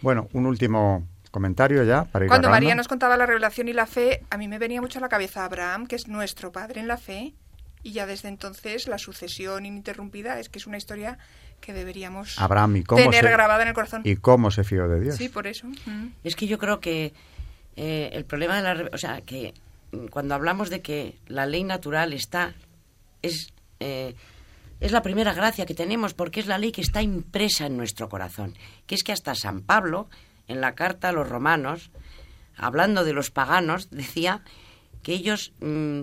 Bueno, 0.00 0.28
un 0.32 0.46
último 0.46 1.08
comentario 1.30 1.84
ya 1.84 2.04
para 2.04 2.24
ir 2.24 2.28
Cuando 2.28 2.50
María 2.50 2.74
nos 2.74 2.88
contaba 2.88 3.16
la 3.16 3.26
revelación 3.26 3.68
y 3.68 3.72
la 3.72 3.86
fe, 3.86 4.22
a 4.30 4.36
mí 4.36 4.48
me 4.48 4.58
venía 4.58 4.80
mucho 4.80 4.98
a 4.98 5.02
la 5.02 5.08
cabeza 5.08 5.44
Abraham, 5.44 5.86
que 5.86 5.96
es 5.96 6.08
nuestro 6.08 6.52
padre 6.52 6.80
en 6.80 6.88
la 6.88 6.96
fe, 6.96 7.34
y 7.82 7.92
ya 7.92 8.06
desde 8.06 8.28
entonces 8.28 8.88
la 8.88 8.98
sucesión 8.98 9.66
ininterrumpida 9.66 10.38
es 10.40 10.48
que 10.48 10.58
es 10.58 10.66
una 10.66 10.76
historia 10.76 11.18
que 11.60 11.72
deberíamos 11.72 12.36
tener 12.94 13.28
grabada 13.28 13.62
en 13.62 13.68
el 13.68 13.74
corazón. 13.74 14.02
¿Y 14.04 14.16
cómo 14.16 14.50
se 14.50 14.64
fió 14.64 14.88
de 14.88 15.00
Dios? 15.00 15.16
Sí, 15.16 15.28
por 15.28 15.46
eso. 15.46 15.66
Mm. 15.66 16.08
Es 16.24 16.36
que 16.36 16.46
yo 16.46 16.58
creo 16.58 16.80
que 16.80 17.12
eh, 17.76 18.10
el 18.12 18.24
problema 18.24 18.56
de 18.56 18.62
la... 18.62 18.90
O 18.92 18.98
sea, 18.98 19.20
que 19.22 19.54
cuando 20.10 20.34
hablamos 20.34 20.70
de 20.70 20.82
que 20.82 21.16
la 21.26 21.46
ley 21.46 21.64
natural 21.64 22.12
está... 22.12 22.54
es 23.22 23.52
eh, 23.80 24.14
es 24.80 24.92
la 24.92 25.02
primera 25.02 25.32
gracia 25.32 25.66
que 25.66 25.74
tenemos 25.74 26.14
porque 26.14 26.40
es 26.40 26.46
la 26.46 26.58
ley 26.58 26.72
que 26.72 26.82
está 26.82 27.02
impresa 27.02 27.66
en 27.66 27.76
nuestro 27.76 28.08
corazón, 28.08 28.54
que 28.86 28.94
es 28.94 29.02
que 29.02 29.12
hasta 29.12 29.34
San 29.34 29.62
Pablo 29.62 30.08
en 30.48 30.60
la 30.60 30.74
carta 30.74 31.10
a 31.10 31.12
los 31.12 31.28
romanos, 31.28 31.90
hablando 32.56 33.04
de 33.04 33.12
los 33.12 33.30
paganos, 33.30 33.90
decía 33.90 34.42
que 35.02 35.12
ellos, 35.12 35.52
mm, 35.60 36.02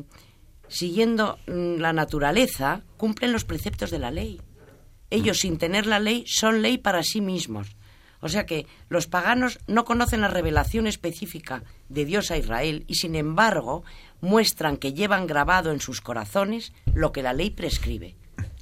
siguiendo 0.68 1.38
mm, 1.48 1.78
la 1.78 1.93
naturaleza, 1.93 2.82
cumplen 2.98 3.34
los 3.34 3.43
preceptos 3.43 3.91
de 3.91 4.00
la 4.00 4.12
ley. 4.12 4.41
Ellos, 5.10 5.39
sin 5.39 5.58
tener 5.58 5.86
la 5.86 6.00
ley, 6.00 6.24
son 6.28 6.62
ley 6.62 6.78
para 6.78 7.04
sí 7.04 7.22
mismos. 7.22 7.76
O 8.22 8.30
sea 8.30 8.46
que 8.46 8.66
los 8.89 9.06
paganos 9.06 9.60
no 9.68 9.86
conocen 9.86 10.22
la 10.22 10.28
revelación 10.28 10.88
específica 10.88 11.64
de 11.89 12.06
Dios 12.06 12.32
a 12.32 12.38
Israel 12.38 12.84
y, 12.88 12.96
sin 12.96 13.16
embargo, 13.16 13.84
muestran 14.22 14.78
que 14.78 14.93
llevan 14.93 15.28
grabado 15.28 15.72
en 15.72 15.80
sus 15.80 16.02
corazones 16.02 16.74
lo 16.93 17.12
que 17.12 17.22
la 17.22 17.34
ley 17.34 17.52
prescribe. 17.52 18.16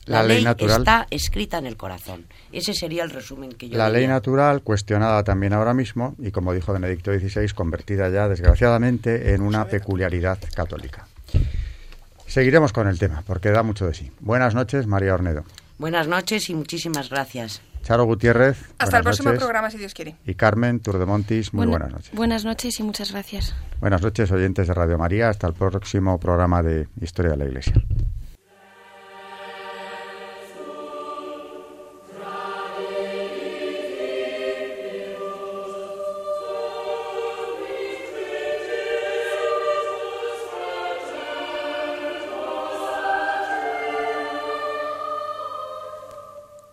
La, 0.06 0.24
ley, 0.24 0.43
natural, 0.43 0.82
está 0.82 1.08
escrita 1.10 1.58
en 1.58 1.66
el 1.66 1.78
corazón. 1.78 2.26
Ese 2.51 2.74
sería 2.74 3.04
el 3.04 3.10
resumen 3.10 3.54
que 3.54 3.70
yo 3.70 3.78
La 3.78 3.89
ley 3.89 4.08
natural, 4.08 4.62
cuestionada 4.62 5.24
también 5.24 5.54
ahora 5.54 5.74
mismo, 5.74 6.16
y 6.20 6.32
como 6.32 6.54
dijo 6.54 6.74
Benedicto 6.74 7.12
XVI, 7.12 7.47
convertida 7.49 8.10
ya, 8.10 8.28
desgraciadamente, 8.28 9.34
en 9.34 9.41
una 9.41 9.66
peculiaridad 9.66 10.39
católica. 10.54 11.08
Seguiremos 12.28 12.74
con 12.74 12.88
el 12.88 12.99
tema, 12.99 13.24
porque 13.26 13.51
da 13.51 13.64
mucho 13.64 13.86
de 13.86 13.93
sí. 13.93 14.12
Buenas 14.20 14.56
noches, 14.56 14.88
María 14.88 15.14
Ornedo. 15.14 15.43
Buenas 15.78 16.08
noches 16.08 16.49
y 16.49 16.56
muchísimas 16.56 17.10
gracias. 17.10 17.62
Charo 17.84 18.06
Gutiérrez. 18.06 18.58
Hasta 18.78 18.97
el 18.97 19.04
próximo 19.04 19.34
programa, 19.34 19.70
si 19.70 19.78
Dios 19.78 19.93
quiere. 19.93 20.16
Y 20.26 20.36
Carmen 20.36 20.80
Turdemontis, 20.80 21.54
muy 21.54 21.68
buenas 21.68 21.91
noches. 21.91 22.12
Buenas 22.14 22.45
noches 22.45 22.80
y 22.80 22.84
muchas 22.84 23.12
gracias. 23.12 23.54
Buenas 23.80 24.01
noches, 24.01 24.32
oyentes 24.32 24.68
de 24.68 24.74
Radio 24.74 24.97
María. 24.97 25.30
Hasta 25.30 25.47
el 25.47 25.54
próximo 25.54 26.18
programa 26.20 26.64
de 26.64 26.88
Historia 27.01 27.32
de 27.32 27.38
la 27.38 27.45
Iglesia. 27.45 27.74